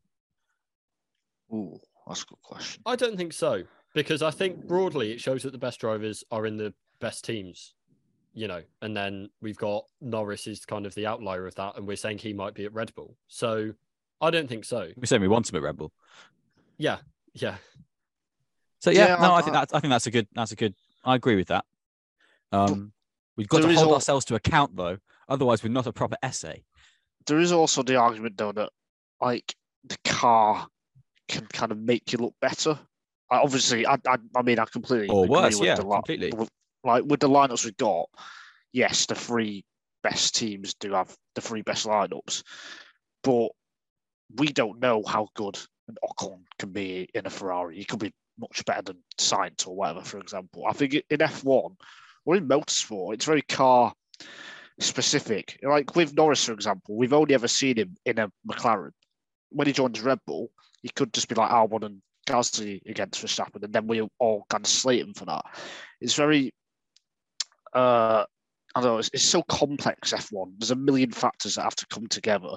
Ooh, 1.52 1.78
that's 2.06 2.22
a 2.22 2.26
good 2.26 2.42
question. 2.42 2.82
I 2.86 2.96
don't 2.96 3.16
think 3.16 3.32
so 3.32 3.64
because 3.94 4.22
I 4.22 4.30
think 4.30 4.66
broadly 4.66 5.12
it 5.12 5.20
shows 5.20 5.42
that 5.42 5.52
the 5.52 5.58
best 5.58 5.80
drivers 5.80 6.24
are 6.30 6.46
in 6.46 6.56
the 6.56 6.72
best 7.00 7.24
teams, 7.24 7.74
you 8.32 8.48
know, 8.48 8.62
and 8.80 8.96
then 8.96 9.28
we've 9.40 9.56
got 9.56 9.84
Norris 10.00 10.46
is 10.46 10.64
kind 10.64 10.86
of 10.86 10.94
the 10.94 11.06
outlier 11.06 11.46
of 11.46 11.54
that, 11.56 11.76
and 11.76 11.86
we're 11.86 11.96
saying 11.96 12.18
he 12.18 12.32
might 12.32 12.54
be 12.54 12.64
at 12.64 12.72
Red 12.72 12.94
Bull. 12.94 13.16
So 13.28 13.72
I 14.22 14.30
don't 14.30 14.48
think 14.48 14.64
so. 14.64 14.88
We 14.96 15.06
said 15.06 15.20
we 15.20 15.28
want 15.28 15.50
him 15.50 15.56
at 15.56 15.62
Red 15.62 15.76
Bull. 15.76 15.92
Yeah, 16.78 16.98
yeah. 17.34 17.56
So 18.78 18.90
yeah, 18.90 19.08
Yeah, 19.08 19.16
no, 19.16 19.32
I- 19.32 19.38
I 19.38 19.42
think 19.42 19.52
that's 19.54 19.72
I 19.74 19.80
think 19.80 19.90
that's 19.90 20.06
a 20.06 20.10
good 20.10 20.26
that's 20.32 20.52
a 20.52 20.56
good. 20.56 20.74
I 21.04 21.16
agree 21.16 21.36
with 21.36 21.48
that. 21.48 21.64
Um, 22.52 22.92
we've 23.36 23.48
got 23.48 23.62
to 23.62 23.66
hold 23.74 23.88
al- 23.88 23.94
ourselves 23.94 24.24
to 24.26 24.34
account 24.36 24.76
though, 24.76 24.98
otherwise 25.28 25.62
we're 25.62 25.70
not 25.70 25.86
a 25.86 25.92
proper 25.92 26.16
essay. 26.22 26.64
There 27.26 27.38
is 27.40 27.52
also 27.52 27.82
the 27.82 27.96
argument 27.96 28.36
though 28.38 28.52
that 28.52 28.70
like 29.20 29.54
the 29.84 29.96
car 30.04 30.66
can 31.28 31.46
kind 31.46 31.72
of 31.72 31.78
make 31.78 32.12
you 32.12 32.18
look 32.18 32.34
better. 32.40 32.78
I, 33.30 33.38
obviously, 33.38 33.86
I, 33.86 33.94
I 34.06 34.16
I 34.36 34.42
mean 34.42 34.58
I 34.58 34.64
completely 34.66 35.08
Or 35.08 35.24
agree 35.24 35.34
worse, 35.36 35.58
with 35.58 35.66
yeah, 35.66 35.74
the 35.76 35.86
li- 35.86 35.94
completely. 35.96 36.32
with- 36.32 36.50
like 36.84 37.04
with 37.04 37.20
the 37.20 37.28
lineups 37.28 37.64
we've 37.64 37.76
got. 37.76 38.06
Yes, 38.72 39.06
the 39.06 39.14
three 39.14 39.64
best 40.02 40.34
teams 40.34 40.74
do 40.74 40.92
have 40.92 41.14
the 41.36 41.40
three 41.40 41.62
best 41.62 41.86
lineups, 41.86 42.42
but 43.22 43.48
we 44.36 44.48
don't 44.48 44.80
know 44.80 45.02
how 45.06 45.28
good 45.34 45.58
an 45.88 45.96
Ocon 46.04 46.40
can 46.58 46.70
be 46.70 47.08
in 47.14 47.26
a 47.26 47.30
Ferrari. 47.30 47.76
He 47.76 47.84
could 47.84 47.98
be 47.98 48.12
much 48.38 48.64
better 48.64 48.82
than 48.82 48.98
Sainz 49.18 49.66
or 49.66 49.74
whatever, 49.74 50.02
for 50.02 50.18
example. 50.18 50.64
I 50.66 50.72
think 50.72 50.94
in 50.94 51.18
F1 51.18 51.76
or 52.24 52.36
in 52.36 52.48
motorsport, 52.48 53.14
it's 53.14 53.24
very 53.24 53.42
car 53.42 53.92
specific. 54.78 55.58
Like 55.62 55.94
with 55.96 56.14
Norris, 56.14 56.44
for 56.44 56.52
example, 56.52 56.96
we've 56.96 57.12
only 57.12 57.34
ever 57.34 57.48
seen 57.48 57.76
him 57.76 57.96
in 58.04 58.18
a 58.18 58.30
McLaren. 58.48 58.92
When 59.50 59.66
he 59.66 59.72
joins 59.72 60.00
Red 60.00 60.18
Bull, 60.26 60.50
he 60.82 60.88
could 60.88 61.12
just 61.12 61.28
be 61.28 61.34
like 61.34 61.50
Albon 61.50 61.84
and 61.84 62.02
Gasly 62.26 62.80
against 62.86 63.24
Verstappen, 63.24 63.62
and 63.62 63.72
then 63.72 63.86
we 63.86 64.00
all 64.18 64.46
kind 64.48 64.64
of 64.64 64.70
slate 64.70 65.00
him 65.00 65.14
for 65.14 65.26
that. 65.26 65.44
It's 66.00 66.14
very, 66.14 66.54
uh, 67.74 68.24
I 68.74 68.80
don't 68.80 68.84
know, 68.84 68.98
it's, 68.98 69.10
it's 69.12 69.24
so 69.24 69.42
complex, 69.42 70.12
F1. 70.12 70.54
There's 70.58 70.70
a 70.70 70.76
million 70.76 71.10
factors 71.10 71.56
that 71.56 71.62
have 71.62 71.76
to 71.76 71.86
come 71.88 72.06
together. 72.06 72.56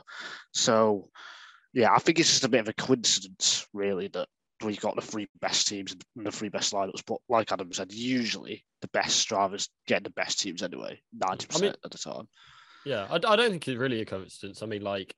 So, 0.54 1.10
yeah, 1.76 1.94
I 1.94 2.00
think 2.00 2.20
it's 2.20 2.30
just 2.32 2.44
a 2.46 2.50
bit 2.50 2.62
of 2.62 2.70
a 2.70 2.74
coincidence, 2.74 3.68
really, 3.74 4.08
that 4.08 4.28
we 4.64 4.78
got 4.78 4.96
the 4.96 5.02
three 5.02 5.28
best 5.42 5.68
teams 5.68 5.92
and 5.92 6.26
the 6.26 6.32
three 6.32 6.48
best 6.50 6.74
lineups. 6.74 7.04
But 7.06 7.18
like 7.30 7.52
Adam 7.52 7.72
said, 7.74 7.92
usually 7.92 8.64
the 8.82 8.88
best 8.88 9.28
drivers 9.28 9.70
get 9.86 10.04
the 10.06 10.10
best 10.12 10.40
teams 10.40 10.64
anyway, 10.64 11.02
90% 11.16 11.56
I 11.58 11.60
mean- 11.60 11.74
of 11.84 11.92
the 11.92 11.98
time. 11.98 12.28
Yeah, 12.86 13.08
I, 13.10 13.16
I 13.16 13.36
don't 13.36 13.50
think 13.50 13.68
it's 13.68 13.78
really 13.80 14.00
a 14.02 14.06
coincidence. 14.06 14.62
I 14.64 14.68
mean, 14.68 14.84
like, 14.84 15.14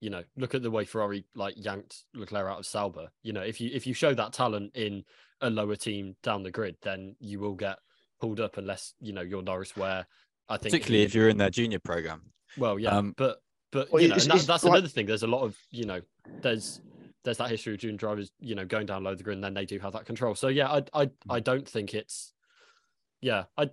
you 0.00 0.08
know, 0.08 0.22
look 0.36 0.54
at 0.54 0.62
the 0.62 0.70
way 0.70 0.84
Ferrari 0.84 1.24
like 1.34 1.54
yanked 1.56 2.04
Leclerc 2.14 2.48
out 2.48 2.60
of 2.60 2.66
Sauber. 2.66 3.08
You 3.24 3.32
know, 3.32 3.40
if 3.42 3.60
you 3.60 3.70
if 3.74 3.88
you 3.88 3.92
show 3.92 4.14
that 4.14 4.32
talent 4.32 4.76
in 4.76 5.02
a 5.40 5.50
lower 5.50 5.74
team 5.74 6.14
down 6.22 6.44
the 6.44 6.52
grid, 6.52 6.76
then 6.82 7.16
you 7.18 7.40
will 7.40 7.56
get 7.56 7.78
pulled 8.20 8.38
up 8.38 8.56
unless 8.56 8.94
you 9.00 9.12
know 9.12 9.22
you're 9.22 9.42
Norris. 9.42 9.76
Where 9.76 10.06
I 10.48 10.56
think, 10.58 10.70
Particularly 10.72 11.02
if 11.04 11.12
you're 11.14 11.28
in 11.28 11.38
their 11.38 11.50
junior 11.50 11.80
program. 11.80 12.30
well, 12.56 12.78
yeah, 12.78 12.90
um, 12.90 13.14
but 13.16 13.38
but 13.70 13.90
Well, 13.92 14.02
you 14.02 14.08
know, 14.08 14.16
that, 14.16 14.46
that's 14.46 14.64
like- 14.64 14.72
another 14.72 14.88
thing. 14.88 15.06
There's 15.06 15.22
a 15.22 15.26
lot 15.28 15.42
of 15.42 15.56
you 15.70 15.84
know, 15.84 16.00
there's 16.42 16.80
there's 17.24 17.38
that 17.38 17.50
history 17.50 17.74
of 17.74 17.80
junior 17.80 17.96
drivers, 17.98 18.30
you 18.40 18.54
know, 18.54 18.64
going 18.64 18.86
down 18.86 19.04
low 19.04 19.14
the 19.14 19.22
grid, 19.22 19.36
and 19.36 19.44
then 19.44 19.54
they 19.54 19.66
do 19.66 19.78
have 19.80 19.92
that 19.92 20.06
control. 20.06 20.34
So 20.34 20.48
yeah, 20.48 20.68
I 20.68 20.82
I 20.94 21.10
I 21.28 21.40
don't 21.40 21.68
think 21.68 21.94
it's 21.94 22.32
yeah, 23.20 23.44
I, 23.56 23.70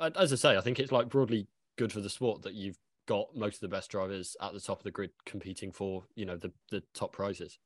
I 0.00 0.08
as 0.16 0.32
I 0.32 0.36
say, 0.36 0.56
I 0.56 0.60
think 0.60 0.78
it's 0.78 0.92
like 0.92 1.08
broadly 1.08 1.46
good 1.76 1.92
for 1.92 2.00
the 2.00 2.10
sport 2.10 2.42
that 2.42 2.54
you've 2.54 2.76
got 3.06 3.34
most 3.34 3.54
of 3.54 3.60
the 3.60 3.68
best 3.68 3.90
drivers 3.90 4.36
at 4.42 4.52
the 4.52 4.60
top 4.60 4.78
of 4.78 4.84
the 4.84 4.90
grid 4.90 5.10
competing 5.24 5.72
for 5.72 6.04
you 6.14 6.26
know 6.26 6.36
the 6.36 6.52
the 6.70 6.82
top 6.94 7.12
prizes. 7.12 7.58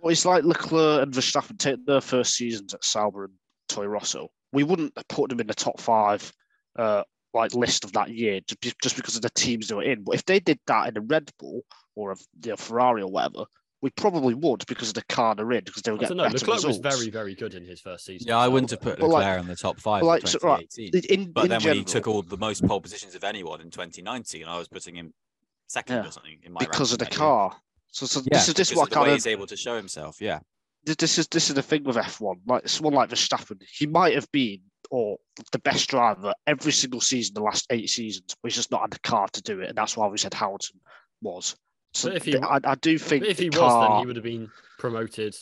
Well, 0.00 0.12
it's 0.12 0.24
like 0.24 0.44
Leclerc 0.44 1.02
and 1.02 1.12
Verstappen 1.12 1.58
take 1.58 1.84
their 1.86 2.00
first 2.00 2.34
seasons 2.34 2.74
at 2.74 2.84
Sauber 2.84 3.24
and 3.24 3.34
Toro 3.68 3.88
Rosso. 3.88 4.28
We 4.52 4.62
wouldn't 4.62 4.92
have 4.96 5.08
put 5.08 5.30
them 5.30 5.40
in 5.40 5.46
the 5.46 5.54
top 5.54 5.80
five, 5.80 6.30
uh, 6.78 7.02
like 7.34 7.54
list 7.54 7.84
of 7.84 7.92
that 7.92 8.10
year 8.10 8.40
just, 8.62 8.80
just 8.82 8.96
because 8.96 9.16
of 9.16 9.22
the 9.22 9.30
teams 9.30 9.68
they 9.68 9.74
were 9.74 9.82
in. 9.82 10.02
But 10.04 10.14
if 10.16 10.24
they 10.24 10.40
did 10.40 10.58
that 10.66 10.88
in 10.88 10.96
a 10.96 11.00
Red 11.00 11.30
Bull 11.38 11.62
or 11.94 12.12
a 12.12 12.16
you 12.42 12.50
know, 12.50 12.56
Ferrari 12.56 13.02
or 13.02 13.10
whatever, 13.10 13.44
we 13.82 13.90
probably 13.90 14.34
would 14.34 14.64
because 14.66 14.88
of 14.88 14.94
the 14.94 15.04
car 15.08 15.34
they're 15.34 15.52
in 15.52 15.62
because 15.64 15.82
they 15.82 15.92
were 15.92 15.98
getting 15.98 16.16
get 16.16 16.22
don't 16.24 16.32
better 16.32 16.46
Leclerc 16.46 16.64
was 16.66 16.78
very 16.78 17.10
very 17.10 17.34
good 17.34 17.54
in 17.54 17.64
his 17.64 17.80
first 17.80 18.06
season. 18.06 18.28
Yeah, 18.28 18.38
I 18.38 18.48
wouldn't 18.48 18.70
have 18.70 18.80
put 18.80 18.98
But 18.98 19.08
like- 19.10 19.24
Leclerc 19.24 19.40
in 19.42 19.46
the 19.48 19.56
top 19.56 19.80
five 19.80 20.02
like, 20.02 20.22
in 20.22 20.28
so- 20.28 20.38
right, 20.42 20.66
In, 20.78 21.30
But 21.32 21.44
in 21.44 21.50
then 21.50 21.60
general, 21.60 21.76
when 21.76 21.76
he 21.78 21.84
took 21.84 22.08
all 22.08 22.22
the 22.22 22.38
most 22.38 22.66
pole 22.66 22.80
positions 22.80 23.14
of 23.14 23.22
anyone 23.22 23.60
in 23.60 23.70
2019, 23.70 24.44
I 24.46 24.58
was 24.58 24.68
putting 24.68 24.94
him 24.96 25.12
second 25.68 25.96
Yeah. 25.96 26.08
or 26.08 26.10
something 26.12 26.38
in 26.42 26.52
my 26.52 26.58
because 26.60 26.92
of 26.92 26.98
the 26.98 27.04
ranking 27.04 27.20
year. 27.20 27.28
car. 27.28 27.56
So, 27.92 28.06
so 28.06 28.20
Yeah, 28.20 28.38
this 28.38 28.48
is 28.48 28.54
this 28.54 28.70
is 28.70 28.76
what 28.76 28.90
kind 28.90 29.08
of 29.08 29.14
he's 29.14 29.26
able 29.26 29.46
to 29.46 29.56
show 29.56 29.76
himself. 29.76 30.16
Yeah, 30.20 30.40
this 30.84 31.18
is 31.18 31.26
this 31.28 31.48
is 31.48 31.54
the 31.54 31.62
thing 31.62 31.84
with 31.84 31.96
F1. 31.96 32.40
Like 32.46 32.68
someone 32.68 32.94
like 32.94 33.10
Verstappen, 33.10 33.60
he 33.70 33.86
might 33.86 34.14
have 34.14 34.30
been 34.32 34.60
or 34.90 35.16
the 35.52 35.58
best 35.58 35.88
driver 35.88 36.32
every 36.46 36.72
single 36.72 37.00
season 37.00 37.34
the 37.34 37.42
last 37.42 37.66
eight 37.70 37.88
seasons, 37.88 38.36
but 38.42 38.50
he's 38.50 38.56
just 38.56 38.70
not 38.70 38.82
had 38.82 38.90
the 38.92 38.98
car 39.00 39.28
to 39.28 39.42
do 39.42 39.60
it, 39.60 39.68
and 39.68 39.76
that's 39.78 39.96
why 39.96 40.06
we 40.06 40.18
said 40.18 40.34
Hamilton 40.34 40.80
was. 41.22 41.56
So 41.94 42.08
But 42.08 42.16
if 42.16 42.24
he 42.24 42.36
I, 42.38 42.60
I 42.64 42.74
do 42.76 42.98
think 42.98 43.24
if 43.24 43.38
he 43.38 43.48
car, 43.48 43.62
was, 43.80 43.88
then 43.88 44.00
he 44.00 44.06
would 44.06 44.16
have 44.16 44.24
been 44.24 44.50
promoted. 44.78 45.34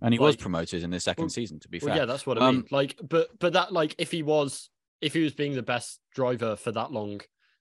and 0.00 0.14
he 0.14 0.18
was 0.18 0.36
promoted 0.36 0.82
in 0.82 0.90
the 0.90 1.00
second 1.00 1.24
Well- 1.24 1.30
season. 1.30 1.60
To 1.60 1.68
be 1.68 1.78
Well, 1.80 1.88
fair, 1.88 1.96
yeah, 2.02 2.04
that's 2.06 2.26
what 2.26 2.40
I 2.40 2.50
mean. 2.50 2.60
Um, 2.60 2.66
Like, 2.70 2.98
but 3.08 3.28
but 3.38 3.52
that 3.54 3.72
like 3.72 3.94
if 3.98 4.10
he 4.10 4.22
was 4.22 4.70
if 5.00 5.12
he 5.14 5.22
was 5.22 5.34
being 5.34 5.54
the 5.54 5.62
best 5.62 6.00
driver 6.14 6.56
for 6.56 6.72
that 6.72 6.92
long 6.92 7.20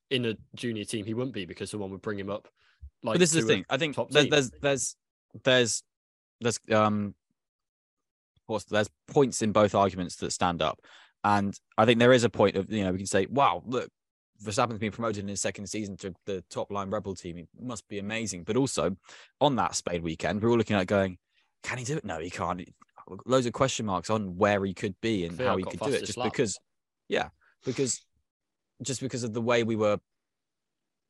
in 0.09 0.26
a 0.26 0.36
junior 0.55 0.86
team, 0.86 1.05
he 1.05 1.13
wouldn't 1.13 1.34
be 1.34 1.45
because 1.45 1.69
someone 1.72 1.89
would 1.91 2.01
bring 2.01 2.19
him 2.19 2.30
up. 2.30 2.47
Like 3.03 3.15
but 3.15 3.19
this 3.19 3.34
is 3.36 3.45
the 3.45 3.53
thing. 3.53 3.65
I 3.69 3.78
think 3.78 3.95
top 3.95 4.09
there's, 4.11 4.28
there's 4.30 4.51
there's 4.61 4.95
there's 5.43 5.84
there's 6.39 6.59
um 6.72 7.15
what's 8.45 8.65
there's 8.65 8.89
points 9.07 9.41
in 9.41 9.51
both 9.51 9.76
arguments 9.76 10.15
that 10.17 10.32
stand 10.32 10.61
up, 10.61 10.80
and 11.24 11.57
I 11.78 11.86
think 11.86 11.99
there 11.99 12.13
is 12.13 12.24
a 12.24 12.30
point 12.30 12.55
of 12.55 12.72
you 12.72 12.84
know 12.84 12.91
we 12.91 12.97
can 12.97 13.07
say 13.07 13.28
wow 13.30 13.63
look 13.65 13.89
Verstappen's 14.43 14.80
been 14.80 14.91
promoted 14.91 15.24
in 15.24 15.28
his 15.28 15.41
second 15.41 15.67
season 15.67 15.97
to 15.97 16.13
the 16.26 16.43
top 16.49 16.72
line 16.72 16.89
Red 16.89 17.03
Bull 17.03 17.15
team. 17.15 17.38
He 17.38 17.45
must 17.59 17.88
be 17.88 17.99
amazing. 17.99 18.43
But 18.43 18.57
also 18.57 18.95
on 19.39 19.55
that 19.57 19.76
Spade 19.76 20.01
weekend, 20.01 20.41
we're 20.41 20.49
all 20.49 20.57
looking 20.57 20.76
at 20.76 20.88
going, 20.88 21.17
can 21.63 21.78
he 21.78 21.84
do 21.84 21.97
it? 21.97 22.03
No, 22.03 22.19
he 22.19 22.30
can't. 22.30 22.61
Loads 23.26 23.45
of 23.45 23.53
question 23.53 23.86
marks 23.86 24.09
on 24.09 24.38
where 24.38 24.63
he 24.65 24.74
could 24.74 24.95
be 25.01 25.26
and 25.26 25.39
how 25.39 25.57
he 25.57 25.63
could 25.63 25.80
do 25.80 25.91
it. 25.91 26.05
Just 26.05 26.17
lap. 26.17 26.32
because, 26.32 26.57
yeah, 27.07 27.30
because 27.65 28.01
just 28.82 29.01
because 29.01 29.24
of 29.24 29.34
the 29.34 29.41
way 29.41 29.63
we 29.63 29.76
were 29.76 29.99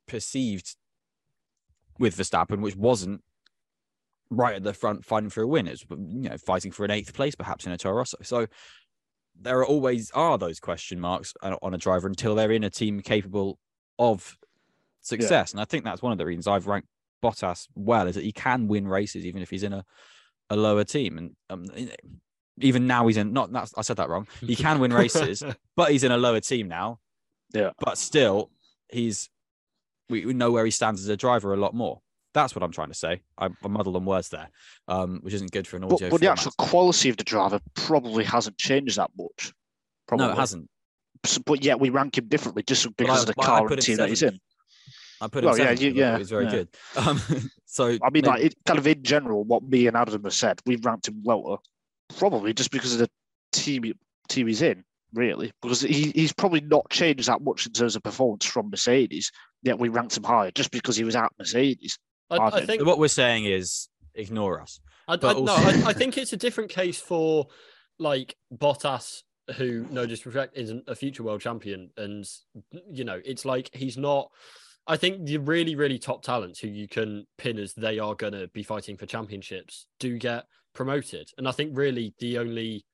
perceived 0.06 0.76
with 1.98 2.16
Verstappen, 2.16 2.60
which 2.60 2.76
wasn't 2.76 3.22
right 4.30 4.56
at 4.56 4.62
the 4.62 4.74
front 4.74 5.04
fighting 5.04 5.30
for 5.30 5.42
a 5.42 5.46
win. 5.46 5.66
It's 5.66 5.84
you 5.90 6.28
know 6.28 6.36
fighting 6.38 6.72
for 6.72 6.84
an 6.84 6.90
eighth 6.90 7.14
place 7.14 7.34
perhaps 7.34 7.66
in 7.66 7.72
a 7.72 7.78
Toro 7.78 7.96
Rosso. 7.96 8.18
So 8.22 8.46
there 9.40 9.58
are 9.58 9.66
always 9.66 10.10
are 10.12 10.38
those 10.38 10.60
question 10.60 11.00
marks 11.00 11.34
on 11.42 11.56
on 11.62 11.74
a 11.74 11.78
driver 11.78 12.06
until 12.06 12.34
they're 12.34 12.52
in 12.52 12.64
a 12.64 12.70
team 12.70 13.00
capable 13.00 13.58
of 13.98 14.36
success. 15.00 15.52
And 15.52 15.60
I 15.60 15.64
think 15.64 15.84
that's 15.84 16.02
one 16.02 16.12
of 16.12 16.18
the 16.18 16.26
reasons 16.26 16.46
I've 16.46 16.66
ranked 16.66 16.88
Bottas 17.22 17.68
well 17.74 18.06
is 18.08 18.14
that 18.16 18.24
he 18.24 18.32
can 18.32 18.68
win 18.68 18.86
races 18.86 19.24
even 19.24 19.42
if 19.42 19.50
he's 19.50 19.62
in 19.62 19.72
a, 19.72 19.84
a 20.50 20.56
lower 20.56 20.84
team. 20.84 21.18
And 21.18 21.36
um, 21.50 21.66
even 22.60 22.86
now 22.86 23.06
he's 23.06 23.16
in 23.16 23.32
not 23.32 23.52
that's, 23.52 23.72
I 23.76 23.82
said 23.82 23.96
that 23.96 24.08
wrong. 24.08 24.26
He 24.40 24.56
can 24.56 24.80
win 24.80 24.92
races, 24.92 25.42
but 25.76 25.92
he's 25.92 26.04
in 26.04 26.12
a 26.12 26.18
lower 26.18 26.40
team 26.40 26.68
now. 26.68 26.98
Yeah. 27.52 27.70
But 27.78 27.98
still, 27.98 28.50
he's 28.88 29.28
we, 30.08 30.26
we 30.26 30.34
know 30.34 30.50
where 30.50 30.64
he 30.64 30.70
stands 30.70 31.00
as 31.00 31.08
a 31.08 31.16
driver 31.16 31.54
a 31.54 31.56
lot 31.56 31.74
more. 31.74 32.00
That's 32.34 32.54
what 32.54 32.62
I'm 32.62 32.72
trying 32.72 32.88
to 32.88 32.94
say. 32.94 33.20
I, 33.36 33.46
I 33.62 33.68
muddled 33.68 33.94
on 33.96 34.04
words 34.06 34.30
there, 34.30 34.48
um, 34.88 35.20
which 35.22 35.34
isn't 35.34 35.50
good 35.52 35.66
for 35.66 35.76
an 35.76 35.84
audio. 35.84 36.08
but 36.10 36.20
the 36.20 36.26
format. 36.26 36.38
actual 36.38 36.52
quality 36.58 37.08
of 37.10 37.16
the 37.18 37.24
driver 37.24 37.60
probably 37.74 38.24
hasn't 38.24 38.56
changed 38.58 38.96
that 38.96 39.10
much. 39.18 39.52
Probably. 40.08 40.26
no, 40.26 40.32
it 40.32 40.36
hasn't. 40.38 40.68
S- 41.24 41.38
But 41.38 41.62
yet 41.64 41.78
we 41.78 41.90
rank 41.90 42.16
him 42.18 42.28
differently 42.28 42.62
just 42.62 42.94
because 42.96 43.18
I- 43.18 43.20
of 43.20 43.26
the 43.26 43.34
but 43.36 43.44
car 43.44 43.70
and 43.72 43.82
team 43.82 43.96
that 43.98 44.08
he's 44.08 44.22
in. 44.22 44.38
I 45.20 45.28
put 45.28 45.44
him 45.44 45.50
Well, 45.50 45.58
yeah, 45.58 45.70
you- 45.72 45.76
because 45.76 45.84
I 45.84 45.88
thought 45.90 45.96
yeah, 45.96 46.12
he 46.14 46.18
was 46.18 46.30
very 46.30 46.44
yeah. 46.46 46.50
good. 46.50 46.68
Um, 46.96 47.20
so 47.66 47.84
I 47.86 47.90
mean, 47.90 48.00
maybe- 48.12 48.26
like 48.28 48.42
it, 48.44 48.54
kind 48.64 48.78
of 48.78 48.86
in 48.86 49.02
general, 49.02 49.44
what 49.44 49.62
me 49.62 49.86
and 49.86 49.96
Adam 49.96 50.24
have 50.24 50.32
said, 50.34 50.60
we've 50.66 50.84
ranked 50.84 51.08
him 51.08 51.22
lower, 51.24 51.58
probably 52.16 52.54
just 52.54 52.70
because 52.70 52.92
of 52.94 52.98
the 53.00 53.10
team 53.52 53.84
team 54.28 54.46
he's 54.46 54.62
in, 54.62 54.82
really, 55.12 55.52
because 55.60 55.82
he, 55.82 56.10
he's 56.14 56.32
probably 56.32 56.62
not 56.62 56.88
changed 56.90 57.28
that 57.28 57.42
much 57.42 57.66
in 57.66 57.72
terms 57.72 57.94
of 57.94 58.02
performance 58.02 58.46
from 58.46 58.70
Mercedes. 58.70 59.30
Yet 59.62 59.78
we 59.78 59.90
ranked 59.90 60.16
him 60.16 60.24
higher 60.24 60.50
just 60.50 60.70
because 60.70 60.96
he 60.96 61.04
was 61.04 61.14
at 61.14 61.30
Mercedes. 61.38 61.98
I, 62.32 62.36
I 62.36 62.46
I 62.46 62.50
think- 62.50 62.66
think 62.66 62.86
what 62.86 62.98
we're 62.98 63.08
saying 63.08 63.44
is 63.44 63.88
ignore 64.14 64.60
us. 64.60 64.80
I, 65.08 65.16
But 65.16 65.36
I, 65.36 65.40
no, 65.40 65.54
I, 65.54 65.82
I 65.88 65.92
think 65.92 66.16
it's 66.16 66.32
a 66.32 66.36
different 66.36 66.70
case 66.70 67.00
for 67.00 67.46
like 67.98 68.36
Bottas, 68.54 69.22
who, 69.56 69.86
no 69.90 70.06
disrespect, 70.06 70.56
isn't 70.56 70.84
a 70.88 70.94
future 70.94 71.22
world 71.22 71.40
champion, 71.40 71.90
and 71.96 72.24
you 72.90 73.04
know, 73.04 73.20
it's 73.24 73.44
like 73.44 73.70
he's 73.72 73.96
not. 73.98 74.30
I 74.86 74.96
think 74.96 75.24
the 75.26 75.38
really, 75.38 75.74
really 75.76 75.98
top 75.98 76.22
talents 76.22 76.58
who 76.58 76.66
you 76.68 76.88
can 76.88 77.24
pin 77.38 77.58
as 77.58 77.72
they 77.74 77.98
are 78.00 78.14
going 78.16 78.32
to 78.32 78.48
be 78.48 78.62
fighting 78.64 78.96
for 78.96 79.06
championships 79.06 79.86
do 80.00 80.18
get 80.18 80.44
promoted, 80.74 81.28
and 81.38 81.46
I 81.48 81.52
think 81.52 81.76
really 81.76 82.14
the 82.18 82.38
only 82.38 82.84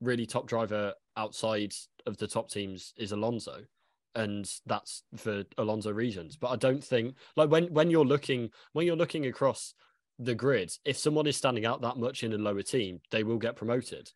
really 0.00 0.26
top 0.26 0.46
driver 0.46 0.92
outside 1.16 1.72
of 2.06 2.16
the 2.18 2.26
top 2.26 2.50
teams 2.50 2.92
is 2.96 3.12
Alonso, 3.12 3.60
and 4.16 4.50
that's 4.64 5.02
for 5.16 5.44
Alonso 5.58 5.92
reasons. 5.92 6.36
But 6.36 6.48
I 6.48 6.56
don't 6.56 6.82
think 6.82 7.14
like 7.36 7.50
when 7.50 7.72
when 7.72 7.90
you're 7.90 8.04
looking 8.04 8.50
when 8.72 8.86
you're 8.86 8.96
looking 8.96 9.26
across 9.26 9.74
the 10.18 10.34
grid, 10.34 10.72
if 10.84 10.96
someone 10.96 11.26
is 11.26 11.36
standing 11.36 11.66
out 11.66 11.82
that 11.82 11.98
much 11.98 12.24
in 12.24 12.32
a 12.32 12.38
lower 12.38 12.62
team, 12.62 13.00
they 13.10 13.22
will 13.22 13.38
get 13.38 13.56
promoted. 13.56 14.10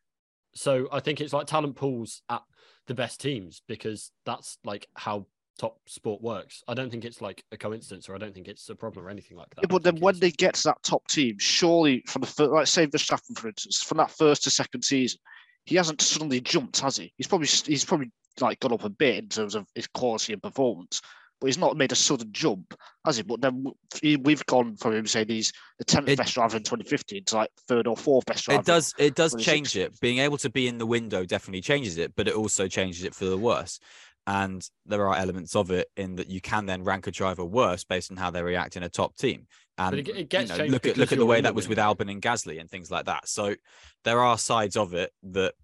So 0.55 0.89
I 0.91 1.01
think 1.01 1.21
it's 1.21 1.33
like 1.33 1.47
talent 1.47 1.77
pools 1.77 2.23
at 2.29 2.43
the 2.87 2.95
best 2.95 3.21
teams 3.21 3.63
because 3.69 4.11
that's 4.25 4.59
like 4.65 4.89
how 4.95 5.27
top 5.59 5.79
sport 5.87 6.23
works. 6.23 6.65
I 6.67 6.75
don't 6.75 6.91
think 6.91 7.05
it's 7.05 7.21
like 7.21 7.45
a 7.53 7.57
coincidence, 7.57 8.09
or 8.09 8.15
I 8.15 8.19
don't 8.19 8.35
think 8.35 8.49
it's 8.49 8.69
a 8.71 8.75
problem 8.75 9.07
or 9.07 9.11
anything 9.11 9.37
like 9.37 9.51
that. 9.51 9.63
Yeah, 9.63 9.69
but 9.69 9.83
then 9.83 10.01
when 10.01 10.19
they 10.19 10.31
get 10.31 10.55
to 10.55 10.63
that 10.65 10.83
top 10.83 11.07
team, 11.07 11.37
surely 11.39 12.03
from 12.07 12.21
the 12.21 12.27
first, 12.27 12.51
like 12.51 12.67
say 12.67 12.87
Verstappen, 12.87 13.39
for 13.39 13.49
instance, 13.49 13.83
from 13.83 13.99
that 13.99 14.11
first 14.11 14.43
to 14.45 14.51
second 14.51 14.83
season, 14.83 15.21
he 15.67 15.77
hasn't 15.77 16.01
suddenly 16.01 16.41
jumped, 16.41 16.81
has 16.81 16.97
he? 16.97 17.13
He's 17.17 17.27
probably 17.27 17.47
he's 17.47 17.85
probably 17.85 18.11
like 18.41 18.61
gone 18.61 18.73
up 18.73 18.85
a 18.85 18.91
bit 18.91 19.25
in 19.25 19.29
terms 19.29 19.55
of 19.55 19.67
his 19.75 19.87
quality 19.89 20.33
and 20.33 20.43
performance, 20.43 21.01
but 21.41 21.47
he's 21.47 21.59
not 21.59 21.77
made 21.77 21.93
a 21.93 21.97
sudden 21.97 22.29
jump, 22.33 22.75
has 23.05 23.17
he? 23.17 23.23
But 23.23 23.41
then 23.41 23.65
we've 24.03 24.45
gone 24.47 24.77
from 24.77 24.95
him 24.95 25.07
saying 25.07 25.29
he's 25.29 25.53
the 25.79 25.85
tenth 25.85 26.15
best 26.17 26.35
driver 26.35 26.57
in 26.57 26.63
2015 26.63 27.25
to 27.25 27.35
like 27.37 27.51
third 27.67 27.87
or 27.87 27.97
fourth 27.97 28.27
best 28.27 28.45
driver. 28.45 28.61
It 28.61 28.67
does. 28.67 28.95
It 28.99 29.15
does 29.15 29.35
change 29.43 29.77
it. 29.77 29.99
Being 30.01 30.19
able 30.19 30.39
to 30.39 30.51
be 30.51 30.69
in 30.69 30.79
the 30.79 30.87
window 30.87 31.25
definitely 31.25 31.63
changes 31.63 31.97
it, 31.99 32.15
but 32.15 32.29
it 32.29 32.35
also 32.35 32.69
changes 32.69 33.05
it 33.05 33.15
for 33.15 33.25
the 33.25 33.39
worse. 33.39 33.81
And 34.27 34.63
there 34.87 35.09
are 35.09 35.17
elements 35.17 35.57
of 35.57 35.71
it 35.71 35.89
in 35.97 36.17
that 36.17 36.29
you 36.29 36.41
can 36.43 36.67
then 36.67 36.85
rank 36.85 37.07
a 37.07 37.11
driver 37.11 37.45
worse 37.45 37.85
based 37.85 38.11
on 38.11 38.17
how 38.19 38.31
they 38.31 38.43
react 38.43 38.77
in 38.77 38.83
a 38.83 38.89
top 38.89 39.17
team. 39.17 39.47
And 39.79 39.99
it- 39.99 40.09
it 40.09 40.17
you 40.19 40.25
gets 40.25 40.51
know, 40.51 40.57
changed 40.59 40.73
look 40.73 40.87
at 40.87 40.99
look 40.99 41.11
at 41.11 41.19
the 41.19 41.25
way 41.27 41.41
that 41.41 41.55
was 41.55 41.69
with 41.69 41.79
window. 41.79 41.95
Albon 41.95 42.11
and 42.11 42.21
Gasly 42.23 42.61
and 42.61 42.71
things 42.71 42.91
like 42.91 43.07
that. 43.07 43.29
So 43.29 43.57
there 44.05 44.21
are 44.21 44.37
sides 44.37 44.77
of 44.77 44.93
it 44.93 45.11
that 45.23 45.55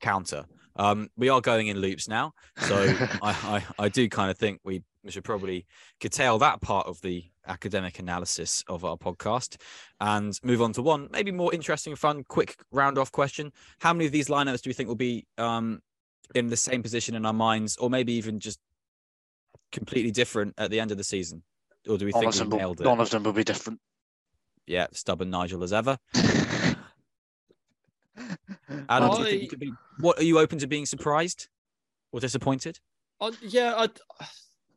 counter. 0.00 0.44
Um, 0.78 1.10
we 1.16 1.28
are 1.28 1.40
going 1.40 1.66
in 1.66 1.78
loops 1.78 2.08
now, 2.08 2.32
so 2.58 2.76
I, 3.22 3.62
I 3.78 3.84
I 3.84 3.88
do 3.88 4.08
kind 4.08 4.30
of 4.30 4.38
think 4.38 4.60
we 4.64 4.82
we 5.04 5.10
should 5.10 5.24
probably 5.24 5.66
curtail 6.00 6.38
that 6.38 6.60
part 6.60 6.86
of 6.86 7.00
the 7.02 7.24
academic 7.46 7.98
analysis 7.98 8.62
of 8.68 8.84
our 8.84 8.96
podcast 8.96 9.56
and 10.00 10.38
move 10.42 10.60
on 10.60 10.72
to 10.74 10.82
one 10.82 11.08
maybe 11.10 11.32
more 11.32 11.52
interesting, 11.52 11.96
fun, 11.96 12.22
quick 12.28 12.56
round 12.70 12.98
off 12.98 13.10
question. 13.10 13.52
How 13.80 13.92
many 13.92 14.06
of 14.06 14.12
these 14.12 14.28
lineups 14.28 14.62
do 14.62 14.70
you 14.70 14.74
think 14.74 14.88
will 14.88 14.96
be 14.96 15.26
um, 15.38 15.80
in 16.34 16.48
the 16.48 16.56
same 16.56 16.82
position 16.82 17.14
in 17.14 17.26
our 17.26 17.32
minds, 17.32 17.76
or 17.78 17.90
maybe 17.90 18.12
even 18.12 18.38
just 18.38 18.58
completely 19.72 20.10
different 20.10 20.54
at 20.58 20.70
the 20.70 20.78
end 20.78 20.90
of 20.90 20.96
the 20.98 21.04
season? 21.04 21.42
Or 21.88 21.96
do 21.96 22.04
we 22.04 22.12
none, 22.12 22.30
think 22.30 22.34
we 22.34 22.48
will, 22.48 22.58
nailed 22.58 22.80
it? 22.80 22.84
none 22.84 23.00
of 23.00 23.10
them 23.10 23.22
will 23.22 23.32
be 23.32 23.44
different. 23.44 23.80
Yeah, 24.66 24.88
stubborn 24.92 25.30
Nigel 25.30 25.64
as 25.64 25.72
ever. 25.72 25.98
Adam, 28.88 29.10
do 29.12 29.18
you 29.18 29.24
think 29.24 29.42
I- 29.42 29.48
you 29.52 29.58
be? 29.58 29.72
What 29.98 30.18
are 30.18 30.24
you 30.24 30.38
open 30.38 30.58
to 30.58 30.66
being 30.66 30.86
surprised 30.86 31.48
or 32.12 32.20
disappointed? 32.20 32.78
Uh, 33.20 33.32
yeah, 33.42 33.74
I, 33.76 33.88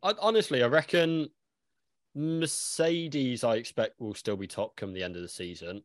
I 0.01 0.13
honestly, 0.19 0.63
I 0.63 0.67
reckon 0.67 1.29
Mercedes. 2.15 3.43
I 3.43 3.55
expect 3.55 3.99
will 3.99 4.15
still 4.15 4.35
be 4.37 4.47
top 4.47 4.75
come 4.75 4.93
the 4.93 5.03
end 5.03 5.15
of 5.15 5.21
the 5.21 5.29
season. 5.29 5.83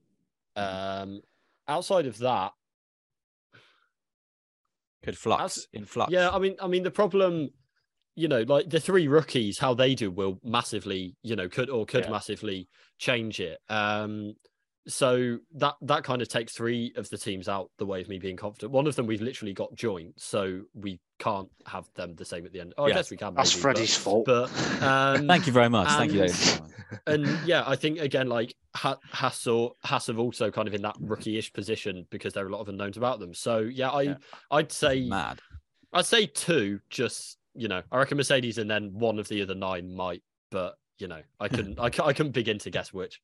Um, 0.57 1.21
outside 1.69 2.07
of 2.07 2.17
that, 2.19 2.53
Could 5.05 5.19
flux 5.19 5.67
in 5.73 5.85
flux. 5.85 6.11
yeah, 6.11 6.31
I 6.31 6.39
mean, 6.39 6.57
I 6.63 6.67
mean, 6.67 6.83
the 6.83 6.91
problem, 6.91 7.51
you 8.15 8.27
know, 8.29 8.41
like 8.43 8.71
the 8.71 8.81
three 8.81 9.07
rookies, 9.07 9.59
how 9.59 9.75
they 9.75 9.95
do 9.95 10.11
will 10.11 10.41
massively, 10.43 11.15
you 11.23 11.37
know, 11.37 11.49
could 11.49 11.69
or 11.69 11.85
could 11.85 12.05
Yeah. 12.05 12.11
massively 12.11 12.69
change 12.99 13.39
it. 13.41 13.59
Um, 13.69 14.35
so 14.89 15.39
that 15.57 15.75
that 15.83 16.05
kind 16.05 16.23
of 16.23 16.29
takes 16.29 16.53
three 16.55 16.93
of 16.97 17.09
the 17.11 17.19
teams 17.19 17.49
out 17.49 17.71
the 17.79 17.87
way 17.87 18.01
of 18.01 18.09
me 18.09 18.19
being 18.19 18.37
confident. 18.37 18.73
One 18.73 18.87
of 18.87 18.95
them 18.97 19.07
we've 19.07 19.21
literally 19.23 19.53
got 19.53 19.75
joint, 19.75 20.15
so 20.21 20.63
we 20.75 21.01
can't 21.19 21.49
have 21.67 21.89
them 21.95 22.15
the 22.15 22.25
same 22.25 22.47
at 22.47 22.53
the 22.53 22.61
end. 22.61 22.75
Oh, 22.79 22.85
I 22.85 22.93
guess 22.93 23.11
we 23.11 23.17
can. 23.17 23.35
That's 23.35 23.53
maybe, 23.55 23.63
Freddie's 23.63 23.97
fault. 23.97 24.27
But, 24.27 24.51
but 24.81 24.83
um, 24.87 25.27
Thank 25.27 25.47
you 25.47 25.53
very 25.53 25.69
much. 25.69 25.89
Thank 25.89 26.13
you. 26.13 26.23
and- 26.23 26.61
and 27.09 27.27
yeah, 27.45 27.65
I 27.67 27.75
think 27.75 27.99
again, 27.99 28.29
like 28.29 28.55
ha- 28.77 28.99
Haas 29.11 29.49
or 29.49 29.73
Haas 29.83 30.07
have 30.07 30.21
also 30.21 30.53
kind 30.53 30.69
of 30.69 30.75
in 30.75 30.83
that 30.83 30.95
rookie-ish 31.01 31.53
position 31.53 32.07
because 32.11 32.33
there 32.33 32.45
are 32.45 32.49
a 32.49 32.53
lot 32.53 32.61
of 32.61 32.69
unknowns 32.69 32.97
about 32.97 33.19
them. 33.19 33.35
So 33.35 33.59
yeah, 33.59 33.91
I 33.91 34.03
Yeah. 34.03 34.15
I'd 34.53 34.71
say 34.71 35.05
Mad. 35.09 35.41
I'd 35.93 36.07
say 36.07 36.27
two. 36.27 36.79
Just 36.89 37.39
you 37.57 37.67
know, 37.67 37.83
I 37.91 37.99
reckon 37.99 38.19
Mercedes 38.19 38.59
and 38.59 38.71
then 38.71 38.93
one 38.93 39.19
of 39.19 39.27
the 39.27 39.43
other 39.43 39.55
nine 39.57 39.93
might, 39.97 40.23
but 40.53 40.77
you 40.99 41.09
know, 41.09 41.23
I 41.41 41.49
couldn't 41.49 41.81
I, 41.81 41.87
I 41.87 42.13
couldn't 42.13 42.33
begin 42.33 42.59
to 42.61 42.71
guess 42.71 42.93
which. 42.93 43.21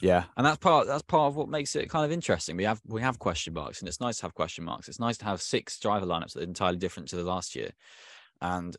Yeah, 0.00 0.24
and 0.36 0.44
that's 0.44 0.58
part 0.58 0.86
that's 0.86 1.02
part 1.02 1.28
of 1.28 1.36
what 1.36 1.48
makes 1.48 1.74
it 1.76 1.88
kind 1.88 2.04
of 2.04 2.12
interesting. 2.12 2.56
We 2.56 2.64
have 2.64 2.80
we 2.86 3.00
have 3.00 3.18
question 3.18 3.54
marks, 3.54 3.80
and 3.80 3.88
it's 3.88 4.00
nice 4.00 4.18
to 4.18 4.22
have 4.22 4.34
question 4.34 4.64
marks. 4.64 4.88
It's 4.88 5.00
nice 5.00 5.16
to 5.18 5.24
have 5.24 5.40
six 5.40 5.78
driver 5.78 6.06
lineups 6.06 6.34
that 6.34 6.40
are 6.40 6.44
entirely 6.44 6.78
different 6.78 7.08
to 7.10 7.16
the 7.16 7.24
last 7.24 7.56
year, 7.56 7.70
and 8.40 8.76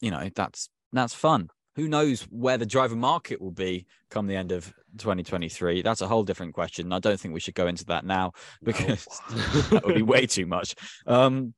you 0.00 0.10
know 0.10 0.30
that's 0.34 0.68
that's 0.92 1.14
fun. 1.14 1.50
Who 1.76 1.88
knows 1.88 2.22
where 2.30 2.56
the 2.56 2.64
driver 2.64 2.96
market 2.96 3.40
will 3.40 3.50
be 3.50 3.86
come 4.08 4.26
the 4.26 4.36
end 4.36 4.50
of 4.50 4.72
2023? 4.96 5.82
That's 5.82 6.00
a 6.00 6.08
whole 6.08 6.22
different 6.22 6.54
question. 6.54 6.90
I 6.90 7.00
don't 7.00 7.20
think 7.20 7.34
we 7.34 7.40
should 7.40 7.54
go 7.54 7.66
into 7.66 7.84
that 7.86 8.06
now 8.06 8.32
because 8.62 9.04
that 9.70 9.82
would 9.84 9.94
be 9.94 10.02
way 10.02 10.26
too 10.26 10.46
much. 10.46 10.74
Um, 11.06 11.52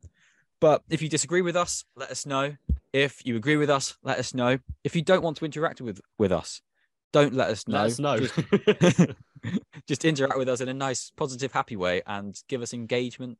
but 0.60 0.82
if 0.90 1.02
you 1.02 1.08
disagree 1.08 1.42
with 1.42 1.54
us, 1.54 1.84
let 1.94 2.10
us 2.10 2.26
know. 2.26 2.56
If 2.92 3.24
you 3.24 3.36
agree 3.36 3.56
with 3.56 3.70
us, 3.70 3.96
let 4.02 4.18
us 4.18 4.34
know. 4.34 4.58
If 4.82 4.96
you 4.96 5.02
don't 5.02 5.22
want 5.22 5.36
to 5.36 5.44
interact 5.44 5.80
with 5.80 6.00
with 6.18 6.32
us, 6.32 6.62
don't 7.12 7.34
let 7.34 7.50
us 7.50 7.66
know. 7.66 7.78
Let 7.78 7.86
us 7.86 7.98
know. 7.98 8.18
Just, 8.18 9.10
just 9.86 10.04
interact 10.04 10.38
with 10.38 10.48
us 10.48 10.60
in 10.60 10.68
a 10.68 10.74
nice, 10.74 11.10
positive, 11.16 11.52
happy 11.52 11.76
way, 11.76 12.02
and 12.06 12.40
give 12.48 12.62
us 12.62 12.74
engagement. 12.74 13.38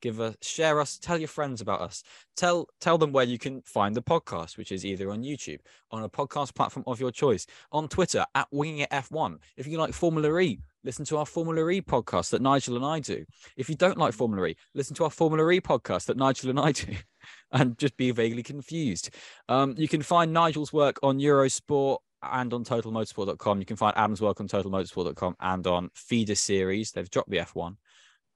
Give 0.00 0.20
us, 0.20 0.36
share 0.42 0.80
us, 0.80 0.98
tell 0.98 1.16
your 1.16 1.28
friends 1.28 1.62
about 1.62 1.80
us. 1.80 2.02
Tell 2.36 2.68
tell 2.78 2.98
them 2.98 3.10
where 3.12 3.24
you 3.24 3.38
can 3.38 3.62
find 3.62 3.94
the 3.94 4.02
podcast, 4.02 4.58
which 4.58 4.70
is 4.70 4.84
either 4.84 5.10
on 5.10 5.22
YouTube, 5.22 5.60
on 5.90 6.02
a 6.02 6.10
podcast 6.10 6.54
platform 6.54 6.84
of 6.86 7.00
your 7.00 7.10
choice, 7.10 7.46
on 7.72 7.88
Twitter 7.88 8.26
at 8.34 8.46
Winging 8.50 8.80
It 8.80 8.90
F1. 8.90 9.38
If 9.56 9.66
you 9.66 9.78
like 9.78 9.94
Formula 9.94 10.38
E, 10.40 10.60
listen 10.82 11.06
to 11.06 11.16
our 11.16 11.24
Formula 11.24 11.66
E 11.70 11.80
podcast 11.80 12.30
that 12.30 12.42
Nigel 12.42 12.76
and 12.76 12.84
I 12.84 13.00
do. 13.00 13.24
If 13.56 13.70
you 13.70 13.76
don't 13.76 13.96
like 13.96 14.12
Formula 14.12 14.48
E, 14.48 14.56
listen 14.74 14.94
to 14.96 15.04
our 15.04 15.10
Formula 15.10 15.50
E 15.50 15.60
podcast 15.60 16.04
that 16.06 16.18
Nigel 16.18 16.50
and 16.50 16.60
I 16.60 16.72
do, 16.72 16.94
and 17.52 17.78
just 17.78 17.96
be 17.96 18.10
vaguely 18.10 18.42
confused. 18.42 19.08
Um, 19.48 19.74
you 19.78 19.88
can 19.88 20.02
find 20.02 20.34
Nigel's 20.34 20.72
work 20.72 20.98
on 21.02 21.18
Eurosport 21.18 21.98
and 22.32 22.52
on 22.52 22.64
totalmotorsport.com. 22.64 23.58
You 23.60 23.66
can 23.66 23.76
find 23.76 23.96
Adam's 23.96 24.20
work 24.20 24.40
on 24.40 24.48
totalmotorsport.com 24.48 25.36
and 25.40 25.66
on 25.66 25.90
Feeder 25.94 26.34
Series. 26.34 26.92
They've 26.92 27.10
dropped 27.10 27.30
the 27.30 27.38
F1 27.38 27.76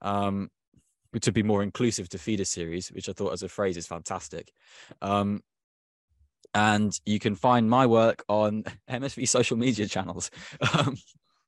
um, 0.01 0.49
to 1.21 1.31
be 1.31 1.43
more 1.43 1.63
inclusive 1.63 2.09
to 2.09 2.17
Feeder 2.17 2.45
Series, 2.45 2.89
which 2.89 3.09
I 3.09 3.13
thought 3.13 3.33
as 3.33 3.43
a 3.43 3.49
phrase 3.49 3.77
is 3.77 3.87
fantastic. 3.87 4.51
Um, 5.01 5.41
and 6.53 6.97
you 7.05 7.19
can 7.19 7.35
find 7.35 7.69
my 7.69 7.85
work 7.85 8.23
on 8.27 8.63
MSV 8.89 9.27
social 9.27 9.57
media 9.57 9.87
channels, 9.87 10.31
um, 10.73 10.97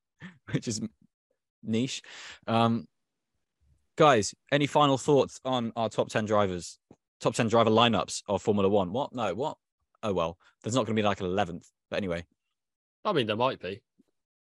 which 0.52 0.68
is 0.68 0.82
niche. 1.64 2.02
Um, 2.48 2.88
guys, 3.98 4.34
any 4.52 4.68
final 4.68 4.98
thoughts 4.98 5.39
on 5.46 5.72
our 5.76 5.89
top 5.89 6.10
10 6.10 6.26
drivers, 6.26 6.80
top 7.20 7.36
10 7.36 7.48
driver 7.48 7.70
lineups 7.70 8.24
of 8.28 8.42
Formula 8.42 8.70
One? 8.70 8.94
What? 8.94 9.14
No, 9.14 9.34
what? 9.34 9.58
Oh, 10.04 10.14
well, 10.14 10.38
there's 10.64 10.76
not 10.76 10.86
going 10.86 10.96
to 10.96 11.02
be 11.02 11.06
like 11.06 11.22
an 11.22 11.28
11th. 11.28 11.68
But 11.92 11.98
anyway, 11.98 12.26
I 13.06 13.14
mean, 13.14 13.28
there 13.28 13.36
might 13.36 13.60
be. 13.60 13.82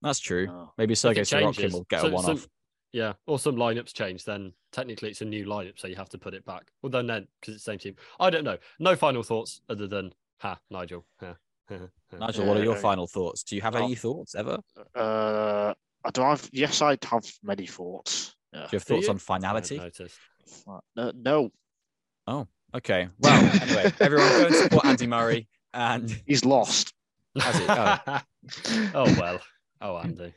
that's 0.04 0.20
true. 0.20 0.48
Oh. 0.52 0.72
Maybe 0.78 0.92
If 0.94 1.00
Sergei 1.00 1.22
Sorokin 1.22 1.54
changes, 1.56 1.74
will 1.74 1.86
get 1.90 2.02
so- 2.02 2.08
a 2.10 2.12
one 2.12 2.26
off. 2.26 2.48
Yeah, 2.94 3.14
or 3.26 3.38
some 3.38 3.56
lineups 3.58 3.94
change, 3.94 4.24
then 4.24 4.54
technically 4.72 5.10
it's 5.10 5.22
a 5.22 5.26
new 5.26 5.46
lineup, 5.46 5.78
so 5.78 5.88
you 5.88 5.96
have 5.98 6.10
to 6.10 6.18
put 6.18 6.34
it 6.34 6.46
back. 6.46 6.68
Although 6.84 7.04
then, 7.04 7.28
because 7.42 7.56
it's 7.56 7.64
the 7.66 7.72
same 7.72 7.80
team. 7.80 7.96
I 8.20 8.30
don't 8.30 8.44
know. 8.46 8.58
No 8.80 8.96
final 8.96 9.24
thoughts 9.24 9.62
other 9.70 9.88
than 9.88 10.14
ha, 10.40 10.60
Nigel. 10.70 11.06
Ha, 11.70 11.76
ha, 11.76 11.86
ha. 12.12 12.18
Nigel, 12.18 12.46
what 12.46 12.56
are 12.56 12.64
your 12.64 12.78
final 12.78 13.08
thoughts? 13.08 13.44
Do 13.44 13.56
you 13.58 13.62
have 13.62 13.76
Oh. 13.76 13.84
any 13.84 13.94
thoughts 13.96 14.36
ever? 14.36 14.58
Uh, 14.96 15.74
I 16.06 16.10
don't 16.12 16.26
have. 16.26 16.50
Yes, 16.54 16.82
I 16.82 16.98
have 17.04 17.26
many 17.44 17.68
thoughts. 17.68 18.36
Yeah. 18.54 18.60
Do 18.60 18.64
you 18.72 18.80
have 18.80 18.86
Do 18.86 18.94
thoughts 18.96 19.08
you? 19.08 19.12
on 19.12 19.18
finality? 19.18 19.78
hadn't. 19.78 20.12
Uh, 20.96 21.12
no, 21.14 21.52
Oh, 22.26 22.48
Okay. 22.74 23.10
Well, 23.20 23.62
anyway, 23.62 23.92
everyone 24.00 24.30
go 24.30 24.46
and 24.46 24.56
support 24.56 24.86
Andy 24.86 25.08
Murray. 25.08 25.48
And 25.74 26.10
he's 26.26 26.46
lost. 26.46 26.94
Has 27.40 27.58
he? 27.58 27.66
Oh. 27.70 28.92
oh 28.94 29.16
well. 29.20 29.40
Oh 29.82 29.98
Andy. 29.98 30.34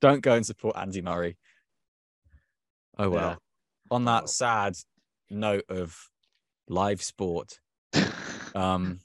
don't 0.00 0.20
go 0.22 0.34
and 0.34 0.46
support 0.46 0.76
Andy 0.76 1.02
Murray. 1.02 1.36
Oh 2.98 3.10
well. 3.10 3.30
Yeah. 3.30 3.36
On 3.90 4.02
Oh, 4.02 4.04
that 4.12 4.28
sad 4.28 4.74
note 5.30 5.64
of 5.68 5.96
live 6.68 7.02
sport, 7.02 7.58
um, 8.54 9.00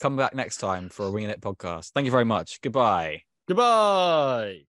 come 0.00 0.16
back 0.16 0.34
next 0.34 0.58
time 0.58 0.88
for 0.88 1.06
a 1.06 1.10
Winging 1.10 1.30
It 1.30 1.40
podcast. 1.40 1.90
Thank 1.92 2.04
you 2.04 2.10
very 2.10 2.24
much. 2.24 2.60
Goodbye. 2.60 3.22
Goodbye. 3.48 4.60